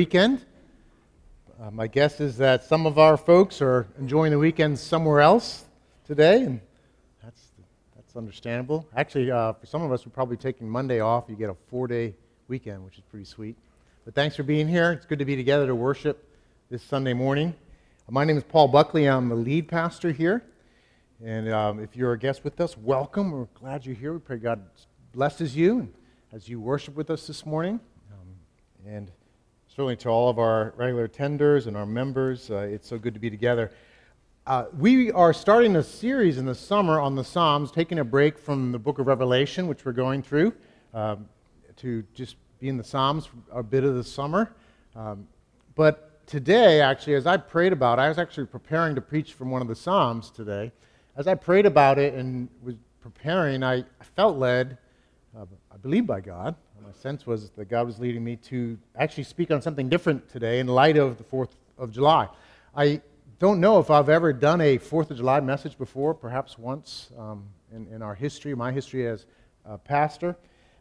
weekend. 0.00 0.42
Uh, 1.60 1.70
my 1.70 1.86
guess 1.86 2.20
is 2.20 2.38
that 2.38 2.64
some 2.64 2.86
of 2.86 2.98
our 2.98 3.18
folks 3.18 3.60
are 3.60 3.86
enjoying 3.98 4.30
the 4.30 4.38
weekend 4.38 4.78
somewhere 4.78 5.20
else 5.20 5.66
today, 6.06 6.42
and 6.44 6.58
that's, 7.22 7.48
that's 7.94 8.16
understandable. 8.16 8.88
Actually, 8.96 9.30
uh, 9.30 9.52
for 9.52 9.66
some 9.66 9.82
of 9.82 9.92
us, 9.92 10.06
we're 10.06 10.12
probably 10.12 10.38
taking 10.38 10.66
Monday 10.66 11.00
off. 11.00 11.24
You 11.28 11.36
get 11.36 11.50
a 11.50 11.56
four 11.68 11.86
day 11.86 12.14
weekend, 12.48 12.82
which 12.82 12.96
is 12.96 13.02
pretty 13.10 13.26
sweet. 13.26 13.58
But 14.06 14.14
thanks 14.14 14.34
for 14.36 14.42
being 14.42 14.66
here. 14.66 14.92
It's 14.92 15.04
good 15.04 15.18
to 15.18 15.26
be 15.26 15.36
together 15.36 15.66
to 15.66 15.74
worship 15.74 16.26
this 16.70 16.82
Sunday 16.82 17.12
morning. 17.12 17.54
My 18.08 18.24
name 18.24 18.38
is 18.38 18.44
Paul 18.44 18.68
Buckley. 18.68 19.04
I'm 19.04 19.28
the 19.28 19.34
lead 19.34 19.68
pastor 19.68 20.12
here. 20.12 20.42
And 21.22 21.52
um, 21.52 21.78
if 21.78 21.94
you're 21.94 22.14
a 22.14 22.18
guest 22.18 22.42
with 22.42 22.58
us, 22.62 22.74
welcome. 22.74 23.32
We're 23.32 23.48
glad 23.52 23.84
you're 23.84 23.94
here. 23.94 24.14
We 24.14 24.20
pray 24.20 24.38
God 24.38 24.62
blesses 25.12 25.54
you 25.54 25.92
as 26.32 26.48
you 26.48 26.58
worship 26.58 26.96
with 26.96 27.10
us 27.10 27.26
this 27.26 27.44
morning. 27.44 27.78
Um, 28.10 28.90
and 28.90 29.12
certainly 29.70 29.94
to 29.94 30.08
all 30.08 30.28
of 30.28 30.38
our 30.40 30.74
regular 30.76 31.06
attenders 31.06 31.68
and 31.68 31.76
our 31.76 31.86
members. 31.86 32.50
Uh, 32.50 32.56
it's 32.56 32.88
so 32.88 32.98
good 32.98 33.14
to 33.14 33.20
be 33.20 33.30
together. 33.30 33.70
Uh, 34.44 34.64
we 34.76 35.12
are 35.12 35.32
starting 35.32 35.76
a 35.76 35.82
series 35.82 36.38
in 36.38 36.44
the 36.44 36.54
summer 36.54 36.98
on 36.98 37.14
the 37.14 37.22
Psalms, 37.22 37.70
taking 37.70 38.00
a 38.00 38.04
break 38.04 38.36
from 38.36 38.72
the 38.72 38.78
book 38.80 38.98
of 38.98 39.06
Revelation, 39.06 39.68
which 39.68 39.84
we're 39.84 39.92
going 39.92 40.22
through, 40.22 40.52
um, 40.92 41.28
to 41.76 42.02
just 42.14 42.34
be 42.58 42.68
in 42.68 42.76
the 42.76 42.82
Psalms 42.82 43.28
a 43.52 43.62
bit 43.62 43.84
of 43.84 43.94
the 43.94 44.02
summer. 44.02 44.52
Um, 44.96 45.28
but 45.76 46.26
today, 46.26 46.80
actually, 46.80 47.14
as 47.14 47.28
I 47.28 47.36
prayed 47.36 47.72
about 47.72 48.00
it, 48.00 48.02
I 48.02 48.08
was 48.08 48.18
actually 48.18 48.46
preparing 48.46 48.96
to 48.96 49.00
preach 49.00 49.34
from 49.34 49.52
one 49.52 49.62
of 49.62 49.68
the 49.68 49.76
Psalms 49.76 50.30
today. 50.30 50.72
As 51.16 51.28
I 51.28 51.36
prayed 51.36 51.66
about 51.66 51.96
it 51.96 52.14
and 52.14 52.48
was 52.60 52.74
preparing, 53.00 53.62
I, 53.62 53.76
I 53.76 54.04
felt 54.16 54.36
led, 54.36 54.78
uh, 55.38 55.44
I 55.72 55.76
believe 55.76 56.08
by 56.08 56.20
God, 56.20 56.56
my 56.90 56.96
sense 56.96 57.24
was 57.24 57.50
that 57.50 57.68
God 57.68 57.86
was 57.86 58.00
leading 58.00 58.24
me 58.24 58.34
to 58.36 58.76
actually 58.96 59.22
speak 59.22 59.52
on 59.52 59.62
something 59.62 59.88
different 59.88 60.28
today 60.28 60.58
in 60.58 60.66
light 60.66 60.96
of 60.96 61.18
the 61.18 61.24
4th 61.24 61.50
of 61.78 61.92
July. 61.92 62.28
I 62.74 63.00
don't 63.38 63.60
know 63.60 63.78
if 63.78 63.90
I've 63.90 64.08
ever 64.08 64.32
done 64.32 64.60
a 64.60 64.76
4th 64.76 65.12
of 65.12 65.16
July 65.16 65.38
message 65.38 65.78
before, 65.78 66.14
perhaps 66.14 66.58
once 66.58 67.10
um, 67.16 67.44
in, 67.72 67.86
in, 67.94 68.02
our 68.02 68.16
history, 68.16 68.56
my 68.56 68.72
history 68.72 69.06
as 69.06 69.26
a 69.64 69.78
pastor, 69.78 70.36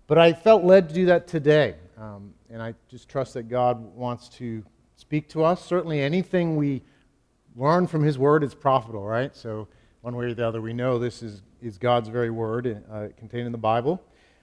but 0.08 0.18
I 0.18 0.34
felt 0.34 0.64
led 0.64 0.90
to 0.90 0.96
do 0.96 1.06
that 1.08 1.28
today. 1.28 1.76
Um, 1.96 2.34
and 2.50 2.60
I 2.60 2.74
just 2.90 3.08
trust 3.08 3.36
that 3.36 3.44
God 3.44 3.94
wants 3.94 4.30
to 4.30 4.64
speak 4.96 5.30
to 5.30 5.44
us. 5.44 5.64
Certainly, 5.64 6.02
anything 6.02 6.56
we 6.56 6.82
learn 7.56 7.86
from 7.86 8.04
His 8.04 8.18
Word 8.18 8.44
is 8.44 8.56
profitable, 8.56 9.04
right? 9.04 9.36
So, 9.36 9.68
one 10.02 10.16
way 10.16 10.26
or 10.26 10.34
the 10.34 10.48
other, 10.48 10.60
we 10.60 10.74
know 10.74 10.98
this 10.98 11.22
is, 11.22 11.44
is 11.62 11.78
God's 11.78 12.10
very 12.10 12.32
Word 12.32 12.84
uh, 12.92 13.10
contained 13.16 13.46
in 13.46 13.52
the 13.52 13.60
Bible. 13.60 14.02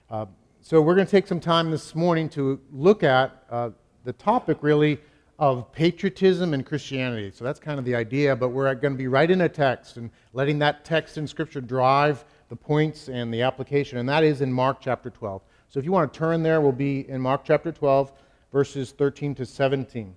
Uh, 0.09 0.27
so, 0.69 0.81
we're 0.81 0.95
going 0.95 1.07
to 1.07 1.11
take 1.11 1.27
some 1.27 1.39
time 1.39 1.71
this 1.71 1.95
morning 1.95 2.27
to 2.31 2.59
look 2.73 3.01
at 3.01 3.45
uh, 3.49 3.69
the 4.03 4.11
topic, 4.11 4.57
really, 4.59 4.99
of 5.39 5.71
patriotism 5.71 6.53
and 6.53 6.65
Christianity. 6.65 7.31
So, 7.33 7.45
that's 7.45 7.57
kind 7.57 7.79
of 7.79 7.85
the 7.85 7.95
idea, 7.95 8.35
but 8.35 8.49
we're 8.49 8.75
going 8.75 8.93
to 8.93 8.97
be 8.97 9.07
right 9.07 9.31
in 9.31 9.39
a 9.39 9.47
text 9.47 9.95
and 9.95 10.11
letting 10.33 10.59
that 10.59 10.83
text 10.83 11.17
in 11.17 11.25
Scripture 11.25 11.61
drive 11.61 12.25
the 12.49 12.55
points 12.57 13.07
and 13.07 13.33
the 13.33 13.43
application, 13.43 13.97
and 13.97 14.09
that 14.09 14.25
is 14.25 14.41
in 14.41 14.51
Mark 14.51 14.81
chapter 14.81 15.09
12. 15.09 15.41
So, 15.69 15.79
if 15.79 15.85
you 15.85 15.93
want 15.93 16.11
to 16.11 16.19
turn 16.19 16.43
there, 16.43 16.59
we'll 16.59 16.73
be 16.73 17.09
in 17.09 17.21
Mark 17.21 17.45
chapter 17.45 17.71
12, 17.71 18.11
verses 18.51 18.91
13 18.91 19.35
to 19.35 19.45
17. 19.45 20.13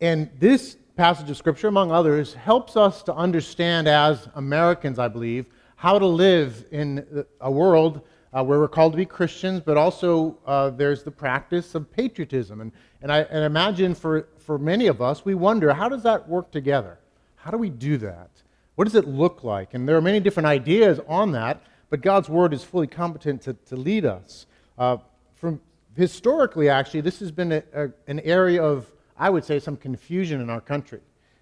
And 0.00 0.30
this 0.38 0.78
passage 0.96 1.28
of 1.28 1.36
Scripture, 1.36 1.68
among 1.68 1.92
others, 1.92 2.32
helps 2.32 2.78
us 2.78 3.02
to 3.02 3.14
understand 3.14 3.88
as 3.88 4.26
Americans, 4.36 4.98
I 4.98 5.08
believe, 5.08 5.44
how 5.76 5.98
to 5.98 6.06
live 6.06 6.64
in 6.70 7.26
a 7.42 7.50
world 7.50 8.00
uh, 8.32 8.44
where 8.44 8.58
we're 8.58 8.68
called 8.68 8.92
to 8.92 8.96
be 8.96 9.06
Christians, 9.06 9.60
but 9.64 9.76
also 9.76 10.36
uh, 10.46 10.70
there's 10.70 11.02
the 11.02 11.10
practice 11.10 11.74
of 11.74 11.90
patriotism. 11.90 12.60
And, 12.60 12.72
and 13.02 13.10
I 13.10 13.20
and 13.20 13.44
imagine 13.44 13.94
for, 13.94 14.28
for 14.38 14.58
many 14.58 14.86
of 14.86 15.00
us, 15.00 15.24
we 15.24 15.34
wonder 15.34 15.72
how 15.72 15.88
does 15.88 16.02
that 16.02 16.28
work 16.28 16.50
together? 16.50 16.98
How 17.36 17.50
do 17.50 17.58
we 17.58 17.70
do 17.70 17.96
that? 17.98 18.30
What 18.74 18.84
does 18.84 18.94
it 18.94 19.08
look 19.08 19.44
like? 19.44 19.74
And 19.74 19.88
there 19.88 19.96
are 19.96 20.02
many 20.02 20.20
different 20.20 20.46
ideas 20.46 21.00
on 21.08 21.32
that, 21.32 21.62
but 21.90 22.02
God's 22.02 22.28
Word 22.28 22.52
is 22.52 22.62
fully 22.62 22.86
competent 22.86 23.42
to, 23.42 23.54
to 23.54 23.76
lead 23.76 24.04
us. 24.04 24.46
Uh, 24.76 24.98
from 25.34 25.60
historically, 25.96 26.68
actually, 26.68 27.00
this 27.00 27.18
has 27.20 27.32
been 27.32 27.52
a, 27.52 27.62
a, 27.74 27.88
an 28.06 28.20
area 28.20 28.62
of, 28.62 28.86
I 29.18 29.30
would 29.30 29.44
say, 29.44 29.58
some 29.58 29.76
confusion 29.76 30.40
in 30.40 30.50
our 30.50 30.60
country. 30.60 31.00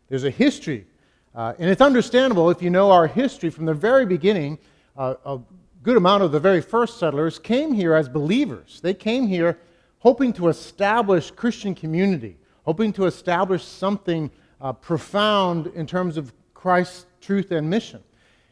There's 0.09 0.25
a 0.25 0.31
history, 0.31 0.87
uh, 1.35 1.55
and 1.59 1.69
it's 1.69 1.83
understandable 1.83 2.49
if 2.49 2.63
you 2.63 2.71
know 2.71 2.91
our 2.91 3.07
history 3.07 3.51
from 3.51 3.67
the 3.67 3.75
very 3.75 4.07
beginning. 4.07 4.59
Uh, 4.97 5.39
good 5.87 5.97
amount 5.97 6.21
of 6.21 6.33
the 6.33 6.41
very 6.41 6.61
first 6.61 6.99
settlers 6.99 7.39
came 7.39 7.73
here 7.73 7.95
as 7.95 8.09
believers. 8.09 8.81
They 8.83 8.93
came 8.93 9.29
here 9.29 9.57
hoping 10.01 10.33
to 10.33 10.49
establish 10.49 11.31
Christian 11.31 11.77
community, 11.77 12.39
hoping 12.65 12.93
to 12.95 13.05
establish 13.05 13.65
something 13.65 14.29
uh, 14.61 14.73
profound 14.73 15.69
in 15.69 15.87
terms 15.87 16.17
of 16.17 16.33
Christ's 16.55 17.07
truth 17.21 17.53
and 17.53 17.71
mission. 17.71 18.03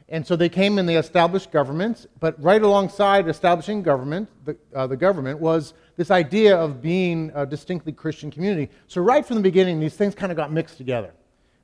And 0.09 0.25
so 0.25 0.37
they 0.37 0.49
came 0.49 0.79
and 0.79 0.89
they 0.89 0.95
established 0.95 1.51
governments, 1.51 2.07
but 2.21 2.41
right 2.41 2.63
alongside 2.63 3.27
establishing 3.27 3.83
government, 3.83 4.29
the, 4.45 4.57
uh, 4.73 4.87
the 4.87 4.97
government 4.97 5.41
was 5.41 5.75
this 5.97 6.13
idea 6.13 6.57
of 6.57 6.81
being 6.81 7.33
a 7.35 7.45
distinctly 7.45 7.91
Christian 7.91 8.31
community. 8.31 8.71
So 8.87 9.01
right 9.01 9.27
from 9.27 9.35
the 9.35 9.43
beginning, 9.43 9.81
these 9.81 9.97
things 9.97 10.15
kind 10.15 10.31
of 10.31 10.37
got 10.37 10.53
mixed 10.53 10.77
together. 10.77 11.13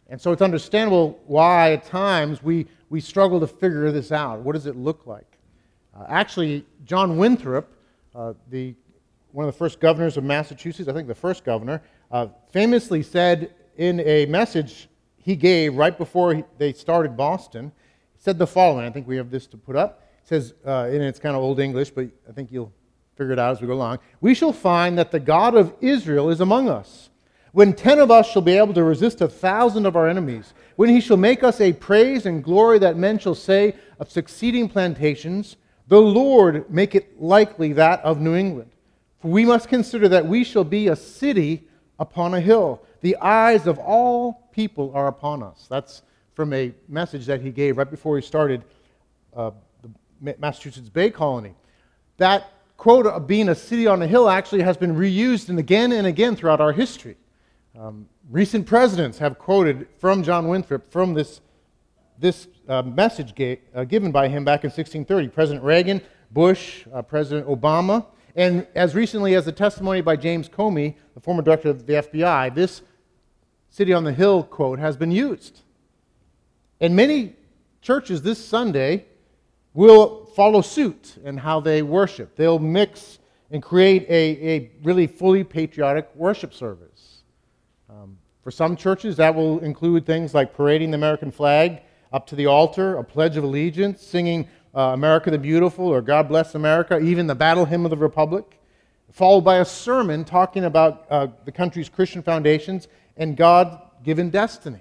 And 0.08 0.20
so 0.20 0.32
it's 0.32 0.42
understandable 0.42 1.20
why 1.28 1.74
at 1.74 1.84
times 1.84 2.42
we, 2.42 2.66
we 2.88 3.00
struggle 3.00 3.38
to 3.38 3.46
figure 3.46 3.92
this 3.92 4.10
out. 4.10 4.40
What 4.40 4.54
does 4.54 4.66
it 4.66 4.74
look 4.74 5.06
like? 5.06 5.29
Uh, 5.94 6.04
actually, 6.08 6.64
John 6.84 7.16
Winthrop, 7.16 7.72
uh, 8.14 8.34
the, 8.50 8.74
one 9.32 9.46
of 9.46 9.52
the 9.52 9.58
first 9.58 9.80
governors 9.80 10.16
of 10.16 10.24
Massachusetts, 10.24 10.88
I 10.88 10.92
think 10.92 11.08
the 11.08 11.14
first 11.14 11.44
governor, 11.44 11.82
uh, 12.10 12.28
famously 12.50 13.02
said 13.02 13.54
in 13.76 14.00
a 14.00 14.26
message 14.26 14.88
he 15.16 15.36
gave 15.36 15.76
right 15.76 15.96
before 15.96 16.34
he, 16.34 16.44
they 16.58 16.72
started 16.72 17.16
Boston, 17.16 17.72
said 18.18 18.38
the 18.38 18.46
following. 18.46 18.84
I 18.84 18.90
think 18.90 19.06
we 19.06 19.16
have 19.16 19.30
this 19.30 19.46
to 19.48 19.56
put 19.56 19.76
up. 19.76 20.02
It 20.22 20.28
says, 20.28 20.54
uh, 20.66 20.88
and 20.90 21.02
it's 21.02 21.18
kind 21.18 21.36
of 21.36 21.42
old 21.42 21.60
English, 21.60 21.90
but 21.90 22.08
I 22.28 22.32
think 22.32 22.52
you'll 22.52 22.72
figure 23.16 23.32
it 23.32 23.38
out 23.38 23.52
as 23.52 23.60
we 23.60 23.66
go 23.66 23.74
along. 23.74 23.98
We 24.20 24.34
shall 24.34 24.52
find 24.52 24.96
that 24.98 25.10
the 25.10 25.20
God 25.20 25.54
of 25.54 25.74
Israel 25.80 26.30
is 26.30 26.40
among 26.40 26.68
us. 26.68 27.10
When 27.52 27.72
ten 27.72 27.98
of 27.98 28.10
us 28.10 28.30
shall 28.30 28.42
be 28.42 28.56
able 28.56 28.74
to 28.74 28.84
resist 28.84 29.20
a 29.20 29.28
thousand 29.28 29.84
of 29.84 29.96
our 29.96 30.08
enemies, 30.08 30.54
when 30.76 30.88
he 30.88 31.00
shall 31.00 31.16
make 31.16 31.42
us 31.42 31.60
a 31.60 31.72
praise 31.72 32.24
and 32.24 32.44
glory 32.44 32.78
that 32.78 32.96
men 32.96 33.18
shall 33.18 33.34
say 33.34 33.74
of 33.98 34.10
succeeding 34.10 34.68
plantations, 34.68 35.56
the 35.90 36.00
Lord 36.00 36.70
make 36.70 36.94
it 36.94 37.20
likely 37.20 37.72
that 37.72 38.00
of 38.02 38.20
New 38.20 38.36
England. 38.36 38.70
For 39.20 39.28
we 39.28 39.44
must 39.44 39.68
consider 39.68 40.08
that 40.08 40.24
we 40.24 40.44
shall 40.44 40.62
be 40.62 40.86
a 40.86 40.94
city 40.94 41.64
upon 41.98 42.32
a 42.32 42.40
hill. 42.40 42.80
The 43.00 43.16
eyes 43.16 43.66
of 43.66 43.76
all 43.80 44.48
people 44.52 44.92
are 44.94 45.08
upon 45.08 45.42
us. 45.42 45.66
That's 45.68 46.02
from 46.34 46.52
a 46.52 46.72
message 46.88 47.26
that 47.26 47.40
he 47.40 47.50
gave 47.50 47.76
right 47.76 47.90
before 47.90 48.16
he 48.16 48.22
started 48.22 48.62
uh, 49.36 49.50
the 49.82 50.36
Massachusetts 50.38 50.88
Bay 50.88 51.10
Colony. 51.10 51.56
That 52.18 52.52
quote 52.76 53.06
of 53.06 53.26
being 53.26 53.48
a 53.48 53.54
city 53.56 53.88
on 53.88 54.00
a 54.00 54.06
hill 54.06 54.28
actually 54.28 54.62
has 54.62 54.76
been 54.76 54.94
reused 54.94 55.48
and 55.48 55.58
again 55.58 55.90
and 55.90 56.06
again 56.06 56.36
throughout 56.36 56.60
our 56.60 56.72
history. 56.72 57.16
Um, 57.76 58.08
recent 58.30 58.64
presidents 58.64 59.18
have 59.18 59.40
quoted 59.40 59.88
from 59.98 60.22
John 60.22 60.46
Winthrop 60.46 60.88
from 60.92 61.14
this 61.14 61.40
this 62.20 62.46
uh, 62.68 62.82
message 62.82 63.34
uh, 63.74 63.84
given 63.84 64.12
by 64.12 64.28
him 64.28 64.44
back 64.44 64.64
in 64.64 64.68
1630. 64.68 65.28
President 65.28 65.64
Reagan, 65.64 66.00
Bush, 66.30 66.86
uh, 66.92 67.02
President 67.02 67.46
Obama, 67.46 68.06
and 68.36 68.66
as 68.74 68.94
recently 68.94 69.34
as 69.34 69.44
the 69.44 69.52
testimony 69.52 70.00
by 70.00 70.16
James 70.16 70.48
Comey, 70.48 70.94
the 71.14 71.20
former 71.20 71.42
director 71.42 71.68
of 71.68 71.86
the 71.86 71.94
FBI, 71.94 72.54
this 72.54 72.82
City 73.70 73.92
on 73.92 74.04
the 74.04 74.12
Hill 74.12 74.42
quote 74.42 74.78
has 74.78 74.96
been 74.96 75.10
used. 75.10 75.60
And 76.80 76.96
many 76.96 77.36
churches 77.82 78.22
this 78.22 78.44
Sunday 78.44 79.06
will 79.74 80.26
follow 80.36 80.60
suit 80.60 81.18
in 81.24 81.36
how 81.36 81.60
they 81.60 81.82
worship. 81.82 82.36
They'll 82.36 82.58
mix 82.58 83.18
and 83.50 83.62
create 83.62 84.06
a, 84.08 84.48
a 84.48 84.70
really 84.82 85.06
fully 85.06 85.44
patriotic 85.44 86.10
worship 86.14 86.54
service. 86.54 87.22
Um, 87.88 88.18
for 88.42 88.50
some 88.50 88.76
churches, 88.76 89.16
that 89.16 89.34
will 89.34 89.58
include 89.60 90.06
things 90.06 90.34
like 90.34 90.54
parading 90.54 90.90
the 90.92 90.96
American 90.96 91.30
flag 91.30 91.82
up 92.12 92.26
to 92.28 92.36
the 92.36 92.46
altar, 92.46 92.96
a 92.96 93.04
pledge 93.04 93.36
of 93.36 93.44
allegiance, 93.44 94.02
singing 94.02 94.48
uh, 94.74 94.80
America 94.80 95.30
the 95.30 95.38
Beautiful 95.38 95.86
or 95.86 96.00
God 96.02 96.28
Bless 96.28 96.54
America, 96.54 96.98
even 96.98 97.26
the 97.26 97.34
Battle 97.34 97.64
Hymn 97.64 97.84
of 97.84 97.90
the 97.90 97.96
Republic, 97.96 98.60
followed 99.12 99.42
by 99.42 99.56
a 99.56 99.64
sermon 99.64 100.24
talking 100.24 100.64
about 100.64 101.06
uh, 101.10 101.28
the 101.44 101.52
country's 101.52 101.88
Christian 101.88 102.22
foundations 102.22 102.88
and 103.16 103.36
God 103.36 103.80
given 104.02 104.30
destiny. 104.30 104.80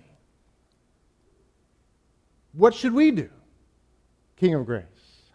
What 2.53 2.73
should 2.73 2.93
we 2.93 3.11
do, 3.11 3.29
King 4.37 4.55
of 4.55 4.65
Grace? 4.65 4.85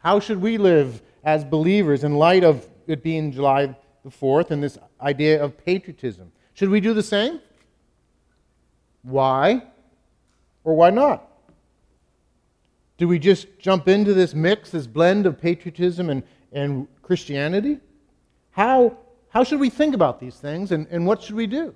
How 0.02 0.20
should 0.20 0.40
we 0.40 0.58
live 0.58 1.00
as 1.22 1.44
believers 1.44 2.04
in 2.04 2.14
light 2.14 2.44
of 2.44 2.68
it 2.86 3.02
being 3.02 3.32
July 3.32 3.74
the 4.04 4.10
4th 4.10 4.50
and 4.50 4.62
this 4.62 4.78
idea 5.00 5.42
of 5.42 5.56
patriotism? 5.64 6.32
Should 6.54 6.68
we 6.68 6.80
do 6.80 6.92
the 6.92 7.02
same? 7.02 7.40
Why 9.02 9.62
or 10.64 10.74
why 10.74 10.90
not? 10.90 11.28
Do 12.96 13.08
we 13.08 13.18
just 13.18 13.58
jump 13.58 13.88
into 13.88 14.14
this 14.14 14.34
mix, 14.34 14.70
this 14.70 14.86
blend 14.86 15.26
of 15.26 15.40
patriotism 15.40 16.10
and, 16.10 16.22
and 16.52 16.86
Christianity? 17.02 17.80
How, 18.50 18.96
how 19.30 19.42
should 19.42 19.60
we 19.60 19.70
think 19.70 19.94
about 19.94 20.20
these 20.20 20.36
things 20.36 20.70
and, 20.70 20.86
and 20.90 21.06
what 21.06 21.22
should 21.22 21.34
we 21.34 21.46
do? 21.46 21.74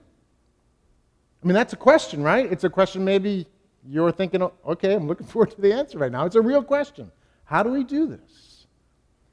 I 1.42 1.46
mean, 1.46 1.54
that's 1.54 1.72
a 1.72 1.76
question, 1.76 2.22
right? 2.22 2.50
It's 2.50 2.64
a 2.64 2.70
question 2.70 3.04
maybe 3.04 3.46
you're 3.88 4.12
thinking, 4.12 4.42
okay, 4.66 4.94
I'm 4.94 5.06
looking 5.06 5.26
forward 5.28 5.50
to 5.52 5.60
the 5.60 5.72
answer 5.72 5.98
right 5.98 6.12
now. 6.12 6.24
It's 6.24 6.36
a 6.36 6.40
real 6.40 6.62
question. 6.62 7.10
How 7.44 7.62
do 7.62 7.70
we 7.70 7.84
do 7.84 8.06
this? 8.06 8.66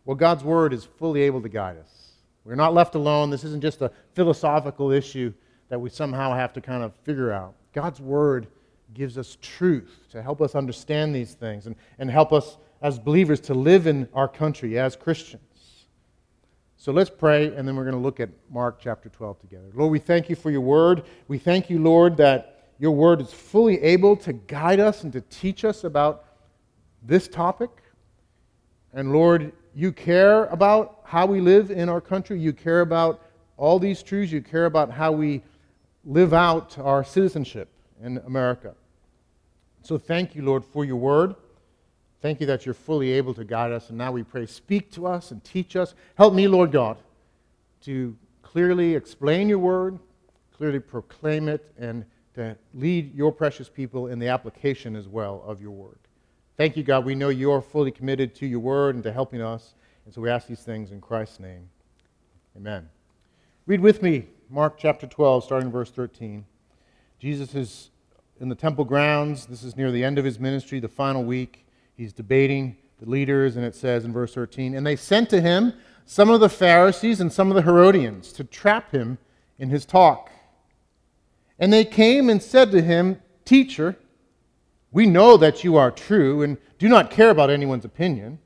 Well, 0.06 0.16
God's 0.16 0.44
Word 0.44 0.72
is 0.74 0.86
fully 0.86 1.22
able 1.24 1.42
to 1.42 1.50
guide 1.50 1.78
us. 1.78 2.14
We're 2.44 2.56
not 2.56 2.74
left 2.74 2.96
alone. 2.96 3.32
This 3.32 3.44
isn't 3.44 3.62
just 3.62 3.82
a 3.82 3.92
philosophical 4.14 4.92
issue 4.92 5.34
that 5.70 5.80
we 5.80 5.90
somehow 5.90 6.34
have 6.34 6.54
to 6.54 6.62
kind 6.62 6.84
of 6.84 6.94
figure 7.04 7.32
out. 7.32 7.56
God's 7.74 8.00
Word 8.00 8.48
gives 8.94 9.18
us 9.18 9.38
truth 9.42 10.06
to 10.12 10.22
help 10.22 10.42
us 10.42 10.56
understand 10.56 11.14
these 11.14 11.34
things 11.34 11.66
and, 11.68 11.76
and 12.00 12.10
help 12.10 12.32
us 12.32 12.58
as 12.82 13.00
believers 13.00 13.40
to 13.42 13.54
live 13.54 13.88
in 13.88 14.08
our 14.14 14.28
country 14.28 14.78
as 14.78 14.96
Christians. 14.96 15.42
So 16.78 16.92
let's 16.92 17.10
pray, 17.10 17.48
and 17.48 17.68
then 17.68 17.76
we're 17.76 17.84
going 17.84 17.96
to 17.96 18.02
look 18.02 18.20
at 18.20 18.30
Mark 18.50 18.80
chapter 18.80 19.10
12 19.10 19.40
together. 19.40 19.66
Lord, 19.74 19.92
we 19.92 20.00
thank 20.00 20.30
you 20.30 20.36
for 20.36 20.52
your 20.52 20.62
word. 20.62 21.04
We 21.28 21.40
thank 21.40 21.70
you, 21.70 21.80
Lord, 21.80 22.16
that 22.18 22.70
your 22.78 22.92
word 22.92 23.22
is 23.22 23.34
fully 23.34 23.82
able 23.82 24.16
to 24.18 24.34
guide 24.34 24.80
us 24.80 25.04
and 25.04 25.12
to 25.14 25.22
teach 25.22 25.66
us 25.66 25.84
about 25.84 26.26
this 27.02 27.28
topic. 27.28 27.72
And 28.94 29.12
Lord, 29.14 29.52
you 29.74 29.92
care 29.92 30.46
about 30.46 31.00
how 31.04 31.26
we 31.26 31.42
live 31.42 31.72
in 31.72 31.90
our 31.90 32.02
country. 32.02 32.40
You 32.40 32.54
care 32.54 32.82
about 32.82 33.22
all 33.58 33.80
these 33.80 34.04
truths. 34.04 34.32
You 34.32 34.42
care 34.42 34.66
about 34.66 34.92
how 34.92 35.12
we 35.12 35.42
live 36.04 36.34
out 36.34 36.78
our 36.78 37.04
citizenship 37.04 37.70
in 38.04 38.18
America. 38.20 38.76
So 39.82 39.98
thank 39.98 40.36
you, 40.36 40.42
Lord, 40.42 40.64
for 40.66 40.84
your 40.84 40.96
word. 40.96 41.36
Thank 42.22 42.40
you 42.40 42.48
that 42.48 42.66
you're 42.66 42.74
fully 42.74 43.12
able 43.12 43.34
to 43.36 43.44
guide 43.44 43.72
us. 43.72 43.90
And 43.90 43.98
now 43.98 44.12
we 44.12 44.24
pray, 44.24 44.48
speak 44.48 44.92
to 44.94 45.06
us 45.06 45.32
and 45.32 45.44
teach 45.44 45.76
us. 45.76 45.94
Help 46.16 46.34
me, 46.34 46.48
Lord 46.48 46.72
God, 46.72 46.98
to 47.82 48.16
clearly 48.42 48.96
explain 48.96 49.48
your 49.48 49.60
word, 49.60 50.00
clearly 50.58 50.80
proclaim 50.80 51.48
it, 51.48 51.72
and 51.78 52.04
to 52.34 52.58
lead 52.74 53.14
your 53.14 53.32
precious 53.32 53.70
people 53.70 54.08
in 54.08 54.18
the 54.18 54.28
application 54.28 54.96
as 54.96 55.08
well 55.08 55.44
of 55.46 55.62
your 55.62 55.72
word. 55.72 56.00
Thank 56.58 56.76
you, 56.78 56.84
God. 56.84 57.06
We 57.06 57.16
know 57.16 57.30
you 57.30 57.52
are 57.52 57.62
fully 57.62 57.92
committed 57.92 58.34
to 58.36 58.48
your 58.48 58.60
word 58.60 58.96
and 58.96 59.04
to 59.04 59.12
helping 59.12 59.42
us. 59.42 59.76
And 60.06 60.14
so 60.14 60.22
we 60.22 60.30
ask 60.30 60.48
these 60.48 60.62
things 60.62 60.92
in 60.92 61.02
Christ's 61.02 61.40
name. 61.40 61.70
Amen. 62.56 62.90
Read 63.68 63.82
with 63.82 64.02
me 64.02 64.28
Mark 64.50 64.78
chapter 64.78 65.06
12, 65.06 65.44
starting 65.44 65.72
verse 65.72 65.92
13. 65.92 66.46
Jesus 67.20 67.56
is 67.56 67.90
in 68.40 68.50
the 68.50 68.56
temple 68.56 68.86
grounds. 68.86 69.46
This 69.46 69.64
is 69.64 69.78
near 69.78 69.92
the 69.92 70.04
end 70.04 70.18
of 70.18 70.26
his 70.26 70.40
ministry, 70.40 70.80
the 70.80 70.88
final 70.88 71.24
week. 71.24 71.66
He's 71.96 72.14
debating 72.14 72.78
the 73.00 73.10
leaders, 73.10 73.56
and 73.56 73.66
it 73.66 73.76
says 73.76 74.06
in 74.06 74.14
verse 74.14 74.34
13, 74.34 74.76
And 74.76 74.86
they 74.86 74.96
sent 74.96 75.30
to 75.30 75.42
him 75.42 75.74
some 76.06 76.30
of 76.30 76.40
the 76.40 76.50
Pharisees 76.50 77.20
and 77.22 77.32
some 77.32 77.50
of 77.50 77.56
the 77.56 77.62
Herodians 77.62 78.32
to 78.34 78.44
trap 78.44 78.92
him 78.92 79.18
in 79.58 79.70
his 79.70 79.86
talk. 79.86 80.30
And 81.58 81.72
they 81.72 81.86
came 81.86 82.30
and 82.30 82.42
said 82.42 82.72
to 82.72 82.82
him, 82.82 83.22
Teacher, 83.46 83.96
we 84.92 85.06
know 85.06 85.38
that 85.38 85.64
you 85.64 85.78
are 85.78 85.92
true 85.92 86.42
and 86.42 86.58
do 86.80 86.90
not 86.90 87.12
care 87.12 87.30
about 87.30 87.50
anyone's 87.50 87.86
opinion, 87.86 88.40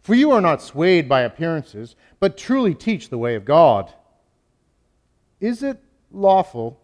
for 0.00 0.14
you 0.14 0.30
are 0.30 0.40
not 0.40 0.62
swayed 0.62 1.08
by 1.08 1.22
appearances, 1.22 1.96
but 2.20 2.36
truly 2.36 2.74
teach 2.74 3.08
the 3.08 3.18
way 3.18 3.34
of 3.34 3.44
God. 3.44 3.92
Is 5.40 5.62
it 5.62 5.78
lawful 6.10 6.80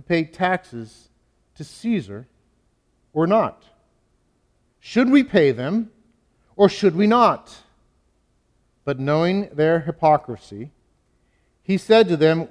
to 0.00 0.06
pay 0.06 0.24
taxes 0.24 1.08
to 1.56 1.64
Caesar 1.64 2.26
or 3.12 3.26
not? 3.26 3.64
Should 4.78 5.10
we 5.10 5.22
pay 5.22 5.52
them 5.52 5.90
or 6.56 6.68
should 6.68 6.96
we 6.96 7.06
not? 7.06 7.54
But 8.84 8.98
knowing 8.98 9.50
their 9.52 9.80
hypocrisy, 9.80 10.70
he 11.62 11.76
said 11.76 12.08
to 12.08 12.16
them, 12.16 12.48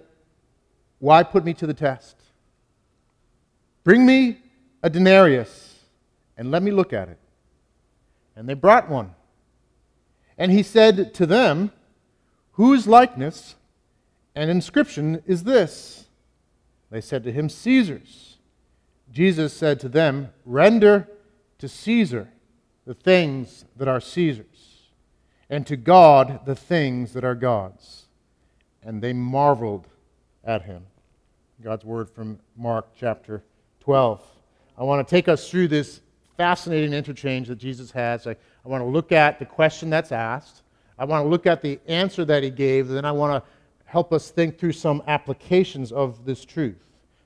Why 0.99 1.23
put 1.23 1.43
me 1.43 1.53
to 1.55 1.65
the 1.65 1.73
test? 1.73 2.17
Bring 3.83 4.05
me 4.05 4.37
a 4.83 4.89
denarius 4.89 5.79
and 6.37 6.51
let 6.51 6.61
me 6.61 6.71
look 6.71 6.93
at 6.93 7.09
it. 7.09 7.17
And 8.35 8.47
they 8.47 8.53
brought 8.53 8.89
one. 8.89 9.15
And 10.37 10.51
he 10.51 10.61
said 10.61 11.13
to 11.15 11.25
them, 11.25 11.71
Whose 12.53 12.87
likeness 12.87 13.55
and 14.35 14.51
inscription 14.51 15.23
is 15.25 15.43
this? 15.43 16.05
They 16.91 17.01
said 17.01 17.23
to 17.23 17.31
him, 17.31 17.49
Caesar's. 17.49 18.37
Jesus 19.11 19.53
said 19.53 19.79
to 19.81 19.89
them, 19.89 20.29
Render 20.45 21.07
to 21.59 21.67
Caesar 21.67 22.29
the 22.85 22.93
things 22.93 23.65
that 23.75 23.87
are 23.87 23.99
Caesar's, 23.99 24.89
and 25.49 25.65
to 25.67 25.77
God 25.77 26.41
the 26.45 26.55
things 26.55 27.13
that 27.13 27.23
are 27.23 27.35
God's. 27.35 28.05
And 28.81 29.01
they 29.01 29.13
marveled 29.13 29.87
at 30.43 30.63
him. 30.63 30.85
God's 31.61 31.83
word 31.83 32.09
from 32.09 32.39
Mark 32.55 32.87
chapter 32.97 33.43
12. 33.81 34.23
I 34.77 34.83
want 34.83 35.05
to 35.05 35.09
take 35.09 35.27
us 35.27 35.49
through 35.49 35.67
this 35.67 36.01
fascinating 36.37 36.93
interchange 36.93 37.49
that 37.49 37.57
Jesus 37.57 37.91
has. 37.91 38.25
I, 38.25 38.31
I 38.31 38.69
want 38.69 38.81
to 38.81 38.87
look 38.87 39.11
at 39.11 39.39
the 39.39 39.45
question 39.45 39.89
that's 39.89 40.11
asked. 40.11 40.61
I 40.97 41.05
want 41.05 41.25
to 41.25 41.29
look 41.29 41.45
at 41.45 41.61
the 41.61 41.79
answer 41.87 42.23
that 42.25 42.43
he 42.43 42.49
gave. 42.49 42.87
Then 42.87 43.03
I 43.03 43.11
want 43.11 43.43
to 43.43 43.49
help 43.89 44.13
us 44.13 44.29
think 44.29 44.59
through 44.59 44.71
some 44.71 45.01
applications 45.07 45.91
of 45.91 46.23
this 46.23 46.45
truth. 46.45 46.77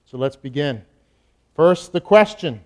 So 0.06 0.18
let's 0.18 0.38
begin. 0.38 0.81
First, 1.56 1.92
the 1.92 2.00
question. 2.00 2.62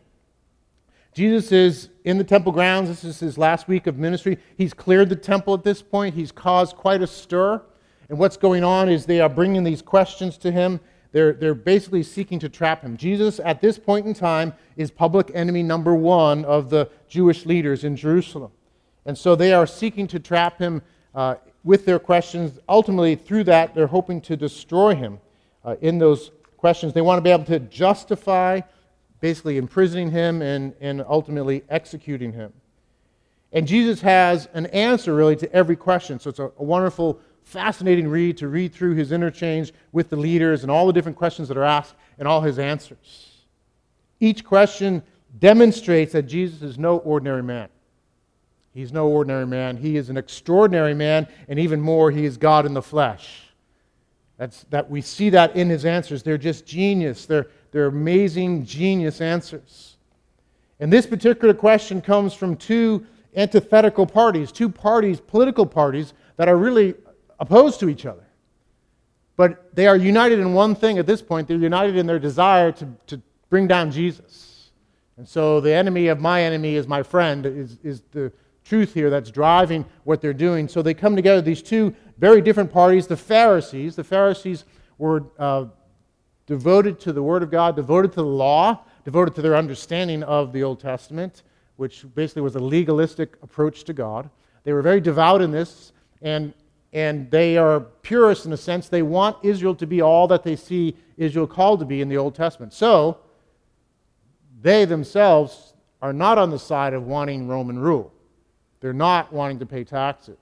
Jesus 1.15 1.51
is 1.51 1.89
in 2.03 2.19
the 2.19 2.23
temple 2.23 2.51
grounds. 2.51 2.89
This 2.89 3.03
is 3.03 3.19
his 3.19 3.39
last 3.39 3.67
week 3.67 3.87
of 3.87 3.97
ministry. 3.97 4.37
He's 4.55 4.71
cleared 4.71 5.09
the 5.09 5.15
temple 5.15 5.55
at 5.55 5.63
this 5.63 5.81
point. 5.81 6.13
He's 6.13 6.31
caused 6.31 6.75
quite 6.75 7.01
a 7.01 7.07
stir. 7.07 7.59
And 8.07 8.19
what's 8.19 8.37
going 8.37 8.63
on 8.63 8.87
is 8.87 9.07
they 9.07 9.19
are 9.19 9.29
bringing 9.29 9.63
these 9.63 9.81
questions 9.81 10.37
to 10.39 10.51
him. 10.51 10.79
They're, 11.11 11.33
they're 11.33 11.55
basically 11.55 12.03
seeking 12.03 12.37
to 12.39 12.49
trap 12.49 12.83
him. 12.83 12.97
Jesus, 12.97 13.39
at 13.43 13.61
this 13.61 13.79
point 13.79 14.05
in 14.05 14.13
time, 14.13 14.53
is 14.75 14.91
public 14.91 15.31
enemy 15.33 15.63
number 15.63 15.95
one 15.95 16.45
of 16.45 16.69
the 16.69 16.87
Jewish 17.07 17.47
leaders 17.47 17.83
in 17.83 17.95
Jerusalem. 17.95 18.51
And 19.07 19.17
so 19.17 19.35
they 19.35 19.53
are 19.53 19.65
seeking 19.65 20.05
to 20.07 20.19
trap 20.19 20.59
him 20.59 20.83
uh, 21.15 21.35
with 21.63 21.85
their 21.85 21.99
questions. 21.99 22.59
Ultimately, 22.67 23.15
through 23.15 23.45
that, 23.45 23.75
they're 23.75 23.87
hoping 23.87 24.21
to 24.21 24.37
destroy 24.37 24.95
him 24.95 25.19
uh, 25.63 25.75
in 25.81 25.97
those 25.97 26.31
questions. 26.57 26.93
They 26.93 27.01
want 27.01 27.17
to 27.17 27.21
be 27.21 27.29
able 27.29 27.45
to 27.45 27.59
justify 27.59 28.61
basically 29.19 29.57
imprisoning 29.57 30.11
him 30.11 30.41
and, 30.41 30.73
and 30.79 31.03
ultimately 31.07 31.63
executing 31.69 32.33
him. 32.33 32.53
And 33.51 33.67
Jesus 33.67 34.01
has 34.01 34.47
an 34.53 34.67
answer 34.67 35.15
really 35.15 35.35
to 35.37 35.51
every 35.53 35.75
question. 35.75 36.19
So 36.19 36.29
it's 36.29 36.39
a, 36.39 36.51
a 36.57 36.63
wonderful 36.63 37.19
fascinating 37.43 38.09
read 38.09 38.37
to 38.37 38.47
read 38.49 38.73
through 38.73 38.95
his 38.95 39.11
interchange 39.11 39.73
with 39.93 40.09
the 40.09 40.17
leaders 40.17 40.63
and 40.63 40.71
all 40.71 40.85
the 40.85 40.93
different 40.93 41.17
questions 41.17 41.47
that 41.47 41.57
are 41.57 41.63
asked 41.63 41.95
and 42.19 42.27
all 42.27 42.41
his 42.41 42.59
answers. 42.59 43.45
Each 44.19 44.43
question 44.43 45.01
demonstrates 45.39 46.11
that 46.13 46.23
Jesus 46.23 46.61
is 46.61 46.77
no 46.77 46.97
ordinary 46.97 47.43
man. 47.43 47.69
He's 48.77 48.93
no 48.93 49.07
ordinary 49.07 49.47
man. 49.47 49.75
He 49.75 49.97
is 49.97 50.11
an 50.11 50.17
extraordinary 50.17 50.93
man, 50.93 51.27
and 51.47 51.57
even 51.57 51.81
more, 51.81 52.11
he 52.11 52.25
is 52.25 52.37
God 52.37 52.63
in 52.63 52.75
the 52.75 52.81
flesh. 52.83 53.41
That's, 54.37 54.65
that 54.69 54.87
we 54.87 55.01
see 55.01 55.31
that 55.31 55.55
in 55.55 55.67
his 55.67 55.83
answers. 55.83 56.21
They're 56.21 56.37
just 56.37 56.67
genius. 56.67 57.25
They're, 57.25 57.47
they're 57.71 57.87
amazing, 57.87 58.67
genius 58.67 59.19
answers. 59.19 59.97
And 60.79 60.93
this 60.93 61.07
particular 61.07 61.55
question 61.55 62.01
comes 62.01 62.35
from 62.35 62.55
two 62.55 63.03
antithetical 63.35 64.05
parties, 64.05 64.51
two 64.51 64.69
parties, 64.69 65.19
political 65.19 65.65
parties, 65.65 66.13
that 66.35 66.47
are 66.47 66.55
really 66.55 66.93
opposed 67.39 67.79
to 67.79 67.89
each 67.89 68.05
other. 68.05 68.27
But 69.37 69.75
they 69.75 69.87
are 69.87 69.97
united 69.97 70.37
in 70.37 70.53
one 70.53 70.75
thing 70.75 70.99
at 70.99 71.07
this 71.07 71.23
point. 71.23 71.47
They're 71.47 71.57
united 71.57 71.95
in 71.95 72.05
their 72.05 72.19
desire 72.19 72.71
to, 72.73 72.87
to 73.07 73.19
bring 73.49 73.65
down 73.65 73.89
Jesus. 73.89 74.69
And 75.17 75.27
so 75.27 75.61
the 75.61 75.73
enemy 75.73 76.09
of 76.09 76.19
my 76.19 76.43
enemy 76.43 76.75
is 76.75 76.87
my 76.87 77.01
friend, 77.01 77.43
is, 77.43 77.79
is 77.83 78.03
the 78.11 78.31
truth 78.67 78.93
here 78.93 79.09
that's 79.09 79.31
driving 79.31 79.85
what 80.03 80.21
they're 80.21 80.33
doing. 80.33 80.67
So 80.67 80.81
they 80.81 80.93
come 80.93 81.15
together, 81.15 81.41
these 81.41 81.61
two 81.61 81.95
very 82.17 82.41
different 82.41 82.71
parties. 82.71 83.07
The 83.07 83.17
Pharisees, 83.17 83.95
the 83.95 84.03
Pharisees 84.03 84.65
were 84.97 85.23
uh, 85.39 85.65
devoted 86.45 86.99
to 87.01 87.13
the 87.13 87.23
Word 87.23 87.43
of 87.43 87.51
God, 87.51 87.75
devoted 87.75 88.11
to 88.13 88.17
the 88.17 88.25
law, 88.25 88.83
devoted 89.05 89.35
to 89.35 89.41
their 89.41 89.55
understanding 89.55 90.23
of 90.23 90.51
the 90.51 90.63
Old 90.63 90.79
Testament, 90.79 91.43
which 91.77 92.05
basically 92.15 92.41
was 92.41 92.55
a 92.55 92.59
legalistic 92.59 93.37
approach 93.41 93.83
to 93.85 93.93
God. 93.93 94.29
They 94.63 94.73
were 94.73 94.81
very 94.81 94.99
devout 94.99 95.41
in 95.41 95.51
this, 95.51 95.93
and 96.21 96.53
and 96.93 97.29
they 97.29 97.57
are 97.57 97.81
purists 97.81 98.45
in 98.45 98.53
a 98.53 98.57
sense. 98.57 98.87
They 98.89 99.01
want 99.01 99.37
Israel 99.43 99.75
to 99.75 99.85
be 99.85 100.01
all 100.01 100.27
that 100.29 100.43
they 100.43 100.55
see 100.55 100.95
Israel 101.17 101.45
called 101.45 101.79
to 101.81 101.85
be 101.85 102.01
in 102.01 102.07
the 102.07 102.17
Old 102.17 102.33
Testament. 102.33 102.73
So, 102.73 103.19
they 104.61 104.85
themselves 104.85 105.73
are 106.01 106.13
not 106.13 106.37
on 106.37 106.49
the 106.49 106.57
side 106.57 106.93
of 106.93 107.03
wanting 107.05 107.47
Roman 107.47 107.77
rule. 107.77 108.13
They're 108.79 108.93
not 108.93 109.31
wanting 109.33 109.59
to 109.59 109.65
pay 109.65 109.83
taxes. 109.83 110.37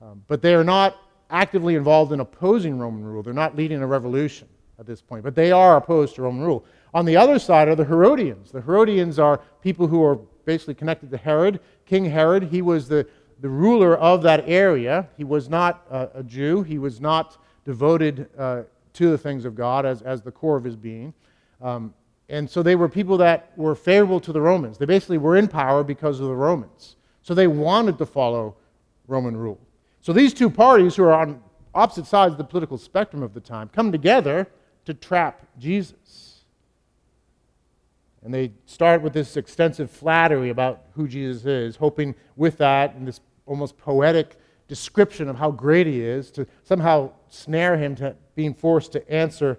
Um, 0.00 0.22
but 0.28 0.42
they 0.42 0.54
are 0.54 0.64
not 0.64 0.96
actively 1.30 1.74
involved 1.74 2.12
in 2.12 2.20
opposing 2.20 2.78
Roman 2.78 3.04
rule. 3.04 3.22
They're 3.22 3.34
not 3.34 3.56
leading 3.56 3.82
a 3.82 3.86
revolution 3.86 4.48
at 4.78 4.86
this 4.86 5.00
point, 5.00 5.24
but 5.24 5.34
they 5.34 5.52
are 5.52 5.76
opposed 5.76 6.14
to 6.16 6.22
Roman 6.22 6.44
rule. 6.44 6.64
On 6.94 7.04
the 7.04 7.16
other 7.16 7.38
side 7.38 7.68
are 7.68 7.74
the 7.74 7.84
Herodians. 7.84 8.52
The 8.52 8.60
Herodians 8.60 9.18
are 9.18 9.40
people 9.62 9.86
who 9.86 10.04
are 10.04 10.16
basically 10.44 10.74
connected 10.74 11.10
to 11.10 11.16
Herod. 11.16 11.60
King 11.86 12.04
Herod, 12.04 12.44
he 12.44 12.62
was 12.62 12.88
the 12.88 13.06
the 13.40 13.48
ruler 13.48 13.96
of 13.96 14.22
that 14.22 14.48
area. 14.48 15.08
He 15.16 15.24
was 15.24 15.48
not 15.48 15.86
a, 15.90 16.08
a 16.14 16.22
Jew, 16.22 16.62
he 16.62 16.78
was 16.78 17.00
not 17.00 17.36
devoted 17.64 18.28
uh, 18.38 18.62
to 18.94 19.10
the 19.10 19.18
things 19.18 19.44
of 19.44 19.54
God 19.54 19.84
as, 19.84 20.02
as 20.02 20.22
the 20.22 20.30
core 20.30 20.56
of 20.56 20.64
his 20.64 20.76
being. 20.76 21.12
Um, 21.60 21.92
and 22.28 22.48
so 22.48 22.62
they 22.62 22.76
were 22.76 22.88
people 22.88 23.16
that 23.18 23.52
were 23.56 23.74
favorable 23.74 24.20
to 24.20 24.32
the 24.32 24.40
Romans. 24.40 24.78
They 24.78 24.86
basically 24.86 25.18
were 25.18 25.36
in 25.36 25.48
power 25.48 25.84
because 25.84 26.18
of 26.20 26.26
the 26.26 26.34
Romans. 26.34 26.95
So 27.26 27.34
they 27.34 27.48
wanted 27.48 27.98
to 27.98 28.06
follow 28.06 28.54
Roman 29.08 29.36
rule. 29.36 29.58
So 30.00 30.12
these 30.12 30.32
two 30.32 30.48
parties, 30.48 30.94
who 30.94 31.02
are 31.02 31.12
on 31.12 31.42
opposite 31.74 32.06
sides 32.06 32.30
of 32.30 32.38
the 32.38 32.44
political 32.44 32.78
spectrum 32.78 33.20
of 33.20 33.34
the 33.34 33.40
time, 33.40 33.68
come 33.68 33.90
together 33.90 34.46
to 34.84 34.94
trap 34.94 35.44
Jesus. 35.58 36.44
And 38.22 38.32
they 38.32 38.52
start 38.66 39.02
with 39.02 39.12
this 39.12 39.36
extensive 39.36 39.90
flattery 39.90 40.50
about 40.50 40.84
who 40.94 41.08
Jesus 41.08 41.46
is, 41.46 41.74
hoping 41.74 42.14
with 42.36 42.58
that 42.58 42.94
and 42.94 43.08
this 43.08 43.20
almost 43.44 43.76
poetic 43.76 44.38
description 44.68 45.28
of 45.28 45.34
how 45.34 45.50
great 45.50 45.88
he 45.88 46.02
is 46.02 46.30
to 46.30 46.46
somehow 46.62 47.10
snare 47.28 47.76
him 47.76 47.96
to 47.96 48.14
being 48.36 48.54
forced 48.54 48.92
to 48.92 49.10
answer 49.10 49.58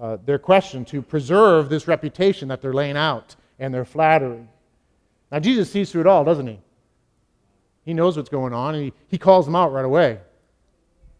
uh, 0.00 0.16
their 0.24 0.40
question, 0.40 0.84
to 0.86 1.00
preserve 1.00 1.68
this 1.68 1.86
reputation 1.86 2.48
that 2.48 2.60
they're 2.60 2.74
laying 2.74 2.96
out 2.96 3.36
and 3.60 3.72
their 3.72 3.84
flattery. 3.84 4.48
Now, 5.30 5.38
Jesus 5.38 5.70
sees 5.70 5.92
through 5.92 6.00
it 6.00 6.06
all, 6.08 6.24
doesn't 6.24 6.48
he? 6.48 6.58
He 7.84 7.94
knows 7.94 8.16
what's 8.16 8.28
going 8.28 8.52
on, 8.52 8.74
and 8.74 8.84
he, 8.84 8.92
he 9.08 9.18
calls 9.18 9.44
them 9.44 9.54
out 9.54 9.72
right 9.72 9.84
away. 9.84 10.18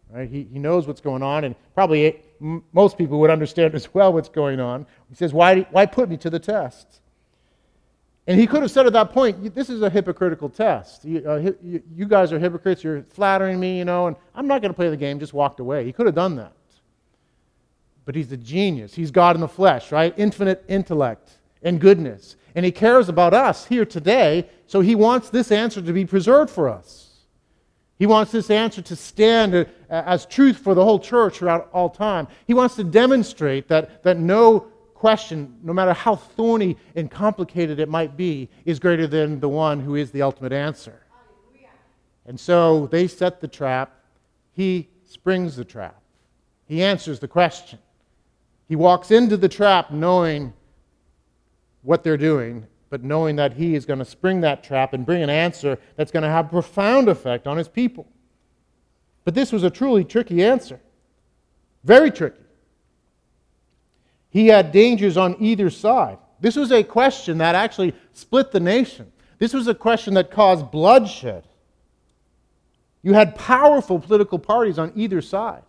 Right? 0.09 0.29
He, 0.29 0.47
he 0.51 0.59
knows 0.59 0.87
what's 0.87 1.01
going 1.01 1.23
on, 1.23 1.43
and 1.43 1.55
probably 1.73 2.21
most 2.39 2.97
people 2.97 3.19
would 3.19 3.29
understand 3.29 3.75
as 3.75 3.93
well 3.93 4.13
what's 4.13 4.29
going 4.29 4.59
on. 4.59 4.85
He 5.09 5.15
says, 5.15 5.33
Why, 5.33 5.61
why 5.71 5.85
put 5.85 6.09
me 6.09 6.17
to 6.17 6.29
the 6.29 6.39
test? 6.39 7.01
And 8.27 8.39
he 8.39 8.47
could 8.47 8.63
have 8.63 8.71
said 8.71 8.87
at 8.87 8.93
that 8.93 9.11
point, 9.11 9.53
This 9.53 9.69
is 9.69 9.81
a 9.81 9.89
hypocritical 9.89 10.49
test. 10.49 11.05
You, 11.05 11.23
uh, 11.27 11.51
you 11.61 12.05
guys 12.05 12.33
are 12.33 12.39
hypocrites. 12.39 12.83
You're 12.83 13.03
flattering 13.03 13.59
me, 13.59 13.77
you 13.77 13.85
know, 13.85 14.07
and 14.07 14.15
I'm 14.33 14.47
not 14.47 14.61
going 14.61 14.71
to 14.71 14.75
play 14.75 14.89
the 14.89 14.97
game. 14.97 15.19
Just 15.19 15.33
walked 15.33 15.59
away. 15.59 15.85
He 15.85 15.91
could 15.91 16.05
have 16.05 16.15
done 16.15 16.35
that. 16.37 16.53
But 18.05 18.15
he's 18.15 18.31
a 18.31 18.37
genius. 18.37 18.93
He's 18.93 19.11
God 19.11 19.35
in 19.35 19.41
the 19.41 19.47
flesh, 19.47 19.91
right? 19.91 20.13
Infinite 20.17 20.63
intellect 20.67 21.31
and 21.63 21.79
goodness. 21.79 22.35
And 22.55 22.63
he 22.63 22.71
cares 22.71 23.09
about 23.09 23.33
us 23.33 23.65
here 23.65 23.85
today, 23.85 24.49
so 24.65 24.79
he 24.79 24.95
wants 24.95 25.29
this 25.29 25.51
answer 25.51 25.81
to 25.81 25.93
be 25.93 26.05
preserved 26.05 26.49
for 26.49 26.69
us. 26.69 27.11
He 27.99 28.05
wants 28.05 28.31
this 28.31 28.49
answer 28.49 28.81
to 28.81 28.95
stand 28.95 29.67
as 29.89 30.25
truth 30.25 30.57
for 30.57 30.73
the 30.73 30.83
whole 30.83 30.99
church 30.99 31.37
throughout 31.37 31.69
all 31.73 31.89
time. 31.89 32.27
He 32.47 32.53
wants 32.53 32.75
to 32.75 32.83
demonstrate 32.83 33.67
that, 33.67 34.03
that 34.03 34.17
no 34.17 34.67
question, 34.93 35.57
no 35.63 35.73
matter 35.73 35.93
how 35.93 36.15
thorny 36.15 36.77
and 36.95 37.11
complicated 37.11 37.79
it 37.79 37.89
might 37.89 38.17
be, 38.17 38.49
is 38.65 38.79
greater 38.79 39.07
than 39.07 39.39
the 39.39 39.49
one 39.49 39.79
who 39.79 39.95
is 39.95 40.11
the 40.11 40.21
ultimate 40.21 40.51
answer. 40.51 41.01
And 42.25 42.39
so 42.39 42.87
they 42.87 43.07
set 43.07 43.39
the 43.39 43.47
trap. 43.47 43.93
He 44.51 44.89
springs 45.05 45.55
the 45.55 45.65
trap. 45.65 46.01
He 46.65 46.83
answers 46.83 47.19
the 47.19 47.27
question. 47.27 47.79
He 48.67 48.75
walks 48.75 49.11
into 49.11 49.37
the 49.37 49.49
trap 49.49 49.91
knowing 49.91 50.53
what 51.85 52.03
they're 52.03 52.17
doing 52.17 52.67
but 52.89 53.03
knowing 53.03 53.35
that 53.35 53.53
he 53.53 53.75
is 53.75 53.85
going 53.85 53.99
to 53.99 54.05
spring 54.05 54.41
that 54.41 54.63
trap 54.63 54.93
and 54.93 55.05
bring 55.05 55.21
an 55.21 55.29
answer 55.29 55.77
that's 55.95 56.11
going 56.11 56.23
to 56.23 56.29
have 56.29 56.49
profound 56.49 57.09
effect 57.09 57.47
on 57.47 57.57
his 57.57 57.67
people. 57.67 58.07
But 59.25 59.33
this 59.33 59.51
was 59.51 59.63
a 59.63 59.69
truly 59.69 60.03
tricky 60.03 60.43
answer. 60.43 60.79
Very 61.83 62.11
tricky. 62.11 62.39
He 64.29 64.47
had 64.47 64.71
dangers 64.71 65.17
on 65.17 65.35
either 65.41 65.69
side. 65.69 66.19
This 66.39 66.55
was 66.55 66.71
a 66.71 66.83
question 66.83 67.39
that 67.39 67.55
actually 67.55 67.93
split 68.13 68.51
the 68.51 68.59
nation. 68.59 69.11
This 69.39 69.53
was 69.53 69.67
a 69.67 69.75
question 69.75 70.13
that 70.13 70.31
caused 70.31 70.71
bloodshed. 70.71 71.43
You 73.01 73.13
had 73.13 73.35
powerful 73.35 73.99
political 73.99 74.39
parties 74.39 74.79
on 74.79 74.91
either 74.95 75.21
side. 75.21 75.63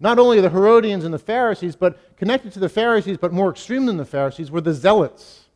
Not 0.00 0.18
only 0.18 0.40
the 0.40 0.50
Herodians 0.50 1.04
and 1.04 1.12
the 1.12 1.18
Pharisees, 1.18 1.74
but 1.74 2.16
connected 2.16 2.52
to 2.52 2.60
the 2.60 2.68
Pharisees, 2.68 3.18
but 3.18 3.32
more 3.32 3.50
extreme 3.50 3.86
than 3.86 3.96
the 3.96 4.04
Pharisees, 4.04 4.50
were 4.50 4.60
the 4.60 4.72
Zealots. 4.72 5.46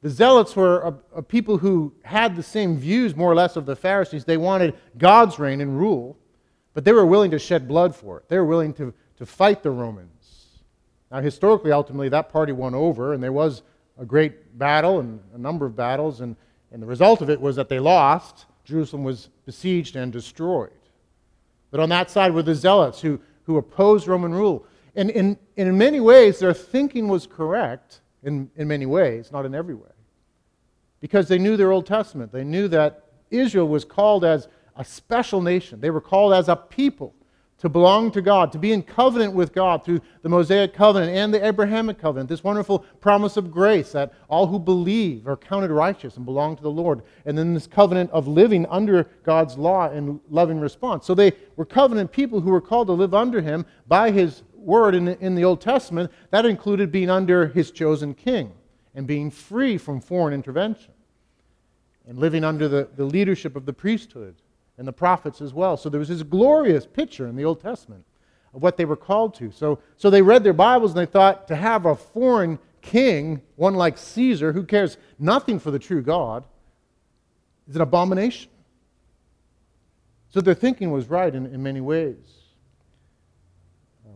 The 0.00 0.10
Zealots 0.10 0.54
were 0.54 0.80
a, 0.80 1.18
a, 1.18 1.22
people 1.22 1.58
who 1.58 1.92
had 2.02 2.36
the 2.36 2.42
same 2.42 2.76
views, 2.76 3.16
more 3.16 3.30
or 3.30 3.34
less, 3.34 3.56
of 3.56 3.66
the 3.66 3.74
Pharisees. 3.74 4.24
They 4.24 4.36
wanted 4.36 4.74
God's 4.96 5.40
reign 5.40 5.60
and 5.60 5.76
rule, 5.76 6.16
but 6.72 6.84
they 6.84 6.92
were 6.92 7.06
willing 7.06 7.32
to 7.32 7.38
shed 7.38 7.66
blood 7.66 7.96
for 7.96 8.18
it. 8.18 8.28
They 8.28 8.36
were 8.38 8.44
willing 8.44 8.72
to, 8.74 8.94
to 9.16 9.26
fight 9.26 9.64
the 9.64 9.72
Romans. 9.72 10.60
Now, 11.10 11.20
historically, 11.20 11.72
ultimately, 11.72 12.08
that 12.10 12.28
party 12.28 12.52
won 12.52 12.76
over, 12.76 13.12
and 13.12 13.20
there 13.20 13.32
was 13.32 13.62
a 13.98 14.04
great 14.04 14.56
battle 14.56 15.00
and 15.00 15.20
a 15.34 15.38
number 15.38 15.66
of 15.66 15.74
battles, 15.74 16.20
and, 16.20 16.36
and 16.70 16.80
the 16.80 16.86
result 16.86 17.20
of 17.20 17.28
it 17.28 17.40
was 17.40 17.56
that 17.56 17.68
they 17.68 17.80
lost. 17.80 18.46
Jerusalem 18.64 19.02
was 19.02 19.30
besieged 19.46 19.96
and 19.96 20.12
destroyed. 20.12 20.70
But 21.70 21.80
on 21.80 21.88
that 21.88 22.10
side 22.10 22.32
were 22.32 22.42
the 22.42 22.54
Zealots 22.54 23.00
who, 23.00 23.20
who 23.48 23.56
opposed 23.56 24.06
Roman 24.06 24.32
rule. 24.32 24.66
And 24.94 25.08
in, 25.08 25.38
in 25.56 25.76
many 25.78 26.00
ways, 26.00 26.38
their 26.38 26.52
thinking 26.52 27.08
was 27.08 27.26
correct 27.26 28.02
in, 28.22 28.50
in 28.56 28.68
many 28.68 28.84
ways, 28.84 29.32
not 29.32 29.46
in 29.46 29.54
every 29.54 29.74
way. 29.74 29.88
Because 31.00 31.28
they 31.28 31.38
knew 31.38 31.56
their 31.56 31.72
Old 31.72 31.86
Testament. 31.86 32.30
They 32.30 32.44
knew 32.44 32.68
that 32.68 33.04
Israel 33.30 33.66
was 33.66 33.86
called 33.86 34.22
as 34.22 34.48
a 34.76 34.84
special 34.84 35.40
nation. 35.40 35.80
They 35.80 35.88
were 35.88 36.02
called 36.02 36.34
as 36.34 36.50
a 36.50 36.56
people 36.56 37.14
to 37.58 37.68
belong 37.68 38.10
to 38.12 38.22
God, 38.22 38.52
to 38.52 38.58
be 38.58 38.72
in 38.72 38.82
covenant 38.82 39.32
with 39.32 39.52
God 39.52 39.84
through 39.84 40.00
the 40.22 40.28
Mosaic 40.28 40.72
covenant 40.72 41.12
and 41.12 41.34
the 41.34 41.44
Abrahamic 41.44 41.98
covenant, 41.98 42.28
this 42.28 42.44
wonderful 42.44 42.80
promise 43.00 43.36
of 43.36 43.50
grace 43.50 43.92
that 43.92 44.12
all 44.28 44.46
who 44.46 44.58
believe 44.58 45.26
are 45.26 45.36
counted 45.36 45.70
righteous 45.70 46.16
and 46.16 46.24
belong 46.24 46.56
to 46.56 46.62
the 46.62 46.70
Lord. 46.70 47.02
And 47.24 47.36
then 47.36 47.54
this 47.54 47.66
covenant 47.66 48.10
of 48.10 48.28
living 48.28 48.64
under 48.66 49.04
God's 49.24 49.58
law 49.58 49.90
in 49.90 50.20
loving 50.30 50.60
response. 50.60 51.04
So 51.04 51.14
they 51.14 51.32
were 51.56 51.64
covenant 51.64 52.12
people 52.12 52.40
who 52.40 52.50
were 52.50 52.60
called 52.60 52.86
to 52.86 52.92
live 52.92 53.12
under 53.12 53.40
Him 53.40 53.66
by 53.88 54.12
His 54.12 54.42
word 54.68 54.94
in 54.94 55.06
the, 55.06 55.18
in 55.18 55.34
the 55.34 55.44
Old 55.44 55.60
Testament, 55.60 56.12
that 56.30 56.44
included 56.44 56.92
being 56.92 57.10
under 57.10 57.48
his 57.48 57.70
chosen 57.70 58.14
king 58.14 58.52
and 58.94 59.06
being 59.06 59.30
free 59.30 59.78
from 59.78 60.00
foreign 60.00 60.34
intervention 60.34 60.92
and 62.06 62.18
living 62.18 62.44
under 62.44 62.68
the, 62.68 62.88
the 62.96 63.04
leadership 63.04 63.56
of 63.56 63.66
the 63.66 63.72
priesthood 63.72 64.34
and 64.78 64.86
the 64.86 64.92
prophets 64.92 65.40
as 65.40 65.52
well. 65.52 65.76
So 65.76 65.88
there 65.88 65.98
was 65.98 66.08
this 66.08 66.22
glorious 66.22 66.86
picture 66.86 67.26
in 67.26 67.36
the 67.36 67.44
Old 67.44 67.60
Testament 67.60 68.04
of 68.54 68.62
what 68.62 68.76
they 68.76 68.84
were 68.84 68.96
called 68.96 69.34
to. 69.34 69.50
So, 69.50 69.80
so 69.96 70.08
they 70.08 70.22
read 70.22 70.44
their 70.44 70.52
Bibles 70.52 70.92
and 70.92 71.00
they 71.00 71.10
thought 71.10 71.48
to 71.48 71.56
have 71.56 71.84
a 71.84 71.96
foreign 71.96 72.58
king, 72.80 73.42
one 73.56 73.74
like 73.74 73.98
Caesar, 73.98 74.52
who 74.52 74.64
cares 74.64 74.96
nothing 75.18 75.58
for 75.58 75.70
the 75.70 75.78
true 75.78 76.00
God, 76.00 76.44
is 77.68 77.74
an 77.74 77.82
abomination. 77.82 78.50
So 80.30 80.40
their 80.40 80.54
thinking 80.54 80.92
was 80.92 81.08
right 81.08 81.34
in, 81.34 81.46
in 81.46 81.62
many 81.62 81.80
ways. 81.80 82.16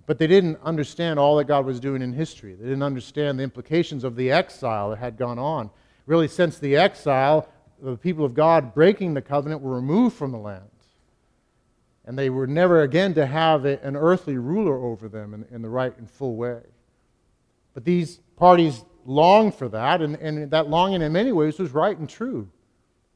But 0.07 0.19
they 0.19 0.27
didn't 0.27 0.59
understand 0.63 1.19
all 1.19 1.37
that 1.37 1.45
God 1.45 1.65
was 1.65 1.81
doing 1.81 2.03
in 2.03 2.13
history. 2.13 2.55
They 2.55 2.65
didn't 2.65 2.83
understand 2.83 3.39
the 3.39 3.45
implications 3.45 4.05
of 4.05 4.17
the 4.17 4.31
exile 4.31 4.91
that 4.91 4.99
had 4.99 5.17
gone 5.17 5.39
on. 5.39 5.71
Really, 6.07 6.29
since 6.29 6.59
the 6.59 6.77
exile, 6.77 7.49
the 7.83 7.97
people 7.97 8.25
of 8.25 8.35
God 8.35 8.75
breaking 8.75 9.15
the 9.15 9.23
covenant 9.23 9.61
were 9.61 9.75
removed 9.75 10.17
from 10.17 10.31
the 10.31 10.39
land. 10.39 10.65
And 12.05 12.19
they 12.19 12.31
were 12.31 12.47
never 12.47 12.83
again 12.83 13.15
to 13.15 13.27
have 13.27 13.65
an 13.65 13.97
earthly 13.97 14.37
ruler 14.37 14.77
over 14.77 15.09
them 15.09 15.35
in, 15.35 15.45
in, 15.55 15.63
the 15.63 15.69
right 15.69 15.97
and 15.99 16.11
full 16.11 16.37
way. 16.37 16.61
But 17.75 17.85
these 17.85 18.21
parties 18.37 18.85
longed 19.05 19.55
for 19.55 19.69
that, 19.69 20.03
and, 20.03 20.17
and 20.17 20.51
that 20.51 20.69
longing 20.69 21.03
in 21.03 21.13
many 21.13 21.33
ways 21.33 21.59
was 21.59 21.71
right 21.71 21.97
and 21.97 22.09
true. 22.09 22.49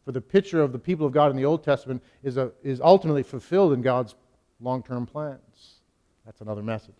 For 0.04 0.12
the 0.12 0.20
picture 0.20 0.62
of 0.62 0.72
the 0.72 0.78
people 0.78 1.04
of 1.04 1.12
God 1.12 1.30
in 1.30 1.36
the 1.36 1.44
Old 1.44 1.64
Testament 1.64 2.02
is, 2.22 2.36
a, 2.36 2.52
is 2.62 2.80
ultimately 2.80 3.24
fulfilled 3.24 3.72
in 3.72 3.82
God's 3.82 4.14
long 4.60 4.82
term 4.82 5.04
plans. 5.04 5.80
That's 6.24 6.40
another 6.40 6.62
message. 6.62 6.94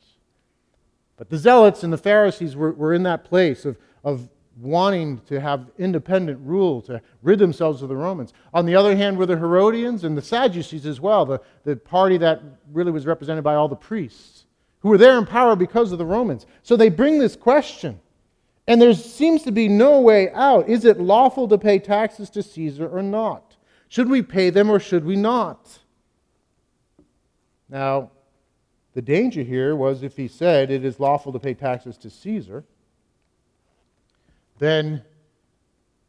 But 1.17 1.31
the 1.31 1.39
Zealots 1.39 1.83
and 1.83 1.93
the 1.93 1.99
Pharisees 1.99 2.57
were, 2.57 2.73
were 2.73 2.93
in 2.93 3.05
that 3.05 3.25
place 3.25 3.65
of, 3.65 3.79
of 4.03 4.29
wanting 4.61 5.21
to 5.27 5.41
have 5.41 5.71
independent 5.79 6.39
rule, 6.41 6.81
to 6.83 7.01
rid 7.23 7.39
themselves 7.39 7.83
of 7.83 7.89
the 7.89 7.97
Romans. 7.97 8.33
On 8.55 8.65
the 8.65 8.75
other 8.75 8.97
hand, 8.97 9.19
were 9.19 9.27
the 9.27 9.37
Herodians 9.37 10.05
and 10.05 10.17
the 10.17 10.23
Sadducees 10.23 10.87
as 10.87 11.01
well, 11.01 11.27
the, 11.27 11.41
the 11.65 11.77
party 11.77 12.17
that 12.19 12.43
really 12.73 12.91
was 12.91 13.07
represented 13.07 13.45
by 13.45 13.55
all 13.55 13.69
the 13.69 13.77
priests, 13.77 14.47
who 14.81 14.89
were 14.89 14.99
there 14.99 15.19
in 15.19 15.27
power 15.27 15.57
because 15.57 15.93
of 15.93 15.99
the 15.99 16.07
Romans. 16.07 16.47
So 16.63 16.77
they 16.77 16.89
bring 16.89 17.19
this 17.19 17.37
question, 17.37 18.01
and 18.67 18.81
there 18.81 18.95
seems 18.95 19.43
to 19.43 19.53
be 19.53 19.69
no 19.69 20.01
way 20.01 20.31
out. 20.31 20.69
Is 20.69 20.85
it 20.85 20.99
lawful 20.99 21.47
to 21.49 21.59
pay 21.59 21.79
taxes 21.79 22.31
to 22.31 22.43
Caesar 22.43 22.89
or 22.89 23.03
not? 23.03 23.57
Should 23.89 24.09
we 24.09 24.23
pay 24.23 24.51
them 24.51 24.71
or 24.71 24.81
should 24.81 25.05
we 25.05 25.17
not? 25.17 25.79
Now, 27.69 28.11
the 28.95 29.03
danger 29.03 29.43
here 29.43 29.77
was 29.77 30.03
if 30.03 30.17
he 30.17 30.29
said 30.29 30.71
it 30.71 30.85
is 30.85 30.99
lawful 30.99 31.33
to 31.33 31.39
pay 31.39 31.53
taxes 31.55 31.99
to 31.99 32.11
Caesar, 32.11 32.65
then 34.59 35.03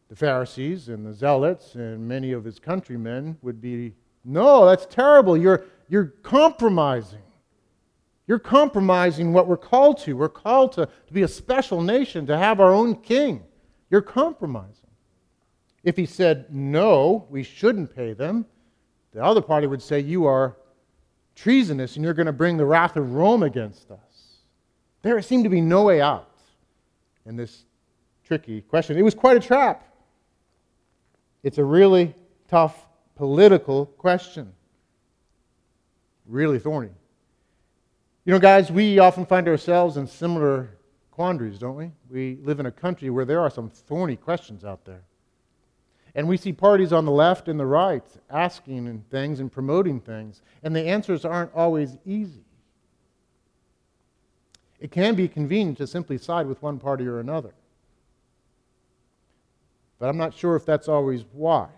the 0.10 0.16
Pharisees 0.16 0.90
and 0.90 1.06
the 1.06 1.14
Zealots 1.14 1.76
and 1.76 2.08
many 2.08 2.32
of 2.32 2.44
his 2.44 2.60
countrymen 2.60 3.38
would 3.42 3.60
be, 3.62 3.94
no, 4.24 4.66
that's 4.66 4.86
terrible. 4.86 5.38
You're, 5.38 5.66
you're 5.90 6.14
compromising. 6.24 7.22
You're 8.26 8.40
compromising 8.40 9.34
what 9.34 9.48
we're 9.48 9.58
called 9.58 10.00
to. 10.00 10.14
We're 10.14 10.30
called 10.30 10.74
to, 10.74 10.86
to 10.86 11.14
be 11.14 11.24
a 11.24 11.28
special 11.28 11.82
nation, 11.82 12.26
to 12.28 12.38
have 12.38 12.60
our 12.60 12.74
own 12.74 12.96
king. 12.96 13.44
You're 13.90 14.02
compromising. 14.02 14.90
If 15.84 15.96
he 15.96 16.06
said, 16.06 16.54
no, 16.54 17.26
we 17.30 17.44
shouldn't 17.44 17.96
pay 17.96 18.14
them, 18.14 18.46
the 19.14 19.24
other 19.24 19.42
party 19.42 19.68
would 19.68 19.82
say, 19.82 20.02
you 20.02 20.26
are 20.26 20.58
treasonous 21.36 21.96
and 21.96 22.04
you're 22.04 22.14
going 22.14 22.26
to 22.26 22.34
bring 22.34 22.58
the 22.58 22.66
wrath 22.66 22.98
of 22.98 23.14
Rome 23.14 23.44
against 23.44 23.92
us. 23.92 24.00
There 25.02 25.22
seemed 25.22 25.46
to 25.46 25.50
be 25.50 25.62
no 25.62 25.84
way 25.84 26.02
out 26.02 26.30
in 27.26 27.38
this 27.38 27.64
tricky 28.28 28.62
question. 28.62 28.98
It 28.98 29.04
was 29.04 29.16
quite 29.16 29.38
a 29.38 29.40
trap. 29.40 29.88
It's 31.44 31.58
a 31.58 31.64
really 31.64 32.14
tough 32.50 32.86
political 33.16 33.86
question, 33.86 34.54
really 36.26 36.60
thorny. 36.60 36.90
You 38.26 38.34
know, 38.34 38.40
guys, 38.40 38.70
we 38.70 39.00
often 39.00 39.26
find 39.26 39.48
ourselves 39.48 39.96
in 39.96 40.06
similar 40.08 40.70
quandaries, 41.12 41.58
don't 41.58 41.78
we? 41.78 41.92
We 42.10 42.38
live 42.44 42.60
in 42.60 42.66
a 42.66 42.72
country 42.72 43.10
where 43.10 43.24
there 43.24 43.40
are 43.40 43.50
some 43.50 43.70
thorny 43.70 44.18
questions 44.18 44.66
out 44.66 44.84
there. 44.84 45.04
And 46.14 46.28
we 46.28 46.36
see 46.36 46.52
parties 46.52 46.92
on 46.92 47.06
the 47.06 47.12
left 47.12 47.48
and 47.48 47.58
the 47.58 47.66
right 47.66 48.04
asking 48.30 49.06
things 49.10 49.40
and 49.40 49.50
promoting 49.50 50.02
things, 50.02 50.42
and 50.64 50.76
the 50.76 50.86
answers 50.86 51.24
aren't 51.24 51.54
always 51.56 51.98
easy. 52.06 52.44
It 54.82 54.92
can 54.92 55.16
be 55.16 55.30
convenient 55.30 55.78
to 55.78 55.88
simply 55.88 56.18
side 56.18 56.46
with 56.46 56.62
one 56.62 56.78
party 56.78 57.08
or 57.08 57.20
another. 57.20 57.54
But 60.00 60.10
I'm 60.10 60.18
not 60.18 60.34
sure 60.34 60.56
if 60.56 60.66
that's 60.66 60.88
always 60.88 61.26
wise. 61.34 61.70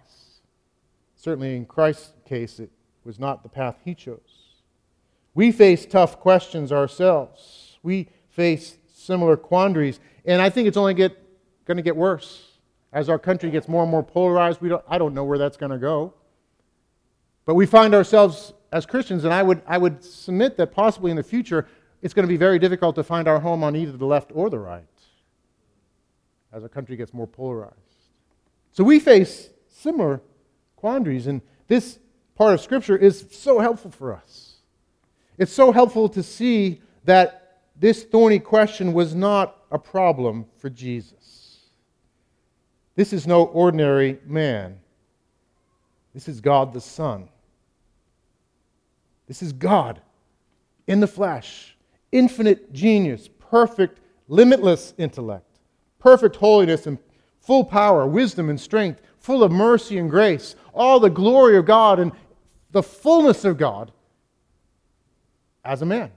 Certainly 1.15 1.55
in 1.55 1.65
Christ's 1.65 2.13
case, 2.25 2.59
it 2.59 2.69
was 3.03 3.19
not 3.19 3.43
the 3.43 3.49
path 3.49 3.77
he 3.83 3.95
chose. 3.95 4.39
We 5.33 5.51
face 5.51 5.85
tough 5.85 6.19
questions 6.19 6.71
ourselves. 6.71 7.77
We 7.83 8.09
face 8.29 8.77
similar 8.93 9.37
quandaries. 9.37 9.99
And 10.25 10.41
I 10.41 10.49
think 10.49 10.67
it's 10.67 10.77
only 10.77 10.93
get, 10.93 11.17
going 11.65 11.77
to 11.77 11.83
get 11.83 11.95
worse. 11.95 12.45
As 12.91 13.07
our 13.07 13.19
country 13.19 13.51
gets 13.51 13.67
more 13.67 13.83
and 13.83 13.91
more 13.91 14.03
polarized, 14.03 14.61
we 14.61 14.69
don't, 14.69 14.83
I 14.87 14.97
don't 14.97 15.13
know 15.13 15.23
where 15.23 15.37
that's 15.37 15.57
going 15.57 15.71
to 15.71 15.77
go. 15.77 16.13
But 17.45 17.55
we 17.55 17.65
find 17.65 17.93
ourselves 17.93 18.53
as 18.71 18.85
Christians, 18.85 19.23
and 19.23 19.33
I 19.33 19.43
would, 19.43 19.61
I 19.65 19.77
would 19.77 20.03
submit 20.03 20.57
that 20.57 20.71
possibly 20.71 21.11
in 21.11 21.17
the 21.17 21.23
future, 21.23 21.67
it's 22.01 22.13
going 22.13 22.27
to 22.27 22.31
be 22.31 22.37
very 22.37 22.59
difficult 22.59 22.95
to 22.95 23.03
find 23.03 23.27
our 23.27 23.39
home 23.39 23.63
on 23.63 23.75
either 23.75 23.97
the 23.97 24.05
left 24.05 24.31
or 24.33 24.49
the 24.49 24.59
right 24.59 24.83
as 26.51 26.63
our 26.63 26.69
country 26.69 26.95
gets 26.95 27.13
more 27.13 27.27
polarized. 27.27 27.88
So 28.71 28.83
we 28.83 28.99
face 28.99 29.49
similar 29.67 30.21
quandaries, 30.75 31.27
and 31.27 31.41
this 31.67 31.99
part 32.35 32.53
of 32.53 32.61
Scripture 32.61 32.97
is 32.97 33.25
so 33.31 33.59
helpful 33.59 33.91
for 33.91 34.13
us. 34.13 34.57
It's 35.37 35.51
so 35.51 35.71
helpful 35.71 36.09
to 36.09 36.23
see 36.23 36.81
that 37.05 37.61
this 37.75 38.03
thorny 38.03 38.39
question 38.39 38.93
was 38.93 39.15
not 39.15 39.55
a 39.71 39.79
problem 39.79 40.45
for 40.57 40.69
Jesus. 40.69 41.59
This 42.95 43.13
is 43.13 43.25
no 43.25 43.45
ordinary 43.45 44.19
man. 44.25 44.79
This 46.13 46.27
is 46.27 46.41
God 46.41 46.73
the 46.73 46.81
Son. 46.81 47.29
This 49.27 49.41
is 49.41 49.53
God 49.53 50.01
in 50.87 50.99
the 50.99 51.07
flesh, 51.07 51.77
infinite 52.11 52.73
genius, 52.73 53.29
perfect, 53.39 53.99
limitless 54.27 54.93
intellect, 54.97 55.59
perfect 55.99 56.35
holiness 56.35 56.87
and 56.87 56.97
full 57.49 57.63
power, 57.63 58.05
wisdom 58.05 58.47
and 58.47 58.61
strength, 58.61 59.01
full 59.17 59.43
of 59.43 59.51
mercy 59.51 59.97
and 59.97 60.07
grace, 60.07 60.55
all 60.71 60.99
the 60.99 61.09
glory 61.09 61.57
of 61.57 61.65
God 61.65 61.99
and 61.99 62.11
the 62.69 62.83
fullness 62.83 63.43
of 63.43 63.57
God 63.57 63.91
as 65.65 65.81
a 65.81 65.85
man. 65.87 66.11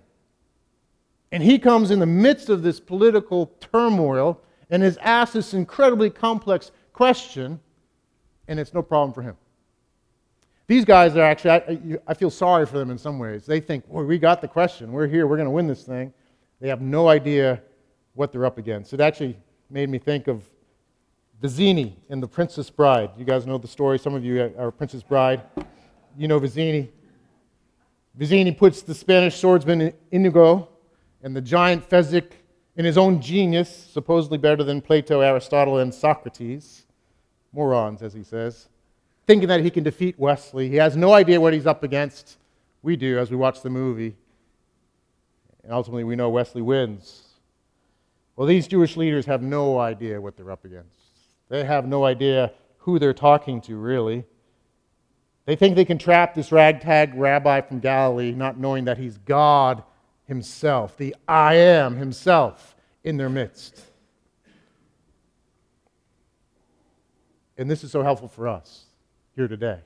And 1.30 1.42
he 1.42 1.58
comes 1.58 1.90
in 1.90 2.00
the 2.00 2.04
midst 2.04 2.50
of 2.50 2.62
this 2.62 2.78
political 2.78 3.46
turmoil 3.60 4.42
and 4.68 4.84
is 4.84 4.98
asked 5.00 5.32
this 5.32 5.54
incredibly 5.54 6.10
complex 6.10 6.70
question, 6.92 7.58
and 8.46 8.60
it's 8.60 8.74
no 8.74 8.82
problem 8.82 9.14
for 9.14 9.22
him. 9.22 9.38
These 10.66 10.84
guys 10.84 11.16
are 11.16 11.22
actually, 11.22 11.50
I, 11.50 11.98
I 12.08 12.12
feel 12.12 12.28
sorry 12.28 12.66
for 12.66 12.76
them 12.76 12.90
in 12.90 12.98
some 12.98 13.18
ways. 13.18 13.46
They 13.46 13.60
think, 13.60 13.88
boy, 13.88 14.04
we 14.04 14.18
got 14.18 14.42
the 14.42 14.48
question. 14.48 14.92
We're 14.92 15.06
here. 15.06 15.26
We're 15.26 15.38
going 15.38 15.46
to 15.46 15.50
win 15.50 15.66
this 15.66 15.84
thing. 15.84 16.12
They 16.60 16.68
have 16.68 16.82
no 16.82 17.08
idea 17.08 17.62
what 18.12 18.32
they're 18.32 18.44
up 18.44 18.58
against. 18.58 18.92
It 18.92 19.00
actually 19.00 19.38
made 19.70 19.88
me 19.88 19.96
think 19.96 20.28
of 20.28 20.44
Vizzini 21.42 21.96
in 22.08 22.20
The 22.20 22.28
Princess 22.28 22.70
Bride. 22.70 23.10
You 23.18 23.24
guys 23.24 23.46
know 23.46 23.58
the 23.58 23.66
story. 23.66 23.98
Some 23.98 24.14
of 24.14 24.24
you 24.24 24.54
are 24.56 24.70
Princess 24.70 25.02
Bride. 25.02 25.42
You 26.16 26.28
know 26.28 26.38
Vizzini. 26.38 26.88
Vizzini 28.16 28.56
puts 28.56 28.82
the 28.82 28.94
Spanish 28.94 29.36
swordsman 29.36 29.92
Inigo 30.12 30.68
and 31.20 31.34
the 31.34 31.40
giant 31.40 31.88
Fezzik 31.90 32.30
in 32.76 32.84
his 32.84 32.96
own 32.96 33.20
genius, 33.20 33.68
supposedly 33.92 34.38
better 34.38 34.62
than 34.62 34.80
Plato, 34.80 35.20
Aristotle, 35.20 35.78
and 35.78 35.92
Socrates. 35.92 36.86
Morons, 37.52 38.02
as 38.02 38.14
he 38.14 38.22
says. 38.22 38.68
Thinking 39.26 39.48
that 39.48 39.60
he 39.60 39.70
can 39.70 39.82
defeat 39.82 40.18
Westley. 40.18 40.68
He 40.68 40.76
has 40.76 40.96
no 40.96 41.12
idea 41.12 41.40
what 41.40 41.52
he's 41.52 41.66
up 41.66 41.82
against. 41.82 42.38
We 42.82 42.94
do 42.94 43.18
as 43.18 43.30
we 43.30 43.36
watch 43.36 43.62
the 43.62 43.70
movie. 43.70 44.16
And 45.64 45.72
ultimately, 45.72 46.04
we 46.04 46.14
know 46.14 46.30
Westley 46.30 46.62
wins. 46.62 47.24
Well, 48.36 48.46
these 48.46 48.68
Jewish 48.68 48.96
leaders 48.96 49.26
have 49.26 49.42
no 49.42 49.80
idea 49.80 50.20
what 50.20 50.36
they're 50.36 50.50
up 50.50 50.64
against. 50.64 51.01
They 51.48 51.64
have 51.64 51.86
no 51.86 52.04
idea 52.04 52.52
who 52.78 52.98
they're 52.98 53.14
talking 53.14 53.60
to, 53.62 53.76
really. 53.76 54.24
They 55.44 55.56
think 55.56 55.76
they 55.76 55.84
can 55.84 55.98
trap 55.98 56.34
this 56.34 56.52
ragtag 56.52 57.14
rabbi 57.14 57.60
from 57.62 57.80
Galilee, 57.80 58.32
not 58.32 58.58
knowing 58.58 58.84
that 58.84 58.98
he's 58.98 59.18
God 59.18 59.82
himself, 60.24 60.96
the 60.96 61.14
I 61.26 61.54
am 61.54 61.96
himself 61.96 62.76
in 63.04 63.16
their 63.16 63.28
midst. 63.28 63.82
And 67.58 67.70
this 67.70 67.84
is 67.84 67.90
so 67.90 68.02
helpful 68.02 68.28
for 68.28 68.48
us 68.48 68.86
here 69.36 69.48
today. 69.48 69.80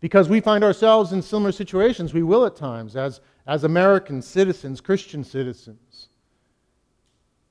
Because 0.00 0.28
we 0.28 0.40
find 0.40 0.64
ourselves 0.64 1.12
in 1.12 1.22
similar 1.22 1.52
situations, 1.52 2.12
we 2.12 2.24
will 2.24 2.44
at 2.44 2.56
times, 2.56 2.96
as, 2.96 3.20
as 3.46 3.62
American 3.62 4.20
citizens, 4.20 4.80
Christian 4.80 5.22
citizens, 5.22 6.08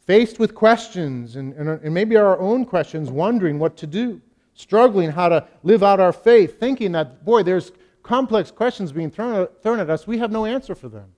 faced 0.06 0.40
with 0.40 0.56
questions 0.56 1.36
and, 1.36 1.54
and, 1.54 1.70
and 1.70 1.94
maybe 1.94 2.18
our 2.18 2.40
own 2.40 2.66
questions, 2.66 3.10
wondering 3.10 3.60
what 3.60 3.78
to 3.78 3.88
do 3.88 4.22
struggling 4.54 5.12
how 5.12 5.30
to 5.30 5.48
live 5.64 5.84
out 5.84 6.00
our 6.00 6.14
faith, 6.14 6.60
thinking 6.60 6.92
that, 6.94 7.26
boy, 7.26 7.44
there's 7.44 7.72
complex 8.04 8.52
questions 8.52 8.92
being 8.92 9.10
thrown, 9.10 9.48
thrown 9.62 9.80
at 9.80 9.90
us. 9.90 10.08
We 10.08 10.20
have 10.20 10.32
no 10.32 10.46
answer 10.46 10.76
for 10.76 10.90
them. 10.90 11.14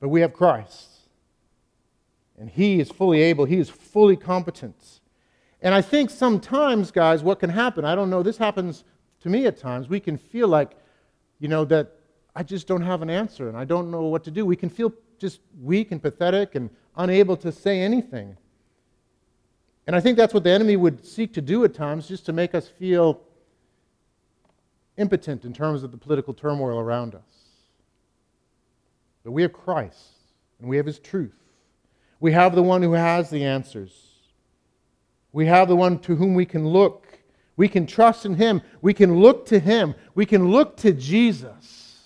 But 0.00 0.08
we 0.08 0.20
have 0.20 0.32
Christ. 0.32 0.88
And 2.38 2.48
He 2.48 2.80
is 2.80 2.90
fully 2.90 3.20
able, 3.22 3.44
He 3.44 3.58
is 3.58 3.68
fully 3.68 4.16
competent. 4.16 5.00
And 5.60 5.74
I 5.74 5.80
think 5.80 6.10
sometimes, 6.10 6.90
guys, 6.90 7.22
what 7.22 7.38
can 7.38 7.50
happen, 7.50 7.84
I 7.84 7.94
don't 7.94 8.10
know, 8.10 8.22
this 8.22 8.36
happens 8.36 8.84
to 9.20 9.28
me 9.28 9.46
at 9.46 9.58
times, 9.58 9.88
we 9.88 10.00
can 10.00 10.16
feel 10.16 10.48
like, 10.48 10.72
you 11.38 11.48
know, 11.48 11.64
that 11.66 11.92
I 12.34 12.42
just 12.42 12.66
don't 12.66 12.82
have 12.82 13.02
an 13.02 13.10
answer 13.10 13.48
and 13.48 13.56
I 13.56 13.64
don't 13.64 13.90
know 13.90 14.02
what 14.02 14.24
to 14.24 14.30
do. 14.30 14.44
We 14.46 14.56
can 14.56 14.70
feel 14.70 14.92
just 15.18 15.40
weak 15.60 15.92
and 15.92 16.02
pathetic 16.02 16.54
and 16.54 16.70
unable 16.96 17.36
to 17.38 17.52
say 17.52 17.80
anything. 17.80 18.36
And 19.86 19.96
I 19.96 20.00
think 20.00 20.16
that's 20.16 20.32
what 20.32 20.44
the 20.44 20.50
enemy 20.50 20.76
would 20.76 21.04
seek 21.04 21.32
to 21.34 21.40
do 21.40 21.64
at 21.64 21.74
times, 21.74 22.06
just 22.06 22.26
to 22.26 22.32
make 22.32 22.54
us 22.54 22.68
feel 22.68 23.20
impotent 24.96 25.44
in 25.44 25.52
terms 25.52 25.82
of 25.82 25.90
the 25.90 25.96
political 25.96 26.34
turmoil 26.34 26.78
around 26.78 27.14
us. 27.14 27.20
But 29.24 29.32
we 29.32 29.42
have 29.42 29.52
Christ, 29.52 30.18
and 30.60 30.68
we 30.68 30.76
have 30.76 30.86
His 30.86 30.98
truth. 30.98 31.34
We 32.20 32.32
have 32.32 32.54
the 32.54 32.62
one 32.62 32.82
who 32.82 32.92
has 32.92 33.30
the 33.30 33.44
answers. 33.44 33.92
We 35.32 35.46
have 35.46 35.68
the 35.68 35.76
one 35.76 35.98
to 36.00 36.14
whom 36.14 36.34
we 36.34 36.46
can 36.46 36.68
look. 36.68 37.06
We 37.56 37.68
can 37.68 37.86
trust 37.86 38.26
in 38.26 38.34
Him. 38.34 38.62
We 38.82 38.94
can 38.94 39.18
look 39.18 39.46
to 39.46 39.58
Him. 39.58 39.94
We 40.14 40.26
can 40.26 40.50
look 40.50 40.76
to 40.78 40.92
Jesus, 40.92 42.04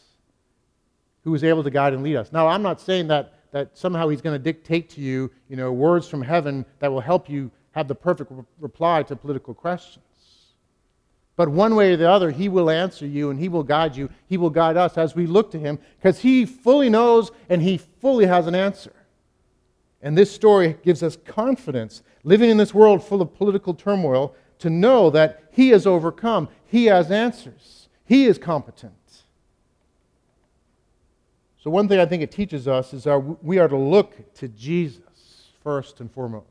who 1.25 1.35
is 1.35 1.45
able 1.45 1.63
to 1.65 1.71
guide 1.71 1.93
and 1.93 2.03
lead 2.03 2.17
us. 2.17 2.33
Now, 2.33 2.47
I'm 2.47 2.63
not 2.63 2.81
saying 2.81 3.09
that, 3.09 3.35
that 3.57 3.71
somehow 3.73 4.07
He's 4.09 4.21
going 4.21 4.35
to 4.35 4.43
dictate 4.43 4.91
to 4.91 5.01
you, 5.01 5.31
you 5.49 5.57
know, 5.57 5.73
words 5.73 6.07
from 6.07 6.21
heaven 6.21 6.67
that 6.79 6.93
will 6.93 7.01
help 7.01 7.31
you 7.31 7.51
have 7.71 7.89
the 7.89 7.95
perfect 7.95 8.31
re- 8.31 8.45
reply 8.61 9.03
to 9.05 9.17
political 9.17 9.55
questions. 9.55 10.05
But 11.37 11.49
one 11.49 11.75
way 11.75 11.95
or 11.95 11.97
the 11.97 12.11
other, 12.11 12.31
He 12.31 12.51
will 12.51 12.69
answer 12.69 13.07
you 13.07 13.31
and 13.31 13.41
He 13.41 13.49
will 13.49 13.63
guide 13.63 13.97
you. 13.97 14.11
He 14.27 14.37
will 14.37 14.51
guide 14.51 14.77
us 14.77 14.99
as 14.99 15.15
we 15.15 15.27
look 15.27 15.51
to 15.53 15.59
Him 15.59 15.79
because 15.97 16.21
He 16.21 16.45
fully 16.45 16.91
knows 16.91 17.31
and 17.49 17.63
He 17.63 17.79
fully 17.79 18.27
has 18.27 18.47
an 18.47 18.55
answer. 18.55 18.93
And 20.03 20.19
this 20.19 20.31
story 20.31 20.77
gives 20.85 21.03
us 21.03 21.17
confidence, 21.25 22.03
living 22.25 22.51
in 22.51 22.59
this 22.59 22.75
world 22.75 23.03
full 23.03 23.23
of 23.23 23.35
political 23.35 23.73
turmoil, 23.73 24.35
to 24.59 24.69
know 24.69 25.09
that 25.09 25.45
He 25.51 25.71
has 25.71 25.87
overcome. 25.87 26.51
He 26.67 26.87
has 26.87 27.11
answers. 27.11 27.89
He 28.05 28.27
is 28.27 28.37
competent. 28.37 28.93
So, 31.67 31.71
one 31.71 31.89
thing 31.89 31.99
I 31.99 32.07
think 32.07 32.23
it 32.23 32.31
teaches 32.31 32.69
us 32.69 32.95
is 32.95 33.09
our, 33.09 33.19
we 33.19 33.59
are 33.59 33.67
to 33.67 33.77
look 33.77 34.33
to 34.35 34.47
Jesus 34.47 35.51
first 35.65 35.99
and 35.99 36.09
foremost. 36.09 36.47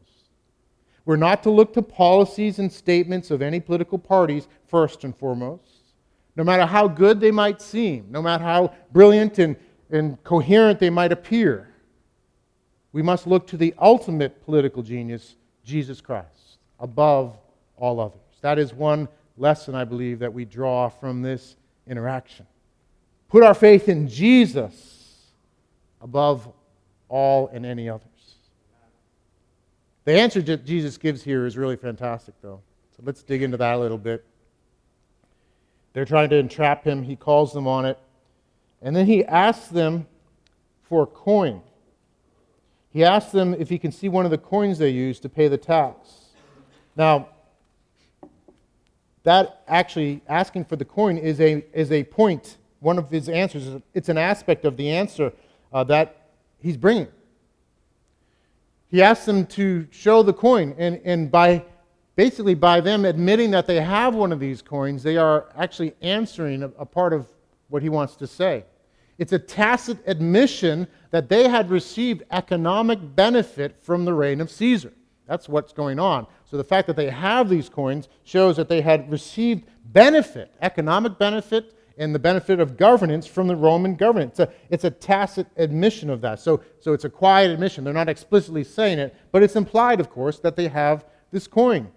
We're 1.05 1.15
not 1.15 1.41
to 1.43 1.49
look 1.49 1.71
to 1.75 1.81
policies 1.81 2.59
and 2.59 2.69
statements 2.69 3.31
of 3.31 3.41
any 3.41 3.61
political 3.61 3.97
parties 3.97 4.49
first 4.67 5.05
and 5.05 5.15
foremost, 5.15 5.93
no 6.35 6.43
matter 6.43 6.65
how 6.65 6.89
good 6.89 7.21
they 7.21 7.31
might 7.31 7.61
seem, 7.61 8.07
no 8.09 8.21
matter 8.21 8.43
how 8.43 8.73
brilliant 8.91 9.39
and, 9.39 9.55
and 9.89 10.21
coherent 10.25 10.79
they 10.81 10.89
might 10.89 11.13
appear. 11.13 11.69
We 12.91 13.01
must 13.01 13.25
look 13.25 13.47
to 13.47 13.55
the 13.55 13.73
ultimate 13.79 14.43
political 14.43 14.83
genius, 14.83 15.37
Jesus 15.63 16.01
Christ, 16.01 16.57
above 16.77 17.37
all 17.77 18.01
others. 18.01 18.19
That 18.41 18.59
is 18.59 18.73
one 18.73 19.07
lesson, 19.37 19.75
I 19.75 19.85
believe, 19.85 20.19
that 20.19 20.33
we 20.33 20.43
draw 20.43 20.89
from 20.89 21.21
this 21.21 21.55
interaction. 21.87 22.45
put 23.29 23.43
our 23.43 23.53
faith 23.53 23.87
in 23.87 24.09
Jesus 24.09 24.94
above 26.01 26.51
all 27.09 27.47
and 27.49 27.65
any 27.65 27.89
others. 27.89 28.05
The 30.05 30.13
answer 30.13 30.41
that 30.43 30.65
Jesus 30.65 30.97
gives 30.97 31.23
here 31.23 31.45
is 31.45 31.57
really 31.57 31.75
fantastic, 31.75 32.35
though. 32.41 32.61
So 32.95 33.03
let's 33.03 33.23
dig 33.23 33.41
into 33.41 33.57
that 33.57 33.75
a 33.75 33.77
little 33.77 33.97
bit. 33.97 34.23
They're 35.93 36.05
trying 36.05 36.29
to 36.29 36.35
entrap 36.35 36.83
him. 36.83 37.03
He 37.03 37.15
calls 37.15 37.53
them 37.53 37.67
on 37.67 37.85
it. 37.85 37.97
And 38.81 38.95
then 38.95 39.05
he 39.05 39.25
asks 39.25 39.67
them 39.67 40.07
for 40.83 41.03
a 41.03 41.07
coin. 41.07 41.61
He 42.91 43.03
asks 43.03 43.31
them 43.31 43.55
if 43.55 43.69
he 43.69 43.79
can 43.79 43.91
see 43.91 44.09
one 44.09 44.25
of 44.25 44.31
the 44.31 44.37
coins 44.37 44.77
they 44.77 44.89
use 44.89 45.19
to 45.21 45.29
pay 45.29 45.47
the 45.47 45.57
tax. 45.57 46.25
Now, 46.95 47.29
that 49.23 49.63
actually 49.67 50.21
asking 50.27 50.65
for 50.65 50.75
the 50.75 50.85
coin 50.85 51.17
is 51.17 51.41
a, 51.41 51.65
is 51.73 51.91
a 51.91 52.03
point. 52.03 52.43
point, 52.43 52.57
one 52.85 52.99
of 52.99 53.09
his 53.09 53.27
answers. 53.27 53.81
It's 53.95 54.09
an 54.09 54.17
aspect 54.19 54.63
of 54.63 54.77
the 54.77 54.91
answer 54.91 55.33
uh, 55.75 55.83
that 55.83 56.29
he's 56.57 56.77
bringing. 56.77 57.09
He 58.87 59.03
asks 59.03 59.25
them 59.25 59.45
to 59.47 59.85
show 59.91 60.23
the 60.23 60.31
coin, 60.31 60.73
and, 60.77 61.01
and 61.03 61.29
by 61.29 61.65
basically 62.15 62.55
by 62.55 62.79
them 62.79 63.03
admitting 63.03 63.51
that 63.51 63.67
they 63.67 63.81
have 63.81 64.15
one 64.15 64.31
of 64.31 64.39
these 64.39 64.61
coins, 64.61 65.03
they 65.03 65.17
are 65.17 65.47
actually 65.57 65.93
answering 66.01 66.63
a, 66.63 66.67
a 66.79 66.85
part 66.85 67.11
of 67.11 67.27
what 67.67 67.83
he 67.83 67.89
wants 67.89 68.15
to 68.15 68.25
say. 68.25 68.63
It's 69.17 69.33
a 69.33 69.39
tacit 69.39 69.97
admission 70.07 70.87
that 71.11 71.27
they 71.27 71.49
had 71.49 71.69
received 71.69 72.23
economic 72.31 72.99
benefit 73.13 73.75
from 73.81 74.05
the 74.05 74.13
reign 74.13 74.39
of 74.39 74.49
Caesar. 74.49 74.93
That's 75.27 75.49
what's 75.49 75.73
going 75.73 75.99
on. 75.99 76.25
So 76.45 76.55
the 76.55 76.63
fact 76.63 76.87
that 76.87 76.95
they 76.95 77.09
have 77.09 77.49
these 77.49 77.67
coins 77.67 78.07
shows 78.23 78.55
that 78.55 78.69
they 78.69 78.79
had 78.79 79.11
received 79.11 79.65
benefit, 79.83 80.53
economic 80.61 81.17
benefit, 81.17 81.73
and 81.97 82.13
the 82.13 82.19
benefit 82.19 82.59
of 82.59 82.77
governance 82.77 83.25
from 83.25 83.47
the 83.47 83.55
Roman 83.55 83.95
government. 83.95 84.31
It's 84.31 84.39
a, 84.39 84.49
it's 84.69 84.83
a 84.83 84.89
tacit 84.89 85.47
admission 85.57 86.09
of 86.09 86.21
that. 86.21 86.39
So, 86.39 86.61
so 86.79 86.93
it's 86.93 87.05
a 87.05 87.09
quiet 87.09 87.51
admission. 87.51 87.83
They're 87.83 87.93
not 87.93 88.09
explicitly 88.09 88.63
saying 88.63 88.99
it, 88.99 89.15
but 89.31 89.43
it's 89.43 89.55
implied, 89.55 89.99
of 89.99 90.09
course, 90.09 90.39
that 90.39 90.55
they 90.55 90.67
have 90.67 91.05
this 91.31 91.47
coin. 91.47 91.89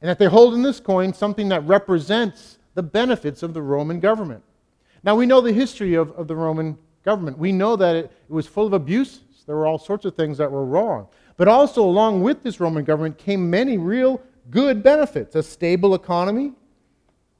And 0.00 0.08
that 0.08 0.18
they 0.18 0.26
hold 0.26 0.54
in 0.54 0.62
this 0.62 0.80
coin 0.80 1.14
something 1.14 1.48
that 1.48 1.64
represents 1.66 2.58
the 2.74 2.82
benefits 2.82 3.42
of 3.42 3.54
the 3.54 3.62
Roman 3.62 4.00
government. 4.00 4.42
Now, 5.02 5.16
we 5.16 5.26
know 5.26 5.40
the 5.40 5.52
history 5.52 5.94
of, 5.94 6.10
of 6.12 6.28
the 6.28 6.36
Roman 6.36 6.76
government. 7.04 7.38
We 7.38 7.52
know 7.52 7.76
that 7.76 7.96
it, 7.96 8.04
it 8.04 8.32
was 8.32 8.46
full 8.46 8.66
of 8.66 8.72
abuses. 8.72 9.22
There 9.46 9.56
were 9.56 9.66
all 9.66 9.78
sorts 9.78 10.04
of 10.04 10.14
things 10.14 10.38
that 10.38 10.50
were 10.50 10.64
wrong. 10.64 11.08
But 11.36 11.48
also, 11.48 11.82
along 11.82 12.22
with 12.22 12.42
this 12.42 12.60
Roman 12.60 12.84
government 12.84 13.18
came 13.18 13.50
many 13.50 13.78
real 13.78 14.20
good 14.50 14.82
benefits 14.82 15.34
a 15.34 15.42
stable 15.42 15.94
economy, 15.94 16.52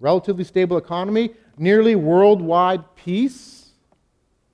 relatively 0.00 0.44
stable 0.44 0.76
economy, 0.78 1.30
nearly 1.58 1.94
worldwide 1.94 2.96
peace, 2.96 3.70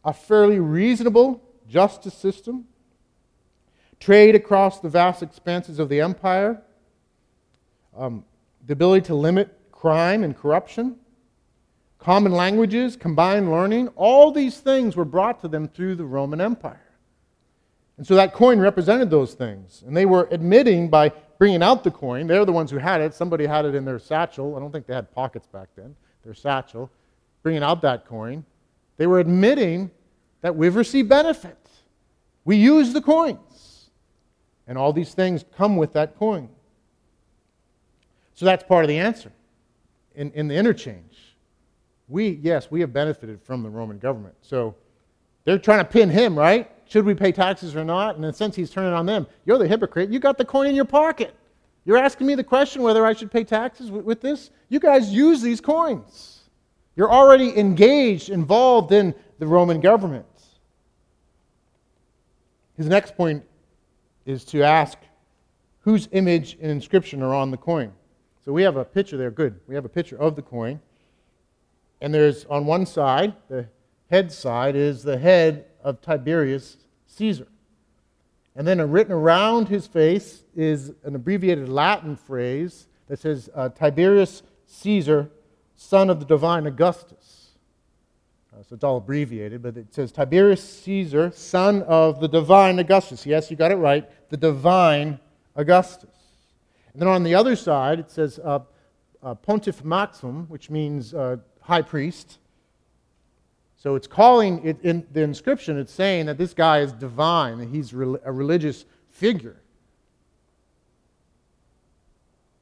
a 0.04 0.12
fairly 0.12 0.58
reasonable 0.58 1.42
justice 1.68 2.14
system, 2.14 2.64
trade 4.00 4.34
across 4.34 4.80
the 4.80 4.88
vast 4.88 5.22
expanses 5.22 5.78
of 5.78 5.88
the 5.88 6.00
empire, 6.00 6.62
um, 7.96 8.24
the 8.66 8.72
ability 8.72 9.06
to 9.06 9.14
limit 9.14 9.56
crime 9.72 10.22
and 10.22 10.36
corruption 10.36 10.96
common 11.98 12.32
languages, 12.32 12.96
combined 12.96 13.50
learning, 13.50 13.88
all 13.88 14.30
these 14.30 14.58
things 14.60 14.96
were 14.96 15.04
brought 15.04 15.40
to 15.40 15.48
them 15.48 15.68
through 15.68 15.96
the 15.96 16.04
Roman 16.04 16.40
Empire. 16.40 16.80
And 17.96 18.06
so 18.06 18.14
that 18.14 18.32
coin 18.32 18.60
represented 18.60 19.10
those 19.10 19.34
things. 19.34 19.82
And 19.86 19.96
they 19.96 20.06
were 20.06 20.28
admitting 20.30 20.88
by 20.88 21.12
bringing 21.38 21.62
out 21.62 21.82
the 21.82 21.90
coin, 21.90 22.26
they're 22.26 22.44
the 22.44 22.52
ones 22.52 22.70
who 22.70 22.78
had 22.78 23.00
it. 23.00 23.14
Somebody 23.14 23.46
had 23.46 23.64
it 23.64 23.74
in 23.74 23.84
their 23.84 23.98
satchel. 23.98 24.56
I 24.56 24.60
don't 24.60 24.70
think 24.70 24.86
they 24.86 24.94
had 24.94 25.12
pockets 25.12 25.46
back 25.48 25.68
then, 25.76 25.96
their 26.28 26.34
satchel, 26.34 26.90
bringing 27.42 27.62
out 27.62 27.82
that 27.82 28.06
coin. 28.06 28.44
They 28.98 29.06
were 29.06 29.18
admitting 29.18 29.90
that 30.42 30.54
we've 30.54 30.76
received 30.76 31.08
benefit. 31.08 31.56
We 32.44 32.56
use 32.56 32.92
the 32.92 33.00
coins. 33.00 33.90
And 34.66 34.76
all 34.76 34.92
these 34.92 35.14
things 35.14 35.44
come 35.56 35.76
with 35.76 35.94
that 35.94 36.18
coin. 36.18 36.50
So 38.34 38.44
that's 38.44 38.62
part 38.62 38.84
of 38.84 38.88
the 38.88 38.98
answer 38.98 39.32
in, 40.14 40.30
in 40.32 40.48
the 40.48 40.54
interchange 40.54 41.28
we, 42.08 42.40
yes, 42.42 42.70
we 42.70 42.80
have 42.80 42.92
benefited 42.92 43.42
from 43.42 43.62
the 43.62 43.68
Roman 43.68 43.98
government. 43.98 44.34
So 44.40 44.74
they're 45.44 45.58
trying 45.58 45.80
to 45.80 45.84
pin 45.84 46.08
him, 46.08 46.36
right? 46.36 46.70
Should 46.88 47.04
we 47.04 47.14
pay 47.14 47.32
taxes 47.32 47.76
or 47.76 47.84
not? 47.84 48.16
And 48.16 48.24
in 48.24 48.30
a 48.30 48.32
sense, 48.32 48.56
he's 48.56 48.70
turning 48.70 48.94
on 48.94 49.04
them. 49.06 49.26
You're 49.44 49.58
the 49.58 49.68
hypocrite. 49.68 50.10
You 50.10 50.18
got 50.18 50.38
the 50.38 50.44
coin 50.44 50.66
in 50.66 50.74
your 50.74 50.86
pocket. 50.86 51.34
You're 51.88 51.96
asking 51.96 52.26
me 52.26 52.34
the 52.34 52.44
question 52.44 52.82
whether 52.82 53.06
I 53.06 53.14
should 53.14 53.30
pay 53.30 53.44
taxes 53.44 53.90
with, 53.90 54.20
this? 54.20 54.50
You 54.68 54.78
guys 54.78 55.10
use 55.10 55.40
these 55.40 55.58
coins. 55.58 56.40
You're 56.96 57.10
already 57.10 57.58
engaged, 57.58 58.28
involved 58.28 58.92
in 58.92 59.14
the 59.38 59.46
Roman 59.46 59.80
government. 59.80 60.26
His 62.76 62.88
next 62.88 63.16
point 63.16 63.42
is 64.26 64.44
to 64.46 64.62
ask 64.62 64.98
whose 65.78 66.10
image 66.12 66.58
and 66.60 66.70
inscription 66.70 67.22
are 67.22 67.32
on 67.32 67.50
the 67.50 67.56
coin. 67.56 67.94
So 68.44 68.52
we 68.52 68.64
have 68.64 68.76
a 68.76 68.84
picture 68.84 69.16
there. 69.16 69.30
Good. 69.30 69.58
We 69.66 69.74
have 69.74 69.86
a 69.86 69.88
picture 69.88 70.18
of 70.18 70.36
the 70.36 70.42
coin. 70.42 70.80
And 72.02 72.12
there's 72.12 72.44
on 72.50 72.66
one 72.66 72.84
side, 72.84 73.32
the 73.48 73.66
head 74.10 74.30
side, 74.30 74.76
is 74.76 75.04
the 75.04 75.16
head 75.16 75.64
of 75.82 76.02
Tiberius 76.02 76.76
Caesar. 77.06 77.48
And 78.58 78.66
then 78.66 78.90
written 78.90 79.12
around 79.12 79.68
his 79.68 79.86
face 79.86 80.42
is 80.56 80.92
an 81.04 81.14
abbreviated 81.14 81.68
Latin 81.68 82.16
phrase 82.16 82.88
that 83.06 83.20
says 83.20 83.48
uh, 83.54 83.68
Tiberius 83.68 84.42
Caesar, 84.66 85.30
son 85.76 86.10
of 86.10 86.18
the 86.18 86.26
divine 86.26 86.66
Augustus. 86.66 87.50
Uh, 88.52 88.64
so 88.68 88.74
it's 88.74 88.82
all 88.82 88.96
abbreviated, 88.96 89.62
but 89.62 89.76
it 89.76 89.94
says 89.94 90.10
Tiberius 90.10 90.60
Caesar, 90.80 91.30
son 91.32 91.84
of 91.84 92.18
the 92.18 92.26
divine 92.26 92.80
Augustus. 92.80 93.24
Yes, 93.24 93.48
you 93.48 93.56
got 93.56 93.70
it 93.70 93.76
right, 93.76 94.10
the 94.28 94.36
divine 94.36 95.20
Augustus. 95.54 96.10
And 96.92 97.00
then 97.00 97.08
on 97.08 97.22
the 97.22 97.36
other 97.36 97.54
side, 97.54 98.00
it 98.00 98.10
says 98.10 98.40
uh, 98.42 98.58
uh 99.22 99.36
Pontiff 99.36 99.84
Maxim, 99.84 100.48
which 100.48 100.68
means 100.68 101.14
uh, 101.14 101.36
high 101.60 101.82
priest. 101.82 102.38
So 103.78 103.94
it's 103.94 104.08
calling 104.08 104.64
it 104.66 104.80
in 104.82 105.06
the 105.12 105.22
inscription, 105.22 105.78
it's 105.78 105.92
saying 105.92 106.26
that 106.26 106.36
this 106.36 106.52
guy 106.52 106.80
is 106.80 106.92
divine, 106.92 107.58
that 107.58 107.68
he's 107.68 107.92
a 107.92 107.96
religious 107.96 108.84
figure. 109.08 109.56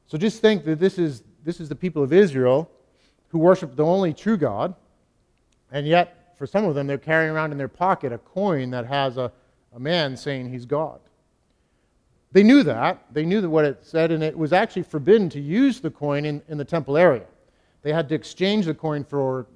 So 0.07 0.19
just 0.19 0.43
think 0.43 0.65
that 0.67 0.79
this 0.79 0.99
is, 0.99 1.23
this 1.43 1.59
is 1.59 1.71
the 1.71 1.75
people 1.75 2.03
of 2.03 2.13
Israel 2.13 2.71
who 3.29 3.39
worship 3.39 3.75
the 3.77 3.85
only 3.85 4.13
true 4.13 4.37
God, 4.37 4.75
and 5.73 5.87
yet 5.87 6.35
for 6.37 6.47
some 6.47 6.65
of 6.67 6.75
them 6.75 6.87
they're 6.87 6.99
carrying 6.99 7.33
around 7.33 7.51
in 7.51 7.59
their 7.59 7.67
pocket 7.67 8.13
a 8.13 8.19
coin 8.19 8.71
that 8.71 8.85
has 8.87 9.17
a, 9.17 9.33
a 9.75 9.81
man 9.81 10.19
saying 10.19 10.53
he's 10.53 10.67
God. 10.67 11.01
They 12.33 12.43
knew 12.43 12.63
that. 12.65 13.07
They 13.11 13.25
knew 13.25 13.41
that 13.41 13.49
what 13.49 13.65
it 13.65 13.79
said, 13.81 14.13
and 14.13 14.23
it 14.23 14.37
was 14.37 14.53
actually 14.53 14.83
forbidden 14.83 15.31
to 15.31 15.41
use 15.41 15.81
the 15.81 15.91
coin 15.91 16.27
in, 16.27 16.43
in 16.49 16.59
the 16.59 16.65
temple 16.65 16.99
area. 16.99 17.25
They 17.81 17.93
had 17.93 18.07
to 18.11 18.15
exchange 18.15 18.67
the 18.67 18.75
coin 18.75 19.03
for 19.03 19.47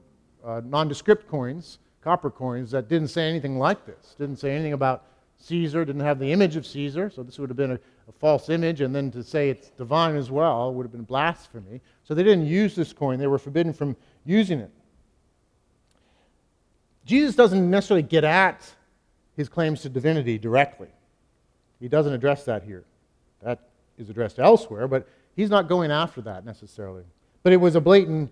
uh, 0.44 0.60
nondescript 0.64 1.28
coins, 1.28 1.78
copper 2.02 2.30
coins, 2.30 2.70
that 2.70 2.88
didn't 2.88 3.08
say 3.08 3.28
anything 3.28 3.58
like 3.58 3.84
this. 3.86 4.14
Didn't 4.18 4.38
say 4.38 4.52
anything 4.52 4.72
about 4.72 5.04
Caesar, 5.38 5.84
didn't 5.84 6.02
have 6.02 6.18
the 6.18 6.32
image 6.32 6.56
of 6.56 6.66
Caesar, 6.66 7.10
so 7.10 7.22
this 7.22 7.38
would 7.38 7.48
have 7.48 7.56
been 7.56 7.72
a, 7.72 7.80
a 8.08 8.12
false 8.18 8.48
image, 8.50 8.80
and 8.80 8.94
then 8.94 9.10
to 9.10 9.22
say 9.22 9.48
it's 9.48 9.70
divine 9.70 10.16
as 10.16 10.30
well 10.30 10.74
would 10.74 10.84
have 10.84 10.92
been 10.92 11.02
blasphemy. 11.02 11.80
So 12.04 12.14
they 12.14 12.22
didn't 12.22 12.46
use 12.46 12.74
this 12.74 12.92
coin, 12.92 13.18
they 13.18 13.26
were 13.26 13.38
forbidden 13.38 13.72
from 13.72 13.96
using 14.24 14.60
it. 14.60 14.70
Jesus 17.04 17.34
doesn't 17.34 17.70
necessarily 17.70 18.02
get 18.02 18.24
at 18.24 18.70
his 19.36 19.48
claims 19.48 19.80
to 19.82 19.88
divinity 19.88 20.38
directly. 20.38 20.88
He 21.80 21.88
doesn't 21.88 22.12
address 22.12 22.44
that 22.44 22.62
here. 22.62 22.84
That 23.42 23.70
is 23.96 24.10
addressed 24.10 24.38
elsewhere, 24.38 24.86
but 24.86 25.08
he's 25.34 25.48
not 25.48 25.66
going 25.66 25.90
after 25.90 26.20
that 26.22 26.44
necessarily. 26.44 27.04
But 27.42 27.54
it 27.54 27.56
was 27.56 27.74
a 27.74 27.80
blatant 27.80 28.30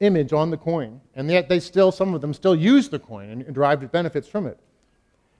image 0.00 0.32
on 0.32 0.50
the 0.50 0.56
coin, 0.56 1.00
and 1.14 1.30
yet 1.30 1.48
they 1.48 1.60
still, 1.60 1.90
some 1.90 2.14
of 2.14 2.20
them 2.20 2.32
still 2.32 2.54
use 2.54 2.88
the 2.88 2.98
coin 2.98 3.30
and, 3.30 3.54
derived 3.54 3.90
benefits 3.90 4.28
from 4.28 4.46
it. 4.46 4.58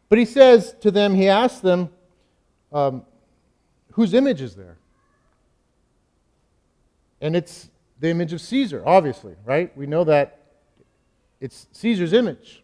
But 0.09 0.19
he 0.19 0.25
says 0.25 0.75
to 0.81 0.91
them, 0.91 1.15
he 1.15 1.29
asks 1.29 1.61
them, 1.61 1.91
um, 2.73 3.05
whose 3.93 4.15
image 4.15 4.41
is 4.41 4.55
there? 4.55 4.77
And 7.21 7.37
it's 7.37 7.69
the 8.01 8.09
image 8.09 8.33
of 8.33 8.41
Caesar, 8.41 8.83
obviously, 8.87 9.35
right? 9.45 9.77
We 9.77 9.87
know 9.87 10.05
that 10.05 10.41
it's 11.41 11.67
Caesar's 11.73 12.13
image. 12.13 12.63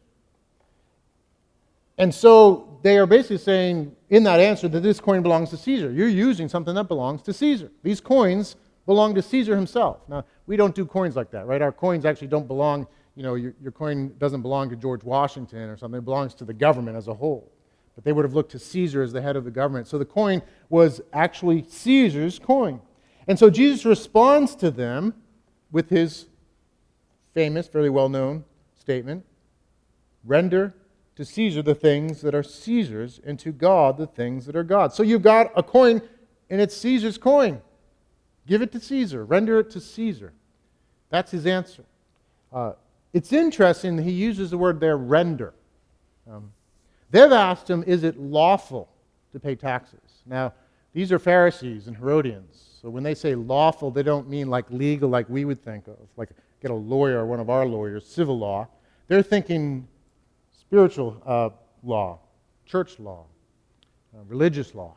And 1.99 2.13
so 2.13 2.79
they 2.83 2.99
are 2.99 3.07
basically 3.07 3.39
saying 3.39 3.95
in 4.11 4.25
that 4.25 4.41
answer 4.41 4.69
that 4.69 4.81
this 4.81 5.01
coin 5.01 5.23
belongs 5.23 5.51
to 5.51 5.57
Caesar. 5.57 5.93
You're 5.93 6.09
using 6.09 6.49
something 6.49 6.75
that 6.75 6.89
belongs 6.89 7.23
to 7.23 7.33
Caesar. 7.33 7.71
These 7.83 8.01
coins 8.01 8.57
belong 8.87 9.15
to 9.15 9.23
Caesar 9.23 9.57
himself. 9.57 9.99
Now, 10.09 10.25
we 10.47 10.57
don't 10.57 10.75
do 10.75 10.85
coins 10.85 11.17
like 11.17 11.31
that, 11.31 11.47
right? 11.47 11.63
Our 11.63 11.73
coins 11.73 12.05
actually 12.05 12.29
don't 12.29 12.47
belong, 12.47 12.87
you 13.17 13.23
know, 13.23 13.35
your, 13.35 13.55
your 13.63 13.73
coin 13.73 14.15
doesn't 14.19 14.43
belong 14.43 14.71
to 14.71 14.77
George 14.77 15.05
Washington 15.05 15.71
or 15.71 15.77
something. 15.77 15.99
It 15.99 16.05
belongs 16.05 16.35
to 16.35 16.45
the 16.45 16.55
government 16.55 16.97
as 16.97 17.09
a 17.09 17.15
whole. 17.15 17.51
But 17.95 18.05
they 18.05 18.13
would 18.13 18.25
have 18.25 18.35
looked 18.35 18.53
to 18.53 18.59
Caesar 18.59 19.03
as 19.03 19.13
the 19.13 19.23
head 19.23 19.37
of 19.37 19.45
the 19.45 19.51
government. 19.51 19.87
So 19.87 19.99
the 19.99 20.05
coin 20.05 20.43
was 20.69 21.01
actually 21.13 21.65
Caesar's 21.69 22.39
coin. 22.39 22.81
And 23.27 23.39
so 23.39 23.51
Jesus 23.51 23.85
responds 23.85 24.55
to 24.57 24.71
them 24.71 25.15
with 25.71 25.91
his 25.91 26.27
famous, 27.33 27.67
fairly 27.69 27.91
well 27.91 28.09
known 28.09 28.45
statement 28.75 29.25
Render 30.25 30.75
to 31.17 31.25
Caesar 31.25 31.63
the 31.63 31.75
things 31.75 32.21
that 32.23 32.35
are 32.35 32.43
Caesar's, 32.43 33.21
and 33.25 33.39
to 33.39 33.53
God 33.53 33.99
the 33.99 34.07
things 34.07 34.47
that 34.47 34.57
are 34.57 34.65
God's. 34.65 34.95
So 34.95 35.03
you've 35.03 35.23
got 35.23 35.53
a 35.55 35.63
coin, 35.63 36.03
and 36.51 36.61
it's 36.61 36.77
Caesar's 36.79 37.19
coin. 37.19 37.61
Give 38.47 38.63
it 38.63 38.73
to 38.73 38.81
Caesar. 38.81 39.25
Render 39.25 39.61
it 39.61 39.71
to 39.71 39.81
Caesar. 39.81 40.33
That's 41.11 41.31
his 41.31 41.47
answer. 41.47 41.85
Uh, 42.53 42.73
it's 43.13 43.33
interesting 43.33 43.97
that 43.97 44.03
he 44.03 44.11
uses 44.11 44.51
the 44.51 44.59
word 44.59 44.81
there, 44.81 44.97
render. 44.97 45.55
Um, 46.31 46.53
they've 47.11 47.33
asked 47.33 47.69
him, 47.71 47.85
is 47.87 48.05
it 48.05 48.19
lawful 48.19 48.89
to 49.33 49.41
pay 49.41 49.55
taxes? 49.55 50.01
Now, 50.27 50.53
these 50.93 51.13
are 51.13 51.19
Pharisees 51.19 51.87
and 51.87 51.97
Herodians. 51.97 52.79
So 52.81 52.91
when 52.91 53.03
they 53.03 53.15
say 53.15 53.35
lawful, 53.35 53.91
they 53.91 54.03
don't 54.03 54.29
mean 54.29 54.49
like 54.49 54.71
legal, 54.71 55.09
like 55.09 55.29
we 55.29 55.45
would 55.45 55.63
think 55.63 55.87
of, 55.89 55.97
like 56.17 56.31
get 56.61 56.71
a 56.71 56.75
lawyer, 56.75 57.21
or 57.21 57.27
one 57.27 57.41
of 57.41 57.51
our 57.51 57.67
lawyers, 57.67 58.07
civil 58.07 58.39
law. 58.39 58.69
They're 59.09 59.23
thinking 59.23 59.87
spiritual 60.53 61.21
uh, 61.27 61.51
law, 61.83 62.19
church 62.67 62.99
law, 62.99 63.25
uh, 64.15 64.23
religious 64.27 64.75
law. 64.75 64.95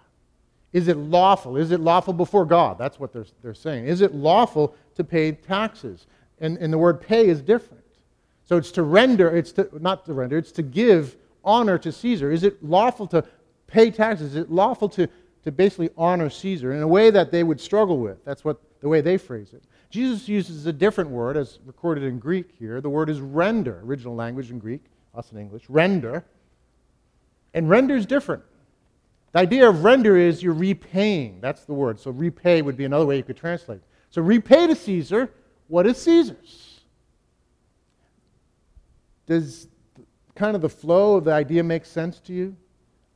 Is 0.77 0.87
it 0.87 0.97
lawful? 0.97 1.57
Is 1.57 1.71
it 1.71 1.79
lawful 1.79 2.13
before 2.13 2.45
God? 2.45 2.77
That's 2.77 2.99
what 2.99 3.11
they're, 3.11 3.25
they're 3.41 3.55
saying. 3.55 3.87
Is 3.87 4.01
it 4.01 4.13
lawful 4.13 4.75
to 4.93 5.03
pay 5.03 5.31
taxes? 5.31 6.05
And, 6.39 6.55
and 6.59 6.71
the 6.71 6.77
word 6.77 7.01
pay 7.01 7.29
is 7.29 7.41
different. 7.41 7.83
So 8.45 8.57
it's 8.57 8.69
to 8.73 8.83
render, 8.83 9.35
it's 9.35 9.51
to, 9.53 9.67
not 9.81 10.05
to 10.05 10.13
render, 10.13 10.37
it's 10.37 10.51
to 10.51 10.61
give 10.61 11.17
honor 11.43 11.79
to 11.79 11.91
Caesar. 11.91 12.31
Is 12.31 12.43
it 12.43 12.63
lawful 12.63 13.07
to 13.07 13.23
pay 13.65 13.89
taxes? 13.89 14.35
Is 14.35 14.35
it 14.35 14.51
lawful 14.51 14.87
to, 14.89 15.07
to 15.45 15.51
basically 15.51 15.89
honor 15.97 16.29
Caesar 16.29 16.71
in 16.71 16.83
a 16.83 16.87
way 16.87 17.09
that 17.09 17.31
they 17.31 17.41
would 17.41 17.59
struggle 17.59 17.97
with? 17.97 18.23
That's 18.23 18.45
what 18.45 18.61
the 18.79 18.87
way 18.87 19.01
they 19.01 19.17
phrase 19.17 19.53
it. 19.53 19.63
Jesus 19.89 20.29
uses 20.29 20.67
a 20.67 20.73
different 20.73 21.09
word, 21.09 21.37
as 21.37 21.57
recorded 21.65 22.03
in 22.03 22.19
Greek 22.19 22.51
here. 22.59 22.81
The 22.81 22.89
word 22.89 23.09
is 23.09 23.19
render, 23.19 23.81
original 23.83 24.13
language 24.13 24.51
in 24.51 24.59
Greek, 24.59 24.83
us 25.15 25.31
in 25.31 25.39
English, 25.39 25.63
render. 25.69 26.23
And 27.55 27.67
render 27.67 27.95
is 27.95 28.05
different. 28.05 28.43
The 29.37 29.41
idea 29.41 29.69
of 29.69 29.83
render 29.83 30.17
is 30.17 30.41
you're 30.41 30.51
repaying. 30.51 31.41
That's 31.41 31.63
the 31.63 31.73
word. 31.75 31.99
So 31.99 32.09
repay 32.09 32.63
would 32.63 32.75
be 32.75 32.85
another 32.85 33.05
way 33.05 33.17
you 33.17 33.23
could 33.23 33.37
translate. 33.37 33.81
So 34.09 34.19
repay 34.19 34.65
to 34.65 34.75
Caesar 34.75 35.29
what 35.67 35.85
is 35.85 36.01
Caesar's. 36.01 36.79
Does 39.27 39.67
kind 40.33 40.55
of 40.55 40.63
the 40.63 40.69
flow 40.69 41.17
of 41.17 41.23
the 41.23 41.33
idea 41.33 41.61
make 41.61 41.85
sense 41.85 42.19
to 42.21 42.33
you? 42.33 42.55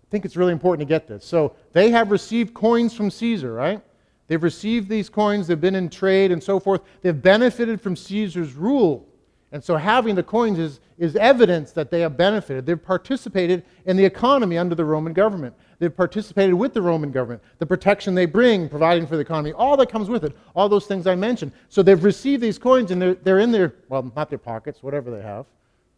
I 0.03 0.07
think 0.11 0.23
it's 0.23 0.37
really 0.37 0.51
important 0.51 0.87
to 0.87 0.93
get 0.93 1.07
this. 1.07 1.25
So 1.25 1.55
they 1.73 1.89
have 1.89 2.11
received 2.11 2.53
coins 2.53 2.93
from 2.93 3.09
Caesar, 3.09 3.51
right? 3.51 3.81
They've 4.27 4.43
received 4.43 4.89
these 4.89 5.09
coins, 5.09 5.47
they've 5.47 5.59
been 5.59 5.73
in 5.73 5.89
trade 5.89 6.31
and 6.31 6.43
so 6.43 6.59
forth. 6.59 6.81
They've 7.01 7.19
benefited 7.19 7.81
from 7.81 7.95
Caesar's 7.95 8.53
rule. 8.53 9.10
And 9.51 9.63
so 9.63 9.75
having 9.75 10.15
the 10.15 10.23
coins 10.23 10.59
is, 10.59 10.79
is 10.97 11.15
evidence 11.17 11.71
that 11.73 11.91
they 11.91 11.99
have 12.01 12.15
benefited. 12.15 12.65
They've 12.65 12.81
participated 12.81 13.65
in 13.85 13.97
the 13.97 14.05
economy 14.05 14.57
under 14.57 14.75
the 14.75 14.85
Roman 14.85 15.11
government. 15.11 15.53
They've 15.79 15.95
participated 15.95 16.53
with 16.53 16.73
the 16.73 16.81
Roman 16.81 17.11
government, 17.11 17.41
the 17.57 17.65
protection 17.65 18.15
they 18.15 18.27
bring, 18.27 18.69
providing 18.69 19.07
for 19.07 19.15
the 19.15 19.21
economy, 19.21 19.51
all 19.53 19.75
that 19.77 19.89
comes 19.89 20.09
with 20.09 20.23
it, 20.23 20.37
all 20.55 20.69
those 20.69 20.85
things 20.85 21.07
I 21.07 21.15
mentioned. 21.15 21.51
So 21.69 21.81
they've 21.81 22.01
received 22.01 22.41
these 22.41 22.57
coins 22.57 22.91
and 22.91 23.01
they're, 23.01 23.15
they're 23.15 23.39
in 23.39 23.51
their, 23.51 23.73
well, 23.89 24.09
not 24.15 24.29
their 24.29 24.39
pockets, 24.39 24.83
whatever 24.83 25.11
they 25.11 25.23
have. 25.23 25.45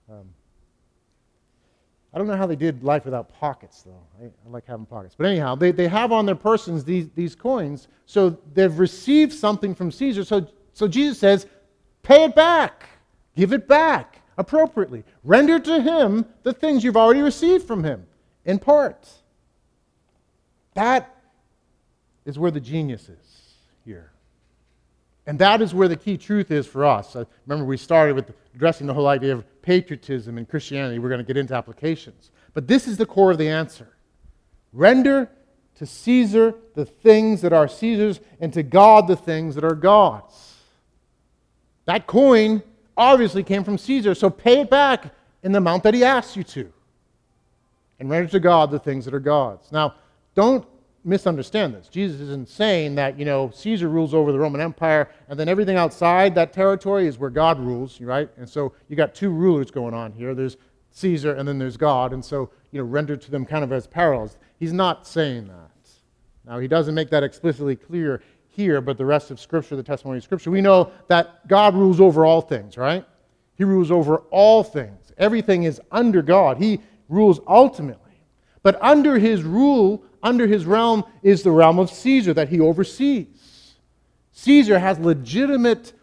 Um, 0.09 0.29
I 2.13 2.17
don't 2.17 2.27
know 2.27 2.37
how 2.37 2.45
they 2.45 2.55
did 2.55 2.83
life 2.83 3.05
without 3.05 3.33
pockets, 3.39 3.81
though. 3.81 3.99
I, 4.21 4.25
I, 4.25 4.49
like 4.49 4.65
having 4.67 4.85
pockets. 4.85 5.15
But 5.17 5.27
anyhow, 5.27 5.55
they, 5.55 5.71
they 5.71 5.87
have 5.87 6.11
on 6.11 6.25
their 6.25 6.35
persons 6.35 6.83
these, 6.83 7.09
these 7.15 7.35
coins. 7.35 7.87
So 8.05 8.37
they've 8.53 8.77
received 8.77 9.33
something 9.33 9.73
from 9.73 9.91
Caesar. 9.91 10.23
So, 10.23 10.47
so 10.73 10.87
Jesus 10.87 11.19
says, 11.19 11.47
pay 12.03 12.25
it 12.25 12.35
back. 12.35 12.87
Give 13.35 13.53
it 13.53 13.67
back 13.67 14.21
appropriately. 14.37 15.03
Render 15.23 15.59
to 15.59 15.81
him 15.81 16.25
the 16.43 16.53
things 16.53 16.83
you've 16.83 16.97
already 16.97 17.21
received 17.21 17.65
from 17.65 17.83
him 17.83 18.05
in 18.45 18.59
part. 18.59 19.09
That 20.73 21.15
is 22.25 22.39
where 22.39 22.51
the 22.51 22.59
genius 22.59 23.09
is 23.09 23.53
here. 23.85 24.11
And 25.25 25.39
that 25.39 25.61
is 25.61 25.73
where 25.73 25.87
the 25.87 25.95
key 25.95 26.17
truth 26.17 26.51
is 26.51 26.67
for 26.67 26.83
us. 26.85 27.15
Uh, 27.15 27.25
remember, 27.45 27.65
we 27.65 27.77
started 27.77 28.15
with 28.15 28.33
addressing 28.55 28.87
the 28.87 28.93
whole 28.93 29.07
idea 29.07 29.33
of 29.33 29.61
patriotism 29.61 30.37
in 30.37 30.45
Christianity. 30.45 30.99
We're 30.99 31.09
going 31.09 31.19
to 31.19 31.25
get 31.25 31.37
into 31.37 31.53
applications. 31.53 32.31
But 32.53 32.67
this 32.67 32.87
is 32.87 32.97
the 32.97 33.05
core 33.05 33.31
of 33.31 33.37
the 33.37 33.49
answer 33.49 33.87
render 34.73 35.29
to 35.75 35.85
Caesar 35.85 36.55
the 36.75 36.85
things 36.85 37.41
that 37.41 37.53
are 37.53 37.67
Caesar's, 37.67 38.19
and 38.39 38.51
to 38.53 38.63
God 38.63 39.07
the 39.07 39.15
things 39.15 39.55
that 39.55 39.63
are 39.63 39.75
God's. 39.75 40.55
That 41.85 42.07
coin 42.07 42.63
obviously 42.97 43.43
came 43.43 43.63
from 43.63 43.77
Caesar, 43.77 44.15
so 44.15 44.29
pay 44.29 44.61
it 44.61 44.69
back 44.69 45.13
in 45.43 45.51
the 45.51 45.57
amount 45.57 45.83
that 45.83 45.93
he 45.93 46.03
asks 46.03 46.35
you 46.35 46.43
to. 46.43 46.71
And 47.99 48.09
render 48.09 48.29
to 48.31 48.39
God 48.39 48.71
the 48.71 48.79
things 48.79 49.05
that 49.05 49.13
are 49.13 49.19
God's. 49.19 49.71
Now, 49.71 49.95
don't 50.35 50.65
misunderstand 51.05 51.73
this. 51.73 51.87
Jesus 51.87 52.21
isn't 52.21 52.49
saying 52.49 52.95
that, 52.95 53.19
you 53.19 53.25
know, 53.25 53.51
Caesar 53.53 53.89
rules 53.89 54.13
over 54.13 54.31
the 54.31 54.39
Roman 54.39 54.61
Empire 54.61 55.09
and 55.27 55.39
then 55.39 55.49
everything 55.49 55.75
outside 55.75 56.33
that 56.35 56.53
territory 56.53 57.07
is 57.07 57.17
where 57.17 57.29
God 57.29 57.59
rules, 57.59 57.99
right? 58.01 58.29
And 58.37 58.47
so 58.47 58.73
you 58.87 58.95
got 58.95 59.13
two 59.13 59.29
rulers 59.29 59.69
going 59.69 59.93
on 59.93 60.13
here. 60.13 60.33
There's 60.33 60.57
Caesar 60.91 61.33
and 61.35 61.47
then 61.47 61.59
there's 61.59 61.77
God. 61.77 62.13
And 62.13 62.23
so, 62.23 62.49
you 62.71 62.79
know, 62.79 62.85
render 62.85 63.17
to 63.17 63.31
them 63.31 63.45
kind 63.45 63.63
of 63.63 63.71
as 63.71 63.85
parallels. 63.85 64.37
He's 64.59 64.73
not 64.73 65.05
saying 65.05 65.47
that. 65.47 65.69
Now, 66.45 66.59
he 66.59 66.67
doesn't 66.67 66.93
make 66.93 67.09
that 67.09 67.23
explicitly 67.23 67.75
clear 67.75 68.21
here, 68.53 68.81
but 68.81 68.97
the 68.97 69.05
rest 69.05 69.31
of 69.31 69.39
Scripture, 69.39 69.75
the 69.75 69.83
testimony 69.83 70.17
of 70.17 70.23
Scripture, 70.23 70.51
we 70.51 70.61
know 70.61 70.91
that 71.07 71.47
God 71.47 71.75
rules 71.75 71.99
over 71.99 72.25
all 72.25 72.41
things, 72.41 72.77
right? 72.77 73.05
He 73.55 73.63
rules 73.63 73.91
over 73.91 74.17
all 74.31 74.63
things. 74.63 75.11
Everything 75.17 75.63
is 75.63 75.81
under 75.91 76.21
God. 76.21 76.57
He 76.57 76.79
rules 77.09 77.39
ultimately. 77.47 77.99
But 78.61 78.81
under 78.81 79.19
his 79.19 79.43
rule, 79.43 80.03
under 80.21 80.47
his 80.47 80.65
realm, 80.65 81.03
is 81.21 81.43
the 81.43 81.51
realm 81.51 81.79
of 81.79 81.89
Caesar 81.89 82.33
that 82.33 82.49
he 82.49 82.59
oversees. 82.59 83.75
Caesar 84.31 84.79
has 84.79 84.97
legitimate, 84.99 85.93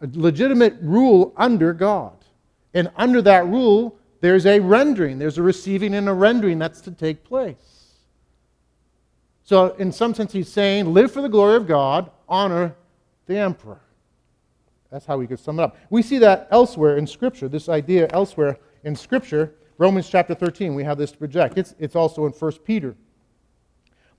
legitimate 0.00 0.76
rule 0.82 1.32
under 1.36 1.72
God. 1.72 2.16
And 2.74 2.90
under 2.96 3.22
that 3.22 3.46
rule, 3.46 3.98
there's 4.20 4.46
a 4.46 4.60
rendering, 4.60 5.18
there's 5.18 5.38
a 5.38 5.42
receiving 5.42 5.94
and 5.94 6.08
a 6.08 6.12
rendering 6.12 6.58
that's 6.58 6.80
to 6.82 6.90
take 6.92 7.24
place. 7.24 7.71
So, 9.44 9.74
in 9.74 9.90
some 9.90 10.14
sense, 10.14 10.32
he's 10.32 10.48
saying, 10.48 10.92
live 10.92 11.10
for 11.10 11.20
the 11.20 11.28
glory 11.28 11.56
of 11.56 11.66
God, 11.66 12.10
honor 12.28 12.76
the 13.26 13.36
emperor. 13.36 13.80
That's 14.90 15.06
how 15.06 15.16
we 15.16 15.26
could 15.26 15.40
sum 15.40 15.58
it 15.58 15.62
up. 15.62 15.76
We 15.90 16.02
see 16.02 16.18
that 16.18 16.48
elsewhere 16.50 16.96
in 16.96 17.06
Scripture, 17.06 17.48
this 17.48 17.68
idea 17.68 18.08
elsewhere 18.12 18.58
in 18.84 18.94
Scripture. 18.94 19.54
Romans 19.78 20.08
chapter 20.08 20.34
13, 20.34 20.74
we 20.74 20.84
have 20.84 20.98
this 20.98 21.12
to 21.12 21.18
project. 21.18 21.58
It's, 21.58 21.74
it's 21.78 21.96
also 21.96 22.26
in 22.26 22.32
1 22.32 22.52
Peter. 22.64 22.94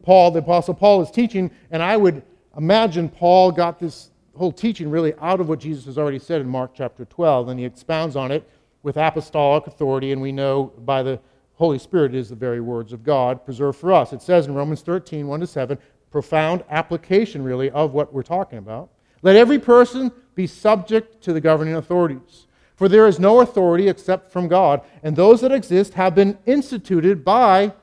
Paul, 0.01 0.31
the 0.31 0.39
Apostle 0.39 0.73
Paul, 0.73 1.01
is 1.01 1.11
teaching, 1.11 1.51
and 1.71 1.81
I 1.81 1.95
would 1.95 2.23
imagine 2.57 3.07
Paul 3.07 3.51
got 3.51 3.79
this 3.79 4.09
whole 4.35 4.51
teaching 4.51 4.89
really 4.89 5.13
out 5.21 5.39
of 5.39 5.47
what 5.47 5.59
Jesus 5.59 5.85
has 5.85 5.97
already 5.97 6.19
said 6.19 6.41
in 6.41 6.47
Mark 6.47 6.71
chapter 6.75 7.05
12, 7.05 7.49
and 7.49 7.59
he 7.59 7.65
expounds 7.65 8.15
on 8.15 8.31
it 8.31 8.49
with 8.81 8.97
apostolic 8.97 9.67
authority, 9.67 10.11
and 10.11 10.21
we 10.21 10.31
know 10.31 10.73
by 10.79 11.03
the 11.03 11.19
Holy 11.55 11.79
Spirit 11.79 12.15
is 12.15 12.29
the 12.29 12.35
very 12.35 12.61
words 12.61 12.93
of 12.93 13.03
God 13.03 13.45
preserved 13.45 13.77
for 13.79 13.93
us. 13.93 14.11
It 14.11 14.21
says 14.21 14.47
in 14.47 14.55
Romans 14.55 14.81
13, 14.81 15.27
1 15.27 15.39
to 15.39 15.47
7, 15.47 15.77
profound 16.11 16.63
application, 16.69 17.43
really, 17.43 17.69
of 17.71 17.93
what 17.93 18.13
we're 18.13 18.23
talking 18.23 18.57
about. 18.57 18.89
Let 19.21 19.35
every 19.35 19.59
person 19.59 20.11
be 20.35 20.47
subject 20.47 21.23
to 21.23 21.33
the 21.33 21.41
governing 21.41 21.75
authorities. 21.75 22.47
For 22.75 22.89
there 22.89 23.07
is 23.07 23.19
no 23.19 23.41
authority 23.41 23.87
except 23.87 24.31
from 24.31 24.47
God, 24.47 24.81
and 25.03 25.15
those 25.15 25.41
that 25.41 25.51
exist 25.51 25.93
have 25.93 26.15
been 26.15 26.37
instituted 26.45 27.23
by 27.23 27.73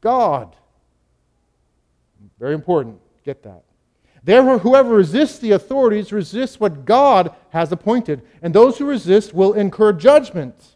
God. 0.00 0.56
Very 2.38 2.54
important. 2.54 3.00
Get 3.24 3.42
that. 3.44 3.62
Therefore, 4.22 4.58
whoever 4.58 4.94
resists 4.94 5.38
the 5.38 5.52
authorities 5.52 6.12
resists 6.12 6.58
what 6.58 6.84
God 6.84 7.34
has 7.50 7.70
appointed, 7.70 8.22
and 8.42 8.52
those 8.52 8.76
who 8.76 8.84
resist 8.84 9.32
will 9.32 9.52
incur 9.52 9.92
judgment. 9.92 10.75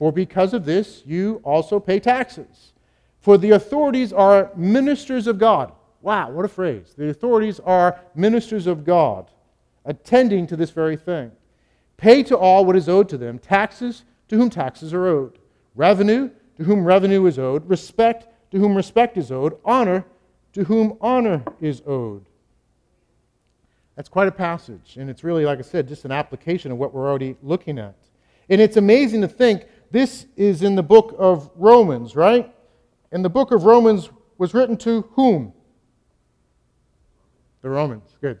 For 0.00 0.10
because 0.10 0.54
of 0.54 0.64
this, 0.64 1.02
you 1.04 1.42
also 1.44 1.78
pay 1.78 2.00
taxes. 2.00 2.72
For 3.20 3.36
the 3.36 3.50
authorities 3.50 4.14
are 4.14 4.50
ministers 4.56 5.26
of 5.26 5.38
God. 5.38 5.72
Wow, 6.00 6.30
what 6.30 6.46
a 6.46 6.48
phrase. 6.48 6.94
The 6.96 7.10
authorities 7.10 7.60
are 7.60 8.00
ministers 8.14 8.66
of 8.66 8.82
God, 8.86 9.30
attending 9.84 10.46
to 10.46 10.56
this 10.56 10.70
very 10.70 10.96
thing. 10.96 11.30
Pay 11.98 12.22
to 12.22 12.38
all 12.38 12.64
what 12.64 12.76
is 12.76 12.88
owed 12.88 13.10
to 13.10 13.18
them, 13.18 13.38
taxes 13.38 14.04
to 14.28 14.38
whom 14.38 14.48
taxes 14.48 14.94
are 14.94 15.06
owed 15.06 15.38
revenue, 15.74 16.30
to 16.56 16.64
whom 16.64 16.82
revenue 16.82 17.26
is 17.26 17.38
owed, 17.38 17.68
respect, 17.68 18.26
to 18.52 18.58
whom 18.58 18.74
respect 18.74 19.18
is 19.18 19.30
owed, 19.30 19.58
honor, 19.66 20.06
to 20.54 20.64
whom 20.64 20.96
honor 21.02 21.44
is 21.60 21.82
owed. 21.86 22.24
That's 23.96 24.08
quite 24.08 24.28
a 24.28 24.32
passage, 24.32 24.96
and 24.96 25.10
it's 25.10 25.24
really, 25.24 25.44
like 25.44 25.58
I 25.58 25.62
said, 25.62 25.88
just 25.88 26.06
an 26.06 26.10
application 26.10 26.72
of 26.72 26.78
what 26.78 26.94
we're 26.94 27.06
already 27.06 27.36
looking 27.42 27.78
at. 27.78 27.96
And 28.48 28.62
it's 28.62 28.78
amazing 28.78 29.20
to 29.20 29.28
think 29.28 29.66
this 29.90 30.26
is 30.36 30.62
in 30.62 30.76
the 30.76 30.82
book 30.82 31.14
of 31.18 31.50
Romans, 31.56 32.14
right? 32.14 32.52
And 33.12 33.24
the 33.24 33.28
book 33.28 33.50
of 33.52 33.64
Romans 33.64 34.10
was 34.38 34.54
written 34.54 34.76
to 34.78 35.02
whom? 35.12 35.52
The 37.62 37.70
Romans. 37.70 38.16
Good. 38.20 38.38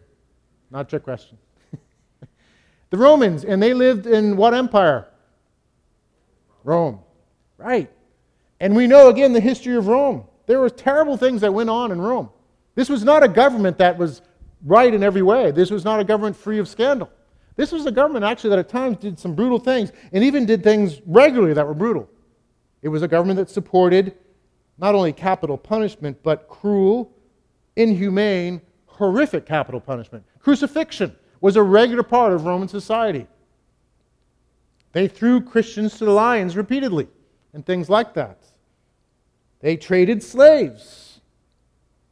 Not 0.70 0.86
a 0.86 0.88
trick 0.88 1.02
question. 1.02 1.36
the 2.90 2.96
Romans, 2.96 3.44
and 3.44 3.62
they 3.62 3.74
lived 3.74 4.06
in 4.06 4.36
what 4.36 4.54
empire? 4.54 5.08
Rome. 6.62 7.00
Right. 7.58 7.90
And 8.60 8.76
we 8.76 8.86
know 8.86 9.08
again 9.08 9.32
the 9.32 9.40
history 9.40 9.76
of 9.76 9.88
Rome. 9.88 10.24
There 10.46 10.60
were 10.60 10.70
terrible 10.70 11.16
things 11.16 11.40
that 11.40 11.52
went 11.52 11.70
on 11.70 11.92
in 11.92 12.00
Rome. 12.00 12.30
This 12.74 12.88
was 12.88 13.04
not 13.04 13.22
a 13.22 13.28
government 13.28 13.78
that 13.78 13.98
was 13.98 14.22
right 14.64 14.92
in 14.92 15.02
every 15.02 15.22
way. 15.22 15.50
This 15.50 15.70
was 15.70 15.84
not 15.84 16.00
a 16.00 16.04
government 16.04 16.36
free 16.36 16.58
of 16.58 16.68
scandal. 16.68 17.10
This 17.60 17.72
was 17.72 17.84
a 17.84 17.92
government 17.92 18.24
actually 18.24 18.48
that 18.48 18.58
at 18.58 18.70
times 18.70 18.96
did 18.96 19.18
some 19.18 19.34
brutal 19.34 19.58
things 19.58 19.92
and 20.14 20.24
even 20.24 20.46
did 20.46 20.64
things 20.64 21.02
regularly 21.04 21.52
that 21.52 21.66
were 21.66 21.74
brutal. 21.74 22.08
It 22.80 22.88
was 22.88 23.02
a 23.02 23.06
government 23.06 23.36
that 23.36 23.50
supported 23.50 24.14
not 24.78 24.94
only 24.94 25.12
capital 25.12 25.58
punishment, 25.58 26.16
but 26.22 26.48
cruel, 26.48 27.12
inhumane, 27.76 28.62
horrific 28.86 29.44
capital 29.44 29.78
punishment. 29.78 30.24
Crucifixion 30.38 31.14
was 31.42 31.56
a 31.56 31.62
regular 31.62 32.02
part 32.02 32.32
of 32.32 32.46
Roman 32.46 32.66
society. 32.66 33.26
They 34.92 35.06
threw 35.06 35.42
Christians 35.42 35.98
to 35.98 36.06
the 36.06 36.12
lions 36.12 36.56
repeatedly 36.56 37.08
and 37.52 37.66
things 37.66 37.90
like 37.90 38.14
that. 38.14 38.38
They 39.60 39.76
traded 39.76 40.22
slaves. 40.22 41.09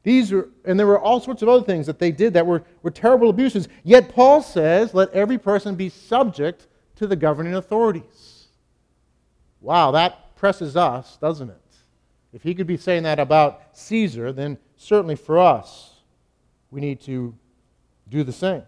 These 0.08 0.32
were, 0.32 0.48
and 0.64 0.80
there 0.80 0.86
were 0.86 0.98
all 0.98 1.20
sorts 1.20 1.42
of 1.42 1.50
other 1.50 1.66
things 1.66 1.84
that 1.84 1.98
they 1.98 2.10
did 2.10 2.32
that 2.32 2.46
were, 2.46 2.62
were 2.82 2.90
terrible 2.90 3.28
abuses. 3.28 3.68
Yet 3.84 4.08
Paul 4.08 4.40
says, 4.40 4.94
let 4.94 5.10
every 5.12 5.36
person 5.36 5.74
be 5.74 5.90
subject 5.90 6.66
to 6.96 7.06
the 7.06 7.14
governing 7.14 7.54
authorities. 7.54 8.46
Wow, 9.60 9.90
that 9.90 10.34
presses 10.34 10.78
us, 10.78 11.18
doesn't 11.18 11.50
it? 11.50 11.60
If 12.32 12.42
he 12.42 12.54
could 12.54 12.66
be 12.66 12.78
saying 12.78 13.02
that 13.02 13.18
about 13.18 13.76
Caesar, 13.76 14.32
then 14.32 14.56
certainly 14.78 15.14
for 15.14 15.38
us, 15.38 15.96
we 16.70 16.80
need 16.80 17.02
to 17.02 17.34
do 18.08 18.24
the 18.24 18.32
same. 18.32 18.62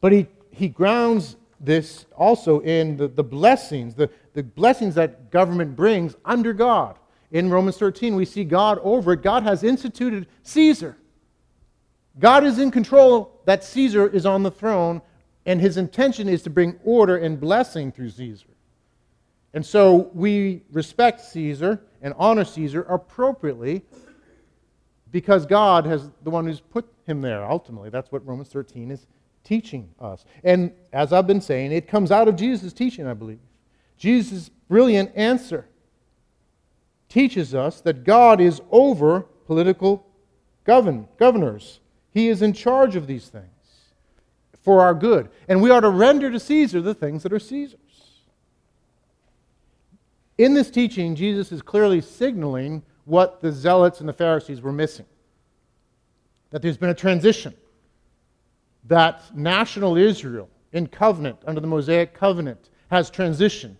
But 0.00 0.10
he, 0.10 0.26
he 0.50 0.66
grounds 0.66 1.36
this 1.60 2.06
also 2.16 2.58
in 2.62 2.96
the, 2.96 3.06
the 3.06 3.22
blessings, 3.22 3.94
the, 3.94 4.10
the 4.32 4.42
blessings 4.42 4.96
that 4.96 5.30
government 5.30 5.76
brings 5.76 6.16
under 6.24 6.52
God. 6.52 6.98
In 7.32 7.50
Romans 7.50 7.76
13, 7.78 8.16
we 8.16 8.24
see 8.24 8.44
God 8.44 8.78
over 8.82 9.12
it. 9.12 9.22
God 9.22 9.42
has 9.44 9.62
instituted 9.62 10.26
Caesar. 10.42 10.96
God 12.18 12.44
is 12.44 12.58
in 12.58 12.70
control, 12.70 13.40
that 13.44 13.62
Caesar 13.64 14.08
is 14.08 14.26
on 14.26 14.42
the 14.42 14.50
throne, 14.50 15.00
and 15.46 15.60
his 15.60 15.76
intention 15.76 16.28
is 16.28 16.42
to 16.42 16.50
bring 16.50 16.78
order 16.84 17.16
and 17.16 17.40
blessing 17.40 17.92
through 17.92 18.10
Caesar. 18.10 18.46
And 19.54 19.64
so 19.64 20.10
we 20.14 20.62
respect 20.72 21.20
Caesar 21.20 21.80
and 22.02 22.14
honor 22.18 22.44
Caesar 22.44 22.82
appropriately 22.82 23.82
because 25.10 25.46
God 25.46 25.86
has 25.86 26.10
the 26.22 26.30
one 26.30 26.46
who's 26.46 26.60
put 26.60 26.86
him 27.06 27.20
there 27.20 27.44
ultimately. 27.44 27.90
That's 27.90 28.12
what 28.12 28.24
Romans 28.26 28.48
13 28.48 28.90
is 28.90 29.06
teaching 29.42 29.88
us. 30.00 30.24
And 30.44 30.72
as 30.92 31.12
I've 31.12 31.26
been 31.26 31.40
saying, 31.40 31.72
it 31.72 31.88
comes 31.88 32.12
out 32.12 32.28
of 32.28 32.36
Jesus' 32.36 32.72
teaching, 32.72 33.06
I 33.06 33.14
believe. 33.14 33.40
Jesus' 33.96 34.50
brilliant 34.68 35.10
answer 35.16 35.66
teaches 37.10 37.54
us 37.54 37.82
that 37.82 38.04
God 38.04 38.40
is 38.40 38.62
over 38.70 39.20
political 39.46 40.06
govern, 40.64 41.06
governors. 41.18 41.80
He 42.12 42.28
is 42.28 42.40
in 42.40 42.54
charge 42.54 42.96
of 42.96 43.06
these 43.06 43.28
things 43.28 43.44
for 44.62 44.80
our 44.80 44.94
good. 44.94 45.28
And 45.48 45.60
we 45.60 45.70
are 45.70 45.82
to 45.82 45.90
render 45.90 46.30
to 46.30 46.40
Caesar 46.40 46.80
the 46.80 46.94
things 46.94 47.22
that 47.22 47.32
are 47.32 47.38
Caesar's. 47.38 47.80
In 50.38 50.54
this 50.54 50.70
teaching, 50.70 51.14
Jesus 51.14 51.52
is 51.52 51.60
clearly 51.60 52.00
signaling 52.00 52.82
what 53.04 53.42
the 53.42 53.52
Zealots 53.52 54.00
and 54.00 54.08
the 54.08 54.14
Pharisees 54.14 54.62
were 54.62 54.72
missing 54.72 55.04
that 56.50 56.62
there's 56.62 56.76
been 56.76 56.90
a 56.90 56.94
transition, 56.94 57.54
that 58.84 59.22
national 59.36 59.96
Israel 59.96 60.48
in 60.72 60.86
covenant, 60.86 61.38
under 61.46 61.60
the 61.60 61.66
Mosaic 61.66 62.12
covenant, 62.12 62.70
has 62.90 63.10
transitioned, 63.10 63.76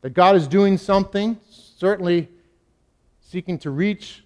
that 0.00 0.10
God 0.10 0.36
is 0.36 0.46
doing 0.46 0.78
something, 0.78 1.38
certainly 1.82 2.28
seeking 3.20 3.58
to 3.58 3.68
reach 3.68 4.22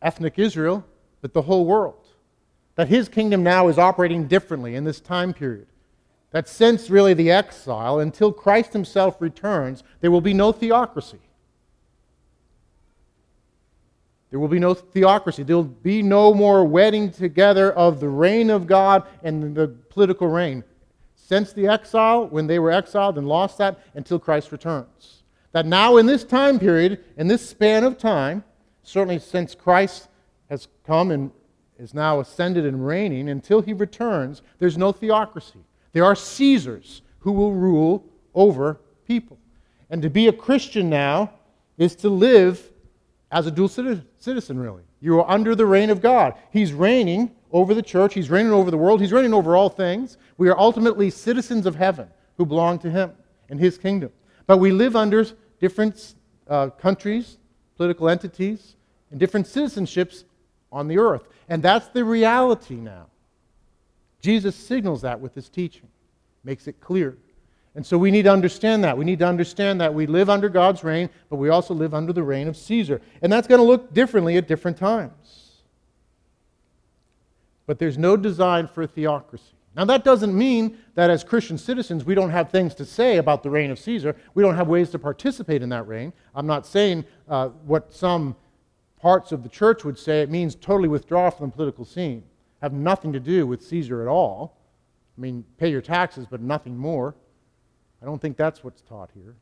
ethnic 0.00 0.38
Israel, 0.38 0.86
but 1.20 1.32
the 1.32 1.42
whole 1.42 1.64
world. 1.66 2.06
That 2.76 2.86
his 2.86 3.08
kingdom 3.08 3.42
now 3.42 3.66
is 3.66 3.76
operating 3.76 4.28
differently 4.28 4.76
in 4.76 4.84
this 4.84 5.00
time 5.00 5.34
period 5.34 5.66
that 6.30 6.48
since 6.48 6.88
really 6.88 7.12
the 7.12 7.30
exile, 7.30 7.98
until 7.98 8.32
Christ 8.32 8.72
himself 8.72 9.20
returns, 9.20 9.82
there 10.00 10.12
will 10.12 10.20
be 10.20 10.34
no 10.34 10.52
theocracy. 10.52 11.18
There 14.30 14.38
will 14.38 14.46
be 14.46 14.60
no 14.60 14.74
theocracy. 14.74 15.42
There 15.42 15.56
will 15.56 15.64
be 15.64 16.02
no 16.02 16.34
more 16.34 16.64
wedding 16.64 17.10
together 17.10 17.72
of 17.72 17.98
the 17.98 18.08
reign 18.08 18.50
of 18.50 18.68
God 18.68 19.08
and 19.24 19.56
the 19.56 19.68
political 19.88 20.28
reign. 20.28 20.62
Since 21.16 21.52
the 21.52 21.66
exile, 21.66 22.28
when 22.28 22.46
they 22.46 22.60
were 22.60 22.70
exiled 22.70 23.18
and 23.18 23.26
lost 23.26 23.58
that, 23.58 23.80
until 23.94 24.20
Christ 24.20 24.52
returns. 24.52 25.22
That 25.56 25.64
now, 25.64 25.96
in 25.96 26.04
this 26.04 26.22
time 26.22 26.58
period, 26.58 27.02
in 27.16 27.28
this 27.28 27.48
span 27.48 27.82
of 27.82 27.96
time, 27.96 28.44
certainly 28.82 29.18
since 29.18 29.54
Christ 29.54 30.06
has 30.50 30.68
come 30.86 31.10
and 31.10 31.30
is 31.78 31.94
now 31.94 32.20
ascended 32.20 32.66
and 32.66 32.86
reigning, 32.86 33.30
until 33.30 33.62
he 33.62 33.72
returns, 33.72 34.42
there's 34.58 34.76
no 34.76 34.92
theocracy. 34.92 35.60
There 35.94 36.04
are 36.04 36.14
Caesars 36.14 37.00
who 37.20 37.32
will 37.32 37.54
rule 37.54 38.04
over 38.34 38.82
people. 39.06 39.38
And 39.88 40.02
to 40.02 40.10
be 40.10 40.28
a 40.28 40.32
Christian 40.34 40.90
now 40.90 41.32
is 41.78 41.96
to 41.96 42.10
live 42.10 42.70
as 43.30 43.46
a 43.46 43.50
dual 43.50 43.68
citizen, 43.68 44.58
really. 44.58 44.82
You 45.00 45.20
are 45.20 45.30
under 45.30 45.54
the 45.54 45.64
reign 45.64 45.88
of 45.88 46.02
God. 46.02 46.34
He's 46.50 46.74
reigning 46.74 47.30
over 47.50 47.72
the 47.72 47.80
church, 47.80 48.12
He's 48.12 48.28
reigning 48.28 48.52
over 48.52 48.70
the 48.70 48.76
world, 48.76 49.00
He's 49.00 49.10
reigning 49.10 49.32
over 49.32 49.56
all 49.56 49.70
things. 49.70 50.18
We 50.36 50.50
are 50.50 50.58
ultimately 50.58 51.08
citizens 51.08 51.64
of 51.64 51.76
heaven 51.76 52.08
who 52.36 52.44
belong 52.44 52.78
to 52.80 52.90
Him 52.90 53.12
and 53.48 53.58
His 53.58 53.78
kingdom. 53.78 54.12
But 54.46 54.58
we 54.58 54.70
live 54.70 54.94
under 54.94 55.24
different 55.60 56.14
uh, 56.48 56.70
countries, 56.70 57.38
political 57.76 58.08
entities, 58.08 58.76
and 59.10 59.20
different 59.20 59.46
citizenships 59.46 60.24
on 60.72 60.88
the 60.88 60.98
earth. 60.98 61.28
And 61.48 61.62
that's 61.62 61.88
the 61.88 62.04
reality 62.04 62.74
now. 62.74 63.06
Jesus 64.20 64.56
signals 64.56 65.02
that 65.02 65.20
with 65.20 65.34
his 65.34 65.48
teaching, 65.48 65.88
makes 66.42 66.66
it 66.66 66.80
clear. 66.80 67.16
And 67.74 67.84
so 67.84 67.98
we 67.98 68.10
need 68.10 68.22
to 68.22 68.32
understand 68.32 68.82
that. 68.84 68.96
We 68.96 69.04
need 69.04 69.18
to 69.18 69.26
understand 69.26 69.80
that 69.82 69.92
we 69.92 70.06
live 70.06 70.30
under 70.30 70.48
God's 70.48 70.82
reign, 70.82 71.10
but 71.28 71.36
we 71.36 71.50
also 71.50 71.74
live 71.74 71.92
under 71.92 72.12
the 72.12 72.22
reign 72.22 72.48
of 72.48 72.56
Caesar. 72.56 73.02
And 73.20 73.30
that's 73.30 73.46
going 73.46 73.60
to 73.60 73.66
look 73.66 73.92
differently 73.92 74.38
at 74.38 74.48
different 74.48 74.78
times. 74.78 75.62
But 77.66 77.78
there's 77.78 77.98
no 77.98 78.16
design 78.16 78.66
for 78.66 78.82
a 78.82 78.86
theocracy. 78.86 79.55
Now, 79.76 79.84
that 79.84 80.04
doesn't 80.04 80.36
mean 80.36 80.78
that 80.94 81.10
as 81.10 81.22
Christian 81.22 81.58
citizens 81.58 82.04
we 82.04 82.14
don't 82.14 82.30
have 82.30 82.50
things 82.50 82.74
to 82.76 82.86
say 82.86 83.18
about 83.18 83.42
the 83.42 83.50
reign 83.50 83.70
of 83.70 83.78
Caesar. 83.78 84.16
We 84.34 84.42
don't 84.42 84.56
have 84.56 84.68
ways 84.68 84.88
to 84.90 84.98
participate 84.98 85.62
in 85.62 85.68
that 85.68 85.86
reign. 85.86 86.14
I'm 86.34 86.46
not 86.46 86.66
saying 86.66 87.04
uh, 87.28 87.48
what 87.48 87.92
some 87.92 88.36
parts 88.98 89.32
of 89.32 89.42
the 89.42 89.50
church 89.50 89.84
would 89.84 89.98
say 89.98 90.22
it 90.22 90.30
means 90.30 90.54
totally 90.54 90.88
withdraw 90.88 91.28
from 91.28 91.50
the 91.50 91.52
political 91.52 91.84
scene 91.84 92.24
have 92.62 92.72
nothing 92.72 93.12
to 93.12 93.20
do 93.20 93.46
with 93.46 93.62
Caesar 93.62 94.00
at 94.00 94.08
all. 94.08 94.56
I 95.16 95.20
mean, 95.20 95.44
pay 95.58 95.70
your 95.70 95.82
taxes, 95.82 96.26
but 96.28 96.40
nothing 96.40 96.76
more. 96.76 97.14
I 98.02 98.06
don't 98.06 98.20
think 98.20 98.36
that's 98.36 98.64
what's 98.64 98.80
taught 98.80 99.10
here. 99.14 99.36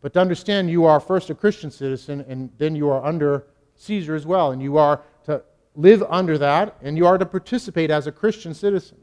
But 0.00 0.12
to 0.12 0.20
understand 0.20 0.70
you 0.70 0.84
are 0.84 1.00
first 1.00 1.30
a 1.30 1.34
Christian 1.34 1.70
citizen, 1.70 2.24
and 2.28 2.50
then 2.58 2.76
you 2.76 2.88
are 2.90 3.04
under 3.04 3.46
Caesar 3.76 4.14
as 4.14 4.24
well, 4.24 4.52
and 4.52 4.62
you 4.62 4.76
are 4.76 5.02
live 5.74 6.02
under 6.08 6.38
that, 6.38 6.76
and 6.82 6.96
you 6.96 7.06
are 7.06 7.18
to 7.18 7.26
participate 7.26 7.90
as 7.90 8.06
a 8.06 8.12
Christian 8.12 8.54
citizen. 8.54 8.98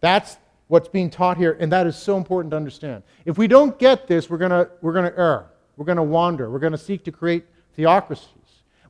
That's 0.00 0.36
what's 0.68 0.88
being 0.88 1.10
taught 1.10 1.36
here, 1.36 1.56
and 1.58 1.72
that 1.72 1.86
is 1.86 1.96
so 1.96 2.16
important 2.16 2.50
to 2.52 2.56
understand. 2.56 3.02
If 3.24 3.38
we 3.38 3.46
don't 3.46 3.78
get 3.78 4.06
this, 4.06 4.28
we're 4.30 4.38
going 4.38 4.66
we're 4.80 4.92
to 4.92 5.18
err. 5.18 5.46
We're 5.76 5.84
going 5.84 5.96
to 5.96 6.02
wander. 6.02 6.50
We're 6.50 6.58
going 6.58 6.72
to 6.72 6.78
seek 6.78 7.04
to 7.04 7.12
create 7.12 7.44
theocracies. 7.74 8.28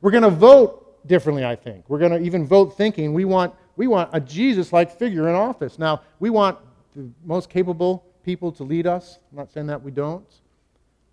We're 0.01 0.11
going 0.11 0.23
to 0.23 0.29
vote 0.29 1.07
differently, 1.07 1.45
I 1.45 1.55
think. 1.55 1.85
We're 1.89 1.99
going 1.99 2.11
to 2.11 2.19
even 2.19 2.45
vote 2.45 2.77
thinking 2.77 3.13
we 3.13 3.25
want, 3.25 3.53
we 3.75 3.87
want 3.87 4.09
a 4.13 4.19
Jesus 4.19 4.71
like 4.71 4.97
figure 4.97 5.27
in 5.27 5.35
office. 5.35 5.79
Now, 5.79 6.01
we 6.19 6.29
want 6.29 6.57
the 6.95 7.09
most 7.25 7.49
capable 7.49 8.05
people 8.23 8.51
to 8.53 8.63
lead 8.63 8.87
us. 8.87 9.19
I'm 9.31 9.37
not 9.37 9.51
saying 9.51 9.67
that 9.67 9.81
we 9.81 9.91
don't. 9.91 10.25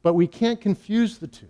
But 0.03 0.15
we 0.15 0.27
can't 0.27 0.61
confuse 0.61 1.19
the 1.19 1.27
two. 1.27 1.49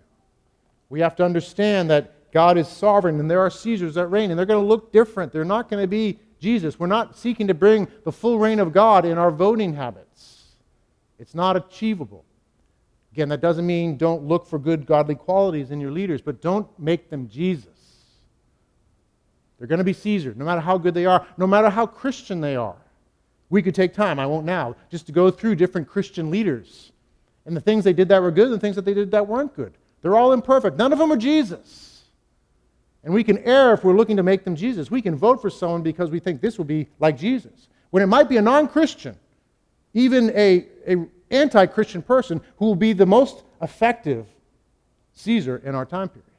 We 0.95 1.01
have 1.01 1.17
to 1.17 1.25
understand 1.25 1.91
that 1.91 2.31
God 2.31 2.57
is 2.57 2.69
sovereign 2.69 3.19
and 3.19 3.29
there 3.29 3.41
are 3.41 3.51
Caesars 3.51 3.95
that 3.95 4.07
reign, 4.07 4.31
and 4.31 4.39
they're 4.39 4.47
going 4.47 4.63
to 4.63 4.69
look 4.69 4.93
different. 4.93 5.33
They're 5.33 5.45
not 5.45 5.69
going 5.69 5.83
to 5.83 5.89
be 5.89 6.21
Jesus. 6.39 6.79
We're 6.79 6.87
not 6.87 7.19
seeking 7.19 7.49
to 7.49 7.55
bring 7.55 7.89
the 8.05 8.13
full 8.13 8.39
reign 8.39 8.61
of 8.61 8.73
God 8.73 9.05
in 9.05 9.19
our 9.19 9.33
voting 9.33 9.75
habits. 9.75 10.55
It's 11.19 11.35
not 11.35 11.57
achievable. 11.57 12.25
Again, 13.11 13.29
that 13.31 13.41
doesn't 13.41 13.67
mean 13.67 13.97
don't 13.97 14.23
look 14.23 14.47
for 14.47 14.57
good 14.57 14.87
godly 14.87 15.17
qualities 15.17 15.73
in 15.73 15.81
your 15.81 15.91
leaders, 15.91 16.23
but 16.23 16.41
don't 16.41 16.69
make 16.79 17.11
them 17.11 17.29
Jesus. 17.29 17.67
They're 19.59 19.67
going 19.67 19.79
to 19.79 19.85
be 19.85 19.95
Caesar, 19.95 20.33
no 20.37 20.45
matter 20.45 20.61
how 20.61 20.79
good 20.79 20.95
they 20.95 21.07
are, 21.07 21.27
no 21.37 21.49
matter 21.49 21.71
how 21.71 21.87
Christian 21.87 22.41
they 22.41 22.55
are. 22.55 22.77
We 23.51 23.63
could 23.63 23.75
take 23.75 23.95
time, 23.95 24.21
I 24.21 24.27
won't 24.27 24.47
now, 24.47 24.77
just 24.93 25.07
to 25.07 25.13
go 25.13 25.33
through 25.33 25.57
different 25.57 25.89
Christian 25.89 26.31
leaders 26.31 26.93
and 27.47 27.57
the 27.57 27.61
things 27.61 27.83
they 27.83 27.93
did 27.93 28.07
that 28.11 28.23
were 28.23 28.31
good 28.31 28.45
and 28.45 28.55
the 28.55 28.61
things 28.61 28.77
that 28.77 28.85
they 28.85 28.95
did 28.95 29.11
that 29.11 29.27
weren't 29.27 29.57
good. 29.57 29.75
They're 30.05 30.17
all 30.17 30.35
imperfect. 30.35 30.77
None 30.77 30.93
of 30.93 30.99
them 30.99 31.11
are 31.13 31.17
Jesus. 31.17 32.03
And 33.05 33.15
we 33.15 33.25
can 33.25 33.39
err 33.39 33.73
if 33.73 33.83
we're 33.83 33.97
looking 33.97 34.19
to 34.19 34.23
make 34.23 34.45
them 34.45 34.55
Jesus. 34.55 34.91
We 34.91 35.01
can 35.01 35.17
vote 35.17 35.41
for 35.41 35.49
someone 35.49 35.81
because 35.81 36.11
we 36.11 36.19
think 36.19 36.43
this 36.43 36.59
will 36.59 36.67
be 36.67 36.89
like 36.99 37.17
Jesus, 37.17 37.69
when 37.89 38.03
it 38.03 38.07
might 38.07 38.29
be 38.29 38.37
a 38.37 38.43
non 38.43 38.69
Christian, 38.69 39.17
even 39.95 40.29
a, 40.37 40.67
a 40.87 41.07
anti 41.31 41.65
Christian 41.65 42.03
person 42.03 42.43
who 42.59 42.67
will 42.67 42.75
be 42.75 42.93
the 42.93 43.07
most 43.07 43.45
effective 43.63 44.27
Caesar 45.15 45.63
in 45.65 45.75
our 45.75 45.87
time 45.87 46.11
period. 46.11 46.31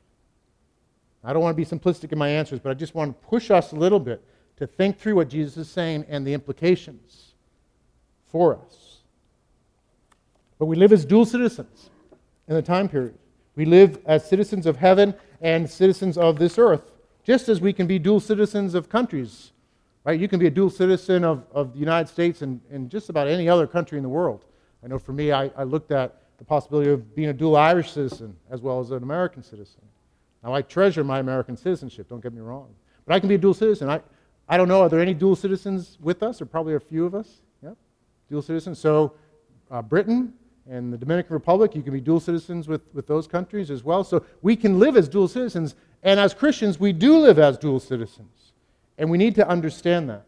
I 1.24 1.34
don't 1.34 1.42
want 1.42 1.58
to 1.58 1.66
be 1.66 1.66
simplistic 1.66 2.12
in 2.12 2.20
my 2.20 2.30
answers, 2.30 2.60
but 2.60 2.70
I 2.70 2.76
just 2.76 2.94
want 2.94 3.20
to 3.20 3.28
push 3.28 3.50
us 3.50 3.72
a 3.72 3.76
little 3.76 4.00
bit 4.00 4.24
to 4.58 4.68
think 4.68 5.00
through 5.00 5.16
what 5.16 5.28
Jesus 5.28 5.58
is 5.58 5.70
saying 5.72 6.06
and 6.08 6.26
the 6.26 6.36
implications 6.36 7.34
for 8.28 8.60
us. 8.60 9.00
But 10.60 10.68
we 10.68 10.76
live 10.76 10.94
as 10.94 11.04
dual 11.04 11.26
citizens 11.26 11.90
in 12.48 12.54
the 12.54 12.62
time 12.62 12.88
period. 12.88 13.18
We 13.56 13.66
live 13.66 14.00
as 14.06 14.28
citizens 14.28 14.66
of 14.66 14.78
heaven 14.78 15.14
and 15.42 15.70
citizens 15.70 16.18
of 16.18 16.40
this 16.40 16.58
earth, 16.58 16.92
just 17.24 17.50
as 17.50 17.62
we 17.62 17.74
can 17.74 17.88
be 17.88 18.00
dual 18.00 18.20
citizens 18.20 18.74
of 18.74 18.90
countries. 18.90 19.52
Right? 20.04 20.20
You 20.20 20.28
can 20.28 20.40
be 20.40 20.48
a 20.48 20.52
dual 20.52 20.70
citizen 20.70 21.24
of, 21.24 21.46
of 21.52 21.74
the 21.74 21.80
United 21.80 22.08
States 22.08 22.42
and, 22.42 22.62
and 22.70 22.92
just 22.92 23.10
about 23.10 23.28
any 23.28 23.50
other 23.50 23.66
country 23.66 23.98
in 23.98 24.04
the 24.04 24.10
world. 24.10 24.46
I 24.84 24.88
know 24.88 25.00
for 25.00 25.14
me, 25.14 25.32
I, 25.32 25.50
I 25.58 25.64
looked 25.64 25.92
at 25.92 26.22
the 26.38 26.44
possibility 26.46 26.92
of 26.92 27.16
being 27.16 27.30
a 27.30 27.34
dual 27.34 27.56
Irish 27.56 27.92
citizen 27.92 28.36
as 28.52 28.62
well 28.62 28.80
as 28.80 28.92
an 28.92 29.02
American 29.02 29.42
citizen. 29.42 29.82
Now, 30.44 30.54
I 30.54 30.62
treasure 30.62 31.04
my 31.04 31.20
American 31.20 31.58
citizenship, 31.58 32.08
don't 32.08 32.22
get 32.22 32.34
me 32.34 32.42
wrong. 32.42 32.68
But 33.06 33.16
I 33.16 33.20
can 33.20 33.30
be 33.30 33.36
a 33.36 33.40
dual 33.40 33.56
citizen. 33.56 33.90
I, 33.90 34.02
I 34.48 34.58
don't 34.58 34.68
know, 34.68 34.82
are 34.82 34.90
there 34.90 35.00
any 35.00 35.16
dual 35.16 35.36
citizens 35.36 35.98
with 36.02 36.22
us? 36.22 36.40
Or 36.40 36.46
probably 36.46 36.76
a 36.76 36.80
few 36.80 37.06
of 37.06 37.16
us? 37.16 37.42
Yeah, 37.64 37.72
dual 38.30 38.44
citizens. 38.44 38.78
So, 38.78 39.14
uh, 39.72 39.82
Britain 39.82 40.34
and 40.70 40.92
the 40.92 40.98
Dominican 40.98 41.34
Republic, 41.34 41.76
you 41.76 41.84
can 41.84 41.94
be 41.94 42.02
dual 42.02 42.20
citizens 42.20 42.68
with, 42.68 42.82
with 42.94 43.08
those 43.08 43.28
countries 43.28 43.70
as 43.70 43.84
well. 43.84 44.04
So, 44.04 44.26
we 44.42 44.56
can 44.56 44.80
live 44.80 44.98
as 44.98 45.08
dual 45.08 45.28
citizens. 45.28 45.76
And 46.04 46.20
as 46.20 46.34
Christians, 46.34 46.80
we 46.80 46.92
do 46.92 47.18
live 47.18 47.40
as 47.40 47.58
dual 47.58 47.80
citizens. 47.80 48.54
And 48.98 49.10
we 49.10 49.18
need 49.18 49.36
to 49.36 49.48
understand 49.48 50.10
that. 50.10 50.26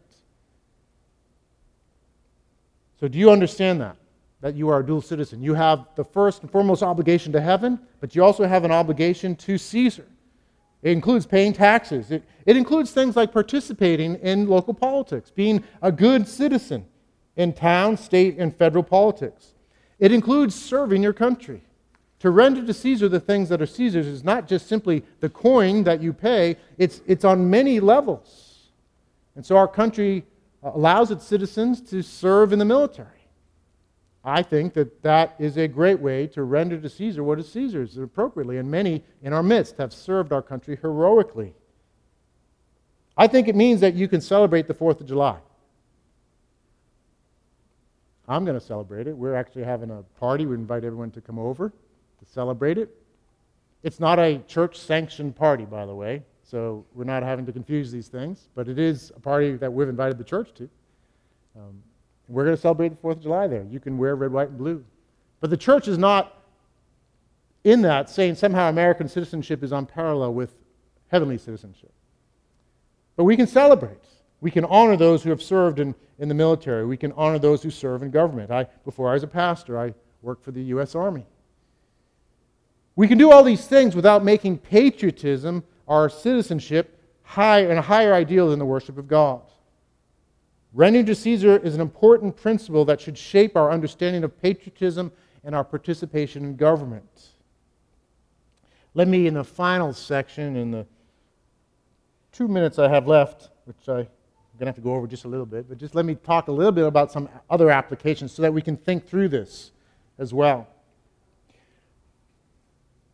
So, 3.00 3.08
do 3.08 3.18
you 3.18 3.30
understand 3.30 3.80
that? 3.80 3.96
that 4.40 4.54
you 4.54 4.68
are 4.68 4.80
a 4.80 4.86
dual 4.86 5.02
citizen. 5.02 5.42
You 5.42 5.54
have 5.54 5.86
the 5.96 6.04
first 6.04 6.42
and 6.42 6.50
foremost 6.50 6.82
obligation 6.82 7.32
to 7.32 7.40
heaven, 7.40 7.78
but 8.00 8.14
you 8.14 8.22
also 8.22 8.46
have 8.46 8.64
an 8.64 8.70
obligation 8.70 9.34
to 9.36 9.58
Caesar. 9.58 10.06
It 10.82 10.92
includes 10.92 11.26
paying 11.26 11.52
taxes. 11.52 12.12
It, 12.12 12.22
it 12.46 12.56
includes 12.56 12.92
things 12.92 13.16
like 13.16 13.32
participating 13.32 14.14
in 14.16 14.46
local 14.46 14.74
politics, 14.74 15.30
being 15.30 15.64
a 15.82 15.90
good 15.90 16.28
citizen 16.28 16.86
in 17.36 17.52
town, 17.52 17.96
state, 17.96 18.38
and 18.38 18.54
federal 18.54 18.84
politics. 18.84 19.54
It 19.98 20.12
includes 20.12 20.54
serving 20.54 21.02
your 21.02 21.12
country. 21.12 21.62
To 22.20 22.30
render 22.30 22.64
to 22.64 22.74
Caesar 22.74 23.08
the 23.08 23.20
things 23.20 23.48
that 23.48 23.62
are 23.62 23.66
Caesar's 23.66 24.06
is 24.06 24.24
not 24.24 24.48
just 24.48 24.66
simply 24.66 25.04
the 25.20 25.28
coin 25.28 25.84
that 25.84 26.02
you 26.02 26.12
pay, 26.12 26.56
it's, 26.76 27.00
it's 27.06 27.24
on 27.24 27.48
many 27.48 27.78
levels. 27.78 28.70
And 29.36 29.46
so 29.46 29.56
our 29.56 29.68
country 29.68 30.24
uh, 30.64 30.72
allows 30.74 31.12
its 31.12 31.24
citizens 31.24 31.80
to 31.90 32.02
serve 32.02 32.52
in 32.52 32.58
the 32.58 32.64
military. 32.64 33.08
I 34.24 34.42
think 34.42 34.74
that 34.74 35.02
that 35.02 35.36
is 35.38 35.56
a 35.56 35.68
great 35.68 36.00
way 36.00 36.26
to 36.28 36.42
render 36.42 36.78
to 36.78 36.88
Caesar 36.88 37.22
what 37.22 37.38
is 37.38 37.50
Caesar's 37.52 37.96
appropriately, 37.96 38.58
and 38.58 38.68
many 38.68 39.04
in 39.22 39.32
our 39.32 39.44
midst 39.44 39.76
have 39.76 39.92
served 39.92 40.32
our 40.32 40.42
country 40.42 40.76
heroically. 40.80 41.54
I 43.16 43.28
think 43.28 43.46
it 43.48 43.54
means 43.54 43.80
that 43.80 43.94
you 43.94 44.08
can 44.08 44.20
celebrate 44.20 44.66
the 44.66 44.74
4th 44.74 45.00
of 45.00 45.06
July. 45.06 45.38
I'm 48.28 48.44
going 48.44 48.58
to 48.58 48.64
celebrate 48.64 49.06
it. 49.06 49.16
We're 49.16 49.34
actually 49.34 49.64
having 49.64 49.90
a 49.90 50.02
party. 50.20 50.44
We 50.44 50.54
invite 50.54 50.84
everyone 50.84 51.10
to 51.12 51.20
come 51.20 51.38
over 51.38 51.70
to 51.70 52.26
celebrate 52.26 52.78
it. 52.78 52.90
It's 53.82 54.00
not 54.00 54.18
a 54.18 54.38
church 54.46 54.78
sanctioned 54.78 55.36
party, 55.36 55.64
by 55.64 55.86
the 55.86 55.94
way, 55.94 56.22
so 56.42 56.84
we're 56.94 57.04
not 57.04 57.22
having 57.22 57.46
to 57.46 57.52
confuse 57.52 57.90
these 57.90 58.08
things, 58.08 58.48
but 58.54 58.68
it 58.68 58.78
is 58.78 59.12
a 59.16 59.20
party 59.20 59.52
that 59.56 59.72
we've 59.72 59.88
invited 59.88 60.18
the 60.18 60.24
church 60.24 60.52
to. 60.54 60.68
Um, 61.56 61.82
we're 62.28 62.44
going 62.44 62.56
to 62.56 62.60
celebrate 62.60 62.90
the 62.90 62.96
4th 62.96 63.12
of 63.12 63.22
July 63.22 63.46
there. 63.46 63.64
You 63.70 63.80
can 63.80 63.96
wear 63.96 64.14
red, 64.14 64.32
white, 64.32 64.48
and 64.48 64.58
blue. 64.58 64.84
But 65.40 65.50
the 65.50 65.56
church 65.56 65.88
is 65.88 65.96
not 65.96 66.42
in 67.64 67.82
that 67.82 68.10
saying 68.10 68.34
somehow 68.34 68.68
American 68.68 69.08
citizenship 69.08 69.62
is 69.62 69.72
on 69.72 69.86
parallel 69.86 70.34
with 70.34 70.54
heavenly 71.08 71.38
citizenship. 71.38 71.92
But 73.16 73.24
we 73.24 73.36
can 73.36 73.46
celebrate. 73.46 74.02
We 74.40 74.50
can 74.50 74.64
honor 74.64 74.96
those 74.96 75.22
who 75.22 75.30
have 75.30 75.42
served 75.42 75.80
in, 75.80 75.94
in 76.18 76.28
the 76.28 76.34
military. 76.34 76.86
We 76.86 76.96
can 76.96 77.12
honor 77.12 77.38
those 77.38 77.62
who 77.62 77.70
serve 77.70 78.02
in 78.02 78.10
government. 78.10 78.50
I, 78.50 78.66
before 78.84 79.10
I 79.10 79.14
was 79.14 79.22
a 79.22 79.28
pastor, 79.28 79.78
I 79.78 79.94
worked 80.22 80.44
for 80.44 80.52
the 80.52 80.62
U.S. 80.64 80.94
Army. 80.94 81.26
We 82.94 83.08
can 83.08 83.18
do 83.18 83.30
all 83.30 83.44
these 83.44 83.66
things 83.66 83.94
without 83.94 84.24
making 84.24 84.58
patriotism, 84.58 85.64
our 85.86 86.08
citizenship, 86.08 86.98
high 87.22 87.60
and 87.60 87.78
a 87.78 87.82
higher 87.82 88.14
ideal 88.14 88.50
than 88.50 88.58
the 88.58 88.64
worship 88.64 88.98
of 88.98 89.06
God. 89.06 89.42
Rendering 90.72 91.06
to 91.06 91.14
Caesar 91.14 91.58
is 91.58 91.74
an 91.74 91.80
important 91.80 92.36
principle 92.36 92.84
that 92.86 93.00
should 93.00 93.16
shape 93.16 93.56
our 93.56 93.70
understanding 93.70 94.24
of 94.24 94.40
patriotism 94.40 95.12
and 95.44 95.54
our 95.54 95.64
participation 95.64 96.44
in 96.44 96.56
government. 96.56 97.28
Let 98.94 99.08
me, 99.08 99.26
in 99.26 99.34
the 99.34 99.44
final 99.44 99.92
section, 99.92 100.56
in 100.56 100.70
the 100.70 100.86
two 102.32 102.48
minutes 102.48 102.78
I 102.78 102.88
have 102.88 103.06
left, 103.06 103.50
which 103.64 103.88
I'm 103.88 104.06
going 104.58 104.66
to 104.66 104.70
have 104.70 104.76
to 104.76 104.80
go 104.80 104.94
over 104.94 105.06
just 105.06 105.24
a 105.24 105.28
little 105.28 105.46
bit, 105.46 105.68
but 105.68 105.78
just 105.78 105.94
let 105.94 106.04
me 106.04 106.14
talk 106.14 106.48
a 106.48 106.52
little 106.52 106.72
bit 106.72 106.86
about 106.86 107.12
some 107.12 107.28
other 107.48 107.70
applications 107.70 108.32
so 108.32 108.42
that 108.42 108.52
we 108.52 108.60
can 108.60 108.76
think 108.76 109.06
through 109.06 109.28
this 109.28 109.70
as 110.18 110.34
well. 110.34 110.66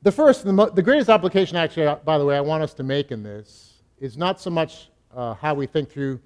The 0.03 0.13
first, 0.13 0.45
the, 0.45 0.53
mo- 0.53 0.71
the 0.71 0.83
greatest 0.83 1.09
application, 1.09 1.57
actually, 1.57 1.95
by 2.05 2.19
the 2.19 2.25
way, 2.25 2.37
I 2.37 2.41
want 2.41 2.63
us 2.63 2.75
to 2.75 2.83
make 2.83 3.11
in 3.11 3.23
this 3.23 3.75
is 3.99 4.17
not 4.17 4.41
so 4.41 4.51
much 4.51 4.91
uh, 5.15 5.35
how 5.35 5.55
we 5.55 5.67
think 5.67 5.91
through 5.91 6.21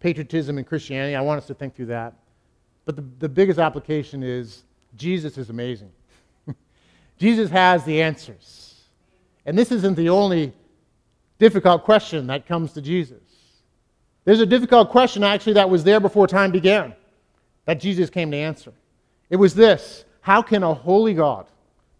patriotism 0.00 0.58
and 0.58 0.66
Christianity. 0.66 1.14
I 1.14 1.20
want 1.20 1.38
us 1.38 1.46
to 1.46 1.54
think 1.54 1.76
through 1.76 1.86
that. 1.86 2.14
But 2.84 2.96
the, 2.96 3.04
the 3.18 3.28
biggest 3.28 3.58
application 3.58 4.22
is 4.22 4.64
Jesus 4.96 5.38
is 5.38 5.50
amazing. 5.50 5.92
Jesus 7.18 7.50
has 7.50 7.84
the 7.84 8.02
answers. 8.02 8.82
And 9.46 9.56
this 9.56 9.70
isn't 9.70 9.94
the 9.94 10.08
only 10.08 10.52
difficult 11.38 11.84
question 11.84 12.26
that 12.28 12.46
comes 12.46 12.72
to 12.72 12.82
Jesus. 12.82 13.29
There's 14.24 14.40
a 14.40 14.46
difficult 14.46 14.90
question 14.90 15.24
actually 15.24 15.54
that 15.54 15.70
was 15.70 15.84
there 15.84 16.00
before 16.00 16.26
time 16.26 16.50
began 16.50 16.94
that 17.64 17.80
Jesus 17.80 18.10
came 18.10 18.30
to 18.30 18.36
answer. 18.36 18.72
It 19.30 19.36
was 19.36 19.54
this 19.54 20.04
How 20.20 20.42
can 20.42 20.62
a 20.62 20.74
holy 20.74 21.14
God, 21.14 21.46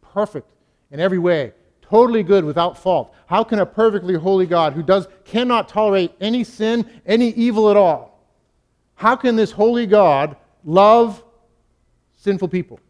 perfect 0.01 0.51
in 0.91 1.01
every 1.01 1.19
way, 1.19 1.53
totally 1.83 2.23
good 2.23 2.45
without 2.45 2.79
fault. 2.79 3.15
How 3.27 3.45
can 3.45 3.61
a 3.61 3.67
perfectly 3.67 4.15
holy 4.15 4.47
God 4.47 4.73
who 4.73 4.83
does 4.83 5.09
cannot 5.25 5.69
tolerate 5.69 6.13
any 6.21 6.45
sin, 6.45 6.89
any 7.07 7.31
evil 7.31 7.71
at 7.71 7.77
all? 7.77 8.11
How 8.95 9.17
can 9.17 9.37
this 9.37 9.51
holy 9.51 9.87
God 9.87 10.37
love 10.65 11.23
sinful 12.19 12.49
people? 12.49 12.81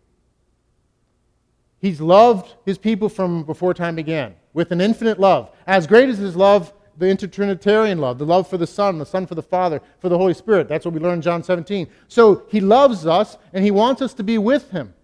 He's 1.78 2.01
loved 2.01 2.55
his 2.66 2.76
people 2.76 3.09
from 3.09 3.45
before 3.45 3.72
time 3.72 3.95
began 3.95 4.35
with 4.53 4.70
an 4.70 4.81
infinite 4.81 5.18
love. 5.18 5.51
As 5.66 5.87
great 5.87 6.09
as 6.09 6.18
his 6.18 6.37
love, 6.37 6.72
the 7.01 7.07
intertrinitarian 7.07 7.98
love, 7.98 8.18
the 8.18 8.26
love 8.26 8.48
for 8.48 8.57
the 8.57 8.66
Son, 8.66 8.98
the 8.98 9.07
Son 9.07 9.26
for 9.26 9.34
the 9.34 9.42
Father, 9.42 9.82
for 9.98 10.09
the 10.09 10.16
Holy 10.16 10.34
Spirit. 10.34 10.68
That's 10.68 10.84
what 10.84 10.94
we 10.94 11.01
learn 11.01 11.14
in 11.14 11.22
John 11.22 11.42
17. 11.42 11.88
So 12.07 12.44
he 12.48 12.61
loves 12.61 13.07
us 13.07 13.36
and 13.53 13.64
he 13.64 13.72
wants 13.72 14.01
us 14.01 14.14
to 14.14 14.22
be 14.22 14.38
with 14.38 14.70
him 14.70 14.94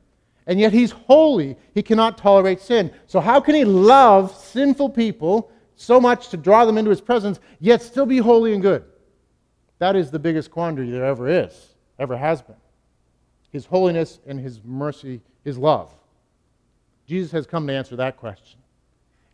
and 0.46 0.60
yet 0.60 0.72
he's 0.72 0.92
holy. 0.92 1.56
He 1.74 1.82
cannot 1.82 2.18
tolerate 2.18 2.60
sin. 2.60 2.92
So, 3.06 3.20
how 3.20 3.40
can 3.40 3.54
he 3.54 3.64
love 3.64 4.34
sinful 4.34 4.90
people 4.90 5.50
so 5.74 6.00
much 6.00 6.28
to 6.28 6.36
draw 6.36 6.64
them 6.64 6.78
into 6.78 6.90
his 6.90 7.00
presence, 7.00 7.40
yet 7.60 7.82
still 7.82 8.06
be 8.06 8.18
holy 8.18 8.52
and 8.52 8.62
good? 8.62 8.84
That 9.78 9.96
is 9.96 10.10
the 10.10 10.18
biggest 10.18 10.50
quandary 10.50 10.90
there 10.90 11.04
ever 11.04 11.28
is, 11.28 11.74
ever 11.98 12.16
has 12.16 12.40
been. 12.40 12.56
His 13.50 13.66
holiness 13.66 14.20
and 14.26 14.38
his 14.38 14.62
mercy, 14.64 15.20
his 15.44 15.58
love. 15.58 15.92
Jesus 17.06 17.32
has 17.32 17.46
come 17.46 17.66
to 17.66 17.72
answer 17.72 17.96
that 17.96 18.16
question. 18.16 18.58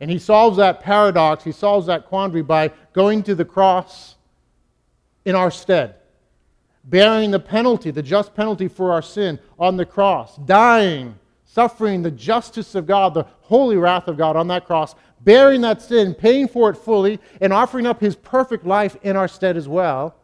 And 0.01 0.11
he 0.11 0.19
solves 0.19 0.57
that 0.57 0.81
paradox, 0.81 1.45
he 1.45 1.53
solves 1.53 1.87
that 1.87 2.07
quandary 2.07 2.43
by 2.43 2.73
going 2.93 3.23
to 3.25 3.35
the 3.35 3.45
cross 3.45 4.17
in 5.25 5.35
our 5.35 5.51
stead 5.51 5.95
bearing 6.85 7.31
the 7.31 7.41
penalty, 7.41 7.91
the 7.91 8.03
just 8.03 8.35
penalty 8.35 8.69
for 8.69 8.93
our 8.93 9.03
sin 9.03 9.39
on 9.59 9.77
the 9.77 9.87
cross, 9.87 10.37
dying, 10.39 11.19
suffering 11.45 12.03
the 12.03 12.11
justice 12.11 12.75
of 12.75 12.87
God, 12.87 13.15
the 13.15 13.27
holy 13.43 13.77
wrath 13.77 14.09
of 14.09 14.17
God 14.17 14.37
on 14.37 14.49
that 14.49 14.67
cross, 14.67 14.95
bearing 15.21 15.61
that 15.61 15.81
sin, 15.81 16.15
paying 16.15 16.49
for 16.49 16.71
it 16.71 16.77
fully, 16.77 17.21
and 17.41 17.53
offering 17.53 17.87
up 17.87 18.01
his 18.01 18.17
perfect 18.17 18.67
life 18.67 18.97
in 19.03 19.17
our 19.17 19.29
stead 19.29 19.57
as 19.57 19.69
well, 19.69 20.17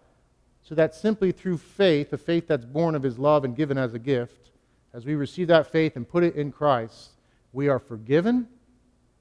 so 0.62 0.75
that 0.75 0.95
simply 0.95 1.33
through 1.33 1.59
faith, 1.59 2.12
a 2.12 2.19
faith 2.19 2.47
that's 2.47 2.64
born 2.64 2.95
of 2.95 3.03
his 3.03 3.19
love 3.19 3.45
and 3.45 3.57
given 3.57 3.79
as 3.79 3.95
a 3.95 3.99
gift, 3.99 4.51
as 4.93 5.07
we 5.07 5.14
receive 5.14 5.49
that 5.49 5.71
faith 5.71 5.97
and 5.97 6.09
put 6.09 6.25
it 6.25 6.35
in 6.35 6.51
Christ, 6.51 7.11
we 7.53 7.69
are 7.69 7.79
forgiven. 7.79 8.49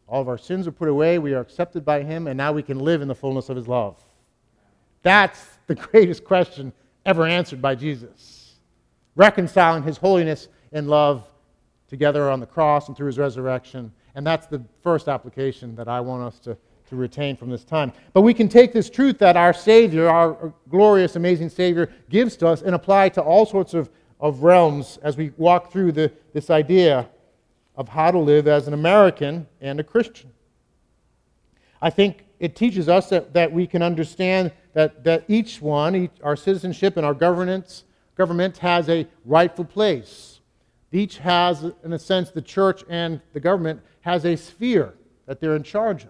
All 0.07 0.21
of 0.21 0.29
our 0.29 0.37
sins 0.37 0.67
are 0.67 0.71
put 0.71 0.87
away. 0.87 1.19
We 1.19 1.33
are 1.33 1.41
accepted 1.41 1.83
by 1.83 2.01
Him, 2.01 2.27
and 2.27 2.37
now 2.37 2.53
we 2.53 2.63
can 2.63 2.79
live 2.79 3.01
in 3.01 3.07
the 3.07 3.15
fullness 3.15 3.49
of 3.49 3.57
His 3.57 3.67
love. 3.67 4.01
That's 5.03 5.45
the 5.67 5.75
greatest 5.91 6.23
question 6.23 6.71
ever 7.05 7.25
answered 7.25 7.61
by 7.61 7.75
Jesus. 7.75 8.55
Reconciling 9.15 9.83
His 9.83 9.97
holiness 9.97 10.47
and 10.71 10.89
love 10.89 11.27
together 11.87 12.29
on 12.29 12.39
the 12.39 12.45
cross 12.45 12.87
and 12.87 12.95
through 12.95 13.07
His 13.07 13.17
resurrection. 13.17 13.91
And 14.15 14.25
that's 14.25 14.47
the 14.47 14.63
first 14.81 15.07
application 15.07 15.75
that 15.75 15.87
I 15.87 15.99
want 15.99 16.23
us 16.23 16.39
to, 16.39 16.57
to 16.89 16.95
retain 16.95 17.35
from 17.35 17.49
this 17.49 17.65
time. 17.65 17.91
But 18.13 18.21
we 18.21 18.33
can 18.33 18.47
take 18.47 18.71
this 18.71 18.89
truth 18.89 19.17
that 19.19 19.35
our 19.35 19.53
Savior, 19.53 20.07
our 20.07 20.53
glorious, 20.69 21.17
amazing 21.17 21.49
Savior, 21.49 21.91
gives 22.09 22.37
to 22.37 22.47
us 22.47 22.61
and 22.61 22.73
apply 22.73 23.09
to 23.09 23.21
all 23.21 23.45
sorts 23.45 23.73
of, 23.73 23.89
of 24.21 24.41
realms 24.41 24.99
as 25.03 25.17
we 25.17 25.31
walk 25.37 25.71
through 25.71 25.91
the, 25.91 26.11
this 26.33 26.49
idea 26.49 27.09
of 27.77 27.87
how 27.87 28.11
to 28.11 28.17
live 28.17 28.47
as 28.47 28.67
an 28.67 28.73
American 28.73 29.47
and 29.61 29.79
a 29.79 29.83
Christian. 29.83 30.31
I 31.81 31.91
think 31.91 32.25
it 32.39 32.55
teaches 32.55 32.89
us 32.89 33.09
that, 33.09 33.33
that 33.33 33.51
we 33.51 33.67
can 33.67 33.81
understand 33.81 34.51
that, 34.73 35.03
that 35.03 35.25
each 35.27 35.61
one, 35.61 35.95
each, 35.95 36.11
our 36.23 36.35
citizenship 36.35 36.97
and 36.97 37.05
our 37.05 37.13
governance, 37.13 37.83
government 38.15 38.57
has 38.57 38.89
a 38.89 39.07
rightful 39.25 39.65
place. 39.65 40.39
Each 40.91 41.17
has, 41.19 41.65
in 41.83 41.93
a 41.93 41.99
sense, 41.99 42.31
the 42.31 42.41
church 42.41 42.83
and 42.89 43.21
the 43.33 43.39
government 43.39 43.81
has 44.01 44.25
a 44.25 44.35
sphere 44.35 44.93
that 45.27 45.39
they're 45.39 45.55
in 45.55 45.63
charge 45.63 46.03
of. 46.03 46.09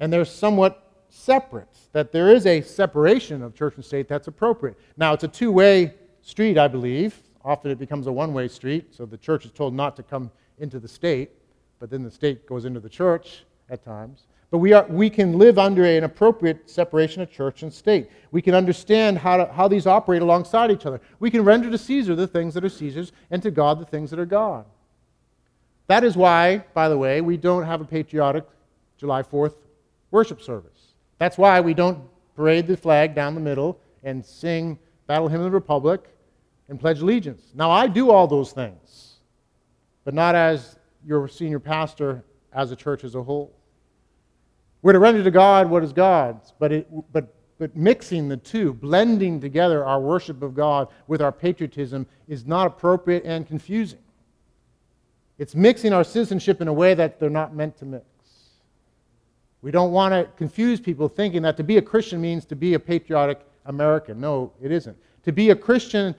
And 0.00 0.12
they're 0.12 0.24
somewhat 0.24 1.04
separate, 1.08 1.78
that 1.92 2.12
there 2.12 2.30
is 2.30 2.46
a 2.46 2.60
separation 2.60 3.42
of 3.42 3.54
church 3.54 3.74
and 3.76 3.84
state 3.84 4.08
that's 4.08 4.28
appropriate. 4.28 4.78
Now, 4.96 5.12
it's 5.12 5.24
a 5.24 5.28
two 5.28 5.52
way 5.52 5.94
street, 6.22 6.56
I 6.58 6.68
believe. 6.68 7.18
Often 7.46 7.70
it 7.70 7.78
becomes 7.78 8.08
a 8.08 8.12
one 8.12 8.34
way 8.34 8.48
street, 8.48 8.92
so 8.92 9.06
the 9.06 9.16
church 9.16 9.44
is 9.44 9.52
told 9.52 9.72
not 9.72 9.94
to 9.96 10.02
come 10.02 10.32
into 10.58 10.80
the 10.80 10.88
state, 10.88 11.30
but 11.78 11.90
then 11.90 12.02
the 12.02 12.10
state 12.10 12.44
goes 12.44 12.64
into 12.64 12.80
the 12.80 12.88
church 12.88 13.44
at 13.70 13.84
times. 13.84 14.26
But 14.50 14.58
we, 14.58 14.72
are, 14.72 14.84
we 14.88 15.08
can 15.08 15.38
live 15.38 15.56
under 15.56 15.84
an 15.84 16.02
appropriate 16.02 16.68
separation 16.68 17.22
of 17.22 17.30
church 17.30 17.62
and 17.62 17.72
state. 17.72 18.10
We 18.32 18.42
can 18.42 18.54
understand 18.54 19.18
how, 19.18 19.36
to, 19.36 19.52
how 19.52 19.68
these 19.68 19.86
operate 19.86 20.22
alongside 20.22 20.72
each 20.72 20.86
other. 20.86 21.00
We 21.20 21.30
can 21.30 21.44
render 21.44 21.70
to 21.70 21.78
Caesar 21.78 22.16
the 22.16 22.26
things 22.26 22.52
that 22.54 22.64
are 22.64 22.68
Caesar's 22.68 23.12
and 23.30 23.40
to 23.44 23.52
God 23.52 23.78
the 23.78 23.86
things 23.86 24.10
that 24.10 24.18
are 24.18 24.26
God. 24.26 24.64
That 25.86 26.02
is 26.02 26.16
why, 26.16 26.64
by 26.74 26.88
the 26.88 26.98
way, 26.98 27.20
we 27.20 27.36
don't 27.36 27.62
have 27.62 27.80
a 27.80 27.84
patriotic 27.84 28.44
July 28.98 29.22
4th 29.22 29.54
worship 30.10 30.42
service. 30.42 30.94
That's 31.18 31.38
why 31.38 31.60
we 31.60 31.74
don't 31.74 32.00
parade 32.34 32.66
the 32.66 32.76
flag 32.76 33.14
down 33.14 33.36
the 33.36 33.40
middle 33.40 33.78
and 34.02 34.24
sing 34.24 34.80
Battle 35.06 35.28
Hymn 35.28 35.40
of 35.40 35.44
the 35.44 35.50
Republic 35.52 36.02
and 36.68 36.80
pledge 36.80 37.00
allegiance. 37.00 37.42
Now, 37.54 37.70
I 37.70 37.86
do 37.86 38.10
all 38.10 38.26
those 38.26 38.52
things, 38.52 39.18
but 40.04 40.14
not 40.14 40.34
as 40.34 40.78
your 41.04 41.28
senior 41.28 41.60
pastor, 41.60 42.24
as 42.52 42.72
a 42.72 42.76
church 42.76 43.04
as 43.04 43.14
a 43.14 43.22
whole. 43.22 43.54
We're 44.82 44.92
to 44.92 44.98
render 44.98 45.22
to 45.22 45.30
God 45.30 45.68
what 45.70 45.82
is 45.82 45.92
God's, 45.92 46.52
but, 46.58 46.72
it, 46.72 47.12
but, 47.12 47.34
but 47.58 47.76
mixing 47.76 48.28
the 48.28 48.36
two, 48.36 48.72
blending 48.72 49.40
together 49.40 49.84
our 49.84 50.00
worship 50.00 50.42
of 50.42 50.54
God 50.54 50.88
with 51.06 51.22
our 51.22 51.32
patriotism 51.32 52.06
is 52.28 52.46
not 52.46 52.66
appropriate 52.66 53.24
and 53.24 53.46
confusing. 53.46 53.98
It's 55.38 55.54
mixing 55.54 55.92
our 55.92 56.04
citizenship 56.04 56.60
in 56.60 56.68
a 56.68 56.72
way 56.72 56.94
that 56.94 57.20
they're 57.20 57.30
not 57.30 57.54
meant 57.54 57.76
to 57.78 57.84
mix. 57.84 58.04
We 59.62 59.70
don't 59.70 59.92
want 59.92 60.12
to 60.12 60.30
confuse 60.36 60.80
people 60.80 61.08
thinking 61.08 61.42
that 61.42 61.56
to 61.56 61.64
be 61.64 61.76
a 61.76 61.82
Christian 61.82 62.20
means 62.20 62.44
to 62.46 62.56
be 62.56 62.74
a 62.74 62.78
patriotic 62.78 63.40
American. 63.66 64.20
No, 64.20 64.52
it 64.62 64.70
isn't. 64.70 64.96
To 65.24 65.32
be 65.32 65.50
a 65.50 65.56
Christian 65.56 66.14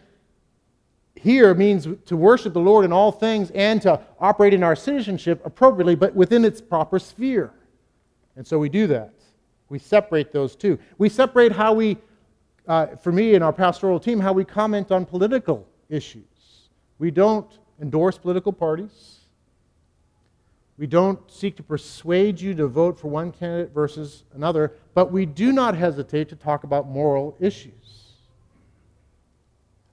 here 1.18 1.54
means 1.54 1.88
to 2.06 2.18
worship 2.18 2.54
the 2.54 2.60
Lord 2.60 2.86
in 2.86 2.92
all 2.92 3.12
things 3.12 3.52
and 3.52 3.82
to 3.82 4.00
operate 4.20 4.54
in 4.54 4.64
our 4.64 4.76
citizenship 4.76 5.42
appropriately, 5.46 5.96
but 5.96 6.16
within 6.16 6.46
its 6.46 6.62
proper 6.62 7.00
sphere. 7.00 7.52
And 8.36 8.46
so 8.46 8.60
we 8.60 8.70
do 8.70 8.88
that. 8.88 9.14
We 9.70 9.80
separate 9.80 10.32
those 10.32 10.56
two. 10.56 10.80
We 10.98 11.10
separate 11.10 11.52
how 11.52 11.74
we, 11.74 11.98
uh, 12.68 12.96
for 12.98 13.12
me 13.12 13.36
and 13.36 13.44
our 13.44 13.54
pastoral 13.54 14.00
team, 14.00 14.20
how 14.20 14.34
we 14.34 14.46
comment 14.46 14.92
on 14.92 15.06
political 15.06 15.68
issues. 15.90 16.24
We 17.00 17.12
don't 17.12 17.60
endorse 17.82 18.18
political 18.18 18.54
parties. 18.54 19.20
We 20.78 20.88
don't 20.88 21.20
seek 21.32 21.56
to 21.58 21.64
persuade 21.64 22.40
you 22.40 22.54
to 22.56 22.68
vote 22.68 23.00
for 23.00 23.08
one 23.08 23.32
candidate 23.32 23.74
versus 23.74 24.24
another, 24.36 24.74
but 24.94 25.12
we 25.12 25.26
do 25.26 25.52
not 25.52 25.76
hesitate 25.76 26.30
to 26.30 26.36
talk 26.36 26.64
about 26.64 26.88
moral 26.88 27.36
issues. 27.40 27.74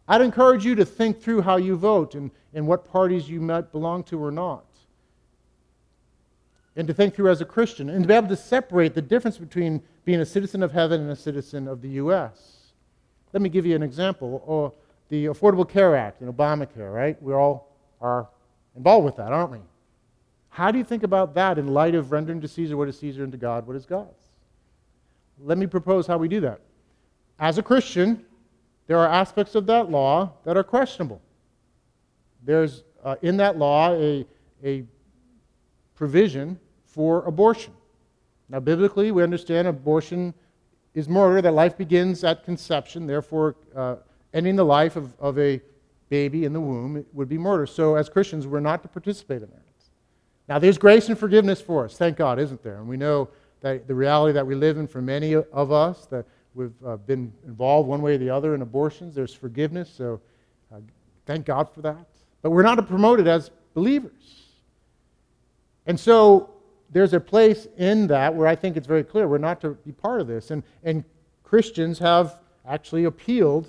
I'd 0.07 0.21
encourage 0.21 0.65
you 0.65 0.75
to 0.75 0.85
think 0.85 1.23
through 1.23 1.43
how 1.43 1.57
you 1.57 1.77
vote 1.77 2.15
and, 2.15 2.31
and 2.53 2.67
what 2.67 2.91
parties 2.91 3.29
you 3.29 3.41
might 3.41 3.73
belong 3.73 4.05
to 4.05 4.23
or 4.23 4.31
not 4.31 4.65
and 6.77 6.89
to 6.89 6.95
think 6.95 7.15
through 7.15 7.31
as 7.31 7.41
a 7.41 7.45
Christian, 7.45 7.89
and 7.89 8.03
to 8.03 8.09
be 8.09 8.15
able 8.15 8.29
to 8.29 8.37
separate 8.37 8.95
the 8.95 9.03
difference 9.03 9.39
between 9.39 9.83
being 10.05 10.21
a 10.21 10.27
citizen 10.27 10.63
of 10.63 10.73
heaven 10.73 11.01
and 11.01 11.11
a 11.11 11.17
citizen 11.17 11.69
of 11.69 11.81
the 11.83 11.91
U.S. 11.91 12.73
Let 13.33 13.43
me 13.43 13.49
give 13.49 13.65
you 13.65 13.77
an 13.77 13.83
example. 13.83 14.43
Oh, 14.49 14.79
the 15.09 15.27
Affordable 15.27 15.69
Care 15.69 15.97
Act 15.97 16.21
and 16.21 16.33
Obamacare, 16.33 16.93
right? 16.93 17.21
We 17.23 17.33
all 17.33 17.69
are 18.01 18.29
involved 18.77 19.05
with 19.05 19.17
that, 19.17 19.33
aren't 19.33 19.53
we? 19.53 19.59
How 20.49 20.71
do 20.71 20.79
you 20.79 20.85
think 20.85 21.03
about 21.03 21.35
that 21.35 21.59
in 21.59 21.69
light 21.69 21.95
of 21.95 22.13
rendering 22.13 22.41
to 22.41 22.49
Caesar 22.49 22.77
what 22.77 22.89
is 22.89 22.99
Caesar 22.99 23.23
and 23.23 23.33
to 23.33 23.39
God 23.39 23.67
what 23.67 23.77
is 23.77 23.87
God's? 23.87 24.31
Let 25.41 25.59
me 25.59 25.67
propose 25.67 26.07
how 26.07 26.17
we 26.17 26.29
do 26.29 26.41
that. 26.41 26.61
As 27.41 27.59
a 27.59 27.63
Christian, 27.63 28.25
there 28.87 28.99
are 28.99 29.09
aspects 29.09 29.55
of 29.55 29.67
that 29.67 29.91
law 29.91 30.33
that 30.45 30.57
are 30.57 30.65
questionable. 30.65 31.21
There's 32.45 32.85
uh, 33.03 33.17
in 33.23 33.37
that 33.39 33.59
law 33.59 33.93
a, 33.93 34.27
a 34.63 34.85
provision 35.95 36.59
for 36.85 37.25
abortion. 37.25 37.73
Now, 38.49 38.61
biblically, 38.61 39.11
we 39.11 39.23
understand 39.23 39.69
abortion 39.69 40.35
is 40.95 41.09
murder, 41.09 41.43
that 41.43 41.53
life 41.53 41.77
begins 41.77 42.23
at 42.25 42.45
conception, 42.45 43.07
therefore, 43.07 43.57
uh, 43.75 43.97
ending 44.33 44.57
the 44.57 44.65
life 44.65 44.97
of, 44.97 45.13
of 45.19 45.39
a 45.39 45.61
baby 46.09 46.45
in 46.45 46.53
the 46.53 46.61
womb 46.61 47.05
would 47.13 47.29
be 47.29 47.39
murder. 47.39 47.67
So, 47.67 47.97
as 47.97 48.09
Christians, 48.09 48.47
we're 48.47 48.61
not 48.61 48.83
to 48.83 48.89
participate 48.89 49.43
in 49.43 49.49
that. 49.51 49.65
Now, 50.49 50.59
there's 50.59 50.77
grace 50.77 51.09
and 51.09 51.19
forgiveness 51.19 51.61
for 51.61 51.87
us, 51.87 51.97
thank 51.97 52.17
God, 52.17 52.39
isn't 52.39 52.63
there? 52.63 52.77
And 52.77 52.89
we 52.89 52.97
know 52.97 53.31
that 53.61 53.89
the 53.89 53.95
reality 53.95 54.35
that 54.35 54.47
we 54.47 54.55
live 54.55 54.77
in 54.77 54.87
for 54.87 55.01
many 55.01 55.35
of 55.35 55.73
us, 55.73 56.07
that 56.07 56.27
we've 56.55 56.73
uh, 56.87 56.97
been 56.97 57.33
involved 57.47 57.89
one 57.89 58.01
way 58.03 58.15
or 58.15 58.19
the 58.19 58.31
other 58.31 58.55
in 58.55 58.63
abortions, 58.63 59.15
there's 59.15 59.35
forgiveness, 59.35 59.93
so 59.95 60.21
uh, 60.73 60.79
thank 61.27 61.47
God 61.47 61.69
for 61.75 61.83
that. 61.83 62.07
But 62.43 62.51
we're 62.51 62.63
not 62.63 62.77
to 62.77 62.83
promote 62.83 63.21
it 63.21 63.27
as 63.27 63.51
believers. 63.75 64.43
And 65.87 65.99
so 65.99 66.51
there's 66.91 67.13
a 67.13 67.21
place 67.21 67.67
in 67.77 68.07
that 68.07 68.35
where 68.35 68.47
I 68.47 68.55
think 68.55 68.77
it's 68.77 68.87
very 68.87 69.05
clear 69.05 69.27
we're 69.29 69.39
not 69.39 69.61
to 69.63 69.71
be 69.71 69.93
part 69.93 70.21
of 70.21 70.27
this. 70.27 70.51
And, 70.51 70.63
and 70.83 71.05
Christians 71.43 71.99
have 71.99 72.41
actually 72.67 73.05
appealed 73.05 73.69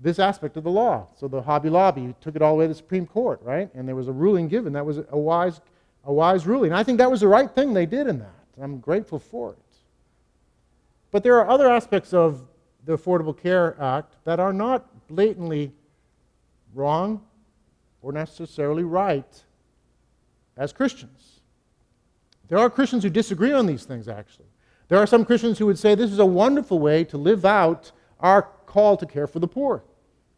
this 0.00 0.18
aspect 0.18 0.56
of 0.56 0.64
the 0.64 0.70
law. 0.70 1.08
So 1.16 1.28
the 1.28 1.42
Hobby 1.42 1.70
Lobby 1.70 2.14
took 2.20 2.36
it 2.36 2.42
all 2.42 2.54
the 2.54 2.58
way 2.58 2.64
to 2.64 2.68
the 2.68 2.74
Supreme 2.74 3.06
Court, 3.06 3.40
right? 3.42 3.70
And 3.74 3.88
there 3.88 3.96
was 3.96 4.08
a 4.08 4.12
ruling 4.12 4.48
given. 4.48 4.72
That 4.72 4.84
was 4.84 4.98
a 5.10 5.18
wise, 5.18 5.60
a 6.04 6.12
wise 6.12 6.46
ruling. 6.46 6.72
I 6.72 6.82
think 6.82 6.98
that 6.98 7.10
was 7.10 7.20
the 7.20 7.28
right 7.28 7.50
thing 7.50 7.72
they 7.72 7.86
did 7.86 8.06
in 8.06 8.18
that. 8.18 8.34
I'm 8.60 8.78
grateful 8.78 9.18
for 9.18 9.52
it. 9.52 9.58
But 11.14 11.22
there 11.22 11.38
are 11.38 11.48
other 11.48 11.70
aspects 11.70 12.12
of 12.12 12.42
the 12.86 12.98
Affordable 12.98 13.40
Care 13.40 13.80
Act 13.80 14.16
that 14.24 14.40
are 14.40 14.52
not 14.52 15.06
blatantly 15.06 15.70
wrong 16.74 17.22
or 18.02 18.10
necessarily 18.10 18.82
right 18.82 19.44
as 20.56 20.72
Christians. 20.72 21.38
There 22.48 22.58
are 22.58 22.68
Christians 22.68 23.04
who 23.04 23.10
disagree 23.10 23.52
on 23.52 23.66
these 23.66 23.84
things, 23.84 24.08
actually. 24.08 24.48
There 24.88 24.98
are 24.98 25.06
some 25.06 25.24
Christians 25.24 25.56
who 25.56 25.66
would 25.66 25.78
say 25.78 25.94
this 25.94 26.10
is 26.10 26.18
a 26.18 26.26
wonderful 26.26 26.80
way 26.80 27.04
to 27.04 27.16
live 27.16 27.44
out 27.44 27.92
our 28.18 28.42
call 28.66 28.96
to 28.96 29.06
care 29.06 29.28
for 29.28 29.38
the 29.38 29.46
poor. 29.46 29.84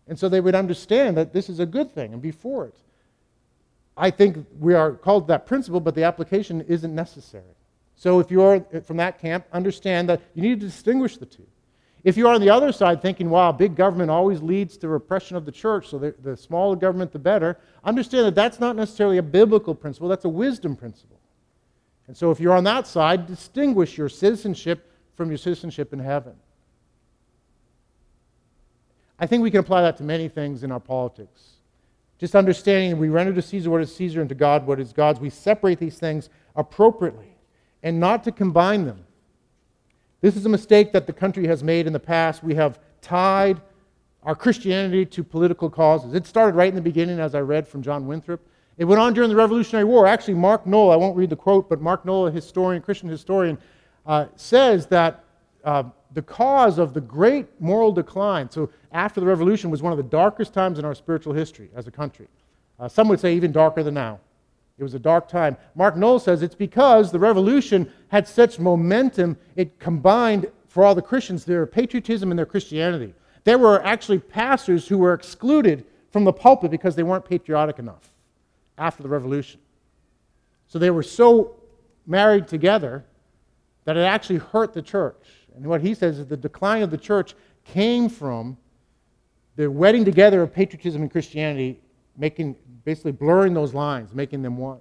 And 0.07 0.18
so 0.18 0.29
they 0.29 0.43
would 0.43 0.55
understand 0.55 1.16
that 1.16 1.33
this 1.33 1.49
is 1.49 1.59
a 1.59 1.64
good 1.64 1.91
thing 1.91 2.12
and 2.12 2.20
be 2.20 2.33
for 2.33 2.66
it. 2.66 2.77
I 3.97 4.11
think 4.11 4.45
we 4.61 4.74
are 4.74 4.93
called 4.93 5.24
to 5.24 5.29
that 5.29 5.47
principle, 5.47 5.81
but 5.81 5.95
the 5.95 6.05
application 6.05 6.61
isn't 6.68 6.95
necessary. 6.95 7.56
So 7.97 8.21
if 8.21 8.31
you're 8.31 8.65
uh, 8.73 8.81
from 8.81 8.99
that 8.99 9.19
camp, 9.19 9.47
understand 9.53 10.09
that 10.11 10.21
you 10.35 10.43
need 10.43 10.61
to 10.61 10.67
distinguish 10.67 11.17
the 11.17 11.27
two. 11.27 11.47
If 12.05 12.17
you 12.17 12.29
are 12.29 12.35
on 12.35 12.41
the 12.41 12.51
other 12.51 12.71
side 12.71 13.03
thinking, 13.03 13.31
wow, 13.31 13.51
big 13.51 13.75
government 13.75 14.11
always 14.11 14.41
leads 14.41 14.77
to 14.77 14.89
repression 14.89 15.37
of 15.37 15.45
the 15.45 15.51
church, 15.51 15.89
so 15.89 15.99
the, 15.99 16.15
the 16.23 16.37
smaller 16.37 16.77
government, 16.77 17.11
the 17.11 17.19
better, 17.19 17.59
understand 17.83 18.27
that 18.27 18.37
that's 18.37 18.61
not 18.61 18.77
necessarily 18.77 19.19
a 19.19 19.23
biblical 19.23 19.75
principle, 19.75 20.09
that's 20.09 20.25
a 20.25 20.29
wisdom 20.29 20.77
principle. 20.77 21.19
And 22.07 22.17
so 22.17 22.31
if 22.31 22.39
you're 22.39 22.53
on 22.53 22.63
that 22.65 22.87
side, 22.87 23.27
distinguish 23.27 23.99
your 23.99 24.09
citizenship 24.09 24.93
from 25.17 25.31
your 25.31 25.39
citizenship 25.39 25.93
in 25.93 25.99
heaven. 25.99 26.35
I 29.19 29.27
think 29.27 29.43
we 29.43 29.51
can 29.51 29.61
apply 29.61 29.83
that 29.83 29.97
to 29.97 30.05
many 30.05 30.29
things 30.29 30.63
in 30.63 30.71
our 30.71 30.79
politics. 30.79 31.55
Just 32.19 32.37
understanding 32.37 32.99
we 32.99 33.09
render 33.09 33.33
to 33.33 33.43
Caesar 33.43 33.71
what 33.71 33.81
is 33.81 33.93
Caesar 33.97 34.21
and 34.21 34.29
to 34.29 34.35
God 34.35 34.67
what 34.67 34.79
is 34.79 34.93
God's. 34.93 35.19
We 35.19 35.31
separate 35.31 35.79
these 35.81 35.99
things 35.99 36.29
appropriately 36.55 37.36
and 37.87 38.01
not 38.01 38.24
to 38.24 38.32
combine 38.32 38.84
them. 38.84 38.99
This 40.20 40.34
is 40.34 40.45
a 40.45 40.49
mistake 40.49 40.93
that 40.93 41.07
the 41.07 41.12
country 41.12 41.47
has 41.47 41.62
made 41.62 41.87
in 41.87 41.93
the 41.93 42.01
past. 42.01 42.43
We 42.43 42.57
have 42.57 42.80
tied 43.01 43.61
our 44.24 44.34
Christianity 44.34 45.07
to 45.07 45.22
political 45.22 45.70
causes. 45.70 46.12
It 46.12 46.26
started 46.26 46.57
right 46.57 46.68
in 46.68 46.74
the 46.74 46.80
beginning, 46.80 47.20
as 47.20 47.37
I 47.37 47.43
read 47.43 47.68
from 47.68 47.82
John 47.82 48.09
Winthrop. 48.09 48.41
It 48.76 48.87
went 48.87 49.01
on 49.01 49.14
during 49.14 49.30
the 49.30 49.37
Revolutionary 49.37 49.84
War. 49.84 50.05
Actually, 50.05 50.34
Mark 50.34 50.66
Noll, 50.66 50.91
I 50.91 50.97
won't 50.97 51.16
read 51.16 51.30
the 51.30 51.37
quote, 51.37 51.68
but 51.68 51.80
Mark 51.80 52.05
Noll, 52.05 52.26
a 52.26 52.30
historian, 52.32 52.82
Christian 52.82 53.09
historian, 53.09 53.57
uh, 54.05 54.26
says 54.34 54.87
that 54.87 55.22
uh, 55.62 55.84
the 56.12 56.22
cause 56.22 56.78
of 56.80 56.93
the 56.93 57.01
great 57.01 57.47
moral 57.61 57.93
decline, 57.93 58.51
so 58.51 58.68
after 58.91 59.20
the 59.20 59.26
Revolution, 59.26 59.70
was 59.70 59.80
one 59.80 59.93
of 59.93 59.97
the 59.97 60.03
darkest 60.03 60.53
times 60.53 60.80
in 60.80 60.84
our 60.84 60.95
spiritual 60.97 61.34
history 61.34 61.70
as 61.76 61.87
a 61.87 61.93
country. 61.93 62.26
Uh, 62.80 62.89
some 62.89 63.07
would 63.07 63.20
say 63.20 63.37
even 63.37 63.53
darker 63.53 63.84
than 63.84 63.95
now. 63.95 64.18
It 64.79 64.83
was 64.83 64.95
a 64.95 64.99
dark 64.99 65.29
time. 65.29 65.57
Mark 65.74 65.97
Noll 65.97 66.18
says 66.18 66.43
it's 66.43 66.55
because 66.55 67.11
the 67.11 67.18
revolution 67.18 67.91
had 68.09 68.29
such 68.29 68.59
momentum, 68.59 69.39
it 69.55 69.79
combined 69.79 70.51
for 70.68 70.85
all 70.85 70.95
the 70.95 71.03
Christians 71.03 71.45
their 71.45 71.66
patriotism 71.66 72.31
and 72.31 72.39
their 72.39 72.47
Christianity. 72.47 73.14
There 73.45 73.59
were 73.59 73.83
actually 73.83 74.18
pastors 74.18 74.87
who 74.87 74.99
were 74.99 75.14
excluded 75.14 75.87
from 76.11 76.24
the 76.24 76.33
pulpit 76.33 76.70
because 76.70 76.95
they 76.97 77.03
weren't 77.03 77.24
patriotic 77.24 77.79
enough 77.79 78.12
after 78.77 79.03
the 79.03 79.09
revolution. 79.09 79.61
So 80.66 80.79
they 80.79 80.91
were 80.91 81.03
so 81.03 81.57
married 82.07 82.49
together 82.49 83.05
that 83.85 83.97
it 83.97 84.01
actually 84.01 84.39
hurt 84.39 84.74
the 84.74 84.83
church. 84.83 85.24
And 85.55 85.66
what 85.66 85.81
he 85.81 85.95
says 85.95 86.18
is 86.18 86.27
the 86.27 86.37
decline 86.37 86.83
of 86.83 86.91
the 86.91 86.99
church 86.99 87.35
came 87.64 88.09
from 88.09 88.59
the 89.57 89.70
wedding 89.70 90.05
together 90.05 90.43
of 90.43 90.53
patriotism 90.53 91.03
and 91.03 91.11
Christianity, 91.11 91.81
making 92.18 92.57
basically 92.87 93.12
blurring 93.12 93.53
those 93.53 93.74
lines, 93.74 94.14
making 94.14 94.41
them 94.41 94.57
one. 94.57 94.78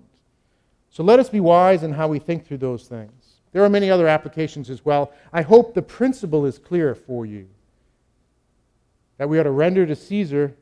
So 0.92 1.04
let 1.04 1.20
us 1.20 1.28
be 1.28 1.40
wise 1.42 1.84
in 1.84 1.92
how 1.92 2.08
we 2.08 2.20
think 2.20 2.46
through 2.46 2.60
those 2.60 2.88
things. 2.88 3.42
There 3.52 3.66
are 3.66 3.70
many 3.70 3.90
other 3.90 4.08
applications 4.08 4.70
as 4.70 4.86
well. 4.86 5.12
I 5.34 5.42
hope 5.42 5.74
the 5.74 5.82
principle 5.82 6.46
is 6.46 6.60
clear 6.60 6.94
for 6.94 7.26
you 7.26 7.48
that 9.18 9.28
we 9.28 9.40
are 9.40 9.44
to 9.44 9.52
render 9.52 9.86
to 9.88 9.96
Caesar 9.96 10.56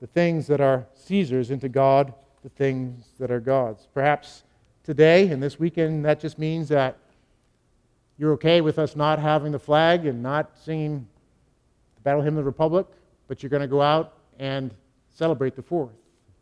the 0.00 0.06
things 0.06 0.46
that 0.46 0.60
are 0.60 0.86
Caesar's, 0.94 1.50
and 1.50 1.60
to 1.60 1.68
God 1.68 2.14
the 2.42 2.48
things 2.50 3.06
that 3.18 3.30
are 3.30 3.40
God's. 3.40 3.88
Perhaps 3.92 4.44
today 4.84 5.28
and 5.28 5.42
this 5.42 5.58
weekend, 5.58 6.04
that 6.04 6.20
just 6.20 6.38
means 6.38 6.68
that 6.68 6.96
you're 8.18 8.32
okay 8.34 8.60
with 8.60 8.78
us 8.78 8.94
not 8.94 9.18
having 9.18 9.50
the 9.50 9.58
flag 9.58 10.06
and 10.06 10.22
not 10.22 10.52
singing 10.62 11.06
the 11.96 12.00
Battle 12.02 12.22
Hymn 12.22 12.34
of 12.34 12.44
the 12.44 12.44
Republic, 12.44 12.86
but 13.26 13.42
you're 13.42 13.50
going 13.50 13.62
to 13.62 13.66
go 13.66 13.80
out 13.80 14.12
and 14.38 14.72
celebrate 15.10 15.56
the 15.56 15.62
4th. 15.62 15.90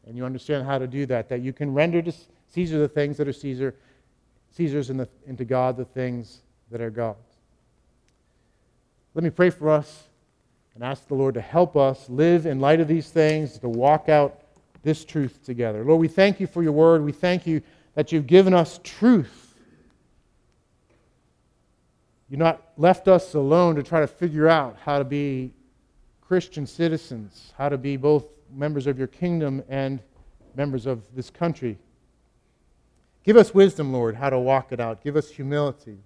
And 0.07 0.17
you 0.17 0.25
understand 0.25 0.67
how 0.67 0.79
to 0.79 0.87
do 0.87 1.07
that, 1.07 1.29
that 1.29 1.41
you 1.43 1.53
can 1.53 1.73
render 1.73 2.03
to 2.03 2.13
Caesar 2.53 2.79
the 2.79 2.89
things 2.89 3.17
that 3.17 3.29
are 3.29 3.33
Caesar, 3.33 3.75
Caesar's 4.57 4.91
and, 4.91 5.01
the, 5.01 5.09
to 5.37 5.45
God 5.45 5.77
the 5.77 5.85
things 5.85 6.41
that 6.71 6.81
are 6.81 6.91
God's. 6.91 7.19
Let 9.15 9.25
me 9.25 9.31
pray 9.31 9.51
for 9.51 9.71
us 9.71 10.05
and 10.75 10.83
ask 10.83 11.07
the 11.07 11.15
Lord 11.15 11.35
to 11.35 11.41
help 11.41 11.77
us 11.77 12.09
live 12.09 12.47
in 12.47 12.61
light 12.61 12.81
of 12.81 12.89
these 12.89 13.11
things, 13.11 13.59
to 13.59 13.69
walk 13.69 14.09
out 14.09 14.41
this 14.83 15.05
truth 15.05 15.45
together. 15.45 15.85
Lord, 15.85 16.01
we 16.01 16.09
thank 16.09 16.41
you 16.41 16.47
for 16.47 16.63
your 16.63 16.73
word. 16.73 17.05
We 17.05 17.13
thank 17.13 17.47
you 17.47 17.63
that 17.95 18.11
you've 18.11 18.27
given 18.27 18.55
us 18.55 18.81
truth. 18.83 19.55
You've 22.29 22.41
not 22.41 22.63
left 22.79 23.09
us 23.09 23.35
alone 23.35 23.77
to 23.77 23.83
try 23.83 24.01
to 24.01 24.07
figure 24.07 24.49
out 24.49 24.79
how 24.83 24.99
to 24.99 25.05
be 25.05 25.53
Christian 26.23 26.67
citizens, 26.67 27.53
how 27.59 27.69
to 27.69 27.77
be 27.77 27.99
both 27.99 28.25
members 28.55 28.87
of 28.87 28.99
your 28.99 29.09
kingdom 29.09 29.63
and 29.69 30.01
members 30.55 30.87
of 30.87 31.03
this 31.15 31.31
country. 31.31 31.79
Give 33.25 33.37
us 33.37 33.55
wisdom, 33.55 33.93
Lord, 33.93 34.17
how 34.17 34.31
to 34.31 34.39
walk 34.39 34.73
it 34.73 34.81
out. 34.81 35.03
Give 35.03 35.17
us 35.17 35.31
humility. 35.31 35.99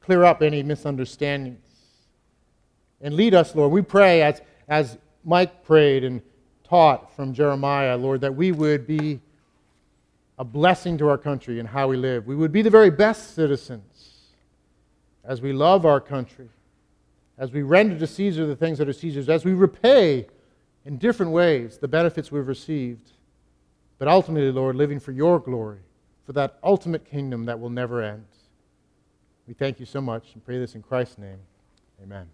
Clear 0.00 0.24
up 0.24 0.42
any 0.42 0.62
misunderstandings. 0.62 1.58
And 3.00 3.14
lead 3.14 3.34
us, 3.34 3.54
Lord. 3.54 3.72
We 3.72 3.82
pray 3.82 4.22
as, 4.22 4.40
as 4.68 4.98
Mike 5.24 5.64
prayed 5.64 6.04
and 6.04 6.22
taught 6.64 7.14
from 7.14 7.34
Jeremiah, 7.34 7.96
Lord, 7.96 8.22
that 8.22 8.34
we 8.34 8.52
would 8.52 8.86
be 8.86 9.20
a 10.38 10.44
blessing 10.44 10.96
to 10.98 11.08
our 11.08 11.18
country 11.18 11.60
and 11.60 11.68
how 11.68 11.88
we 11.88 11.96
live. 11.96 12.26
We 12.26 12.34
would 12.34 12.52
be 12.52 12.62
the 12.62 12.70
very 12.70 12.90
best 12.90 13.34
citizens 13.34 14.20
as 15.24 15.40
we 15.40 15.52
love 15.52 15.84
our 15.84 16.00
country, 16.00 16.48
as 17.38 17.52
we 17.52 17.62
render 17.62 17.98
to 17.98 18.06
Caesar 18.06 18.46
the 18.46 18.56
things 18.56 18.78
that 18.78 18.88
are 18.88 18.92
Caesar's, 18.92 19.28
as 19.28 19.44
we 19.44 19.52
repay 19.52 20.26
in 20.84 20.98
different 20.98 21.32
ways 21.32 21.78
the 21.78 21.88
benefits 21.88 22.32
we've 22.32 22.48
received, 22.48 23.12
but 23.98 24.08
ultimately, 24.08 24.50
Lord, 24.50 24.76
living 24.76 24.98
for 24.98 25.12
your 25.12 25.38
glory, 25.38 25.80
for 26.24 26.32
that 26.32 26.58
ultimate 26.62 27.04
kingdom 27.04 27.46
that 27.46 27.58
will 27.58 27.70
never 27.70 28.02
end. 28.02 28.24
We 29.46 29.54
thank 29.54 29.80
you 29.80 29.86
so 29.86 30.00
much 30.00 30.34
and 30.34 30.44
pray 30.44 30.58
this 30.58 30.74
in 30.74 30.82
Christ's 30.82 31.18
name. 31.18 31.38
Amen. 32.02 32.28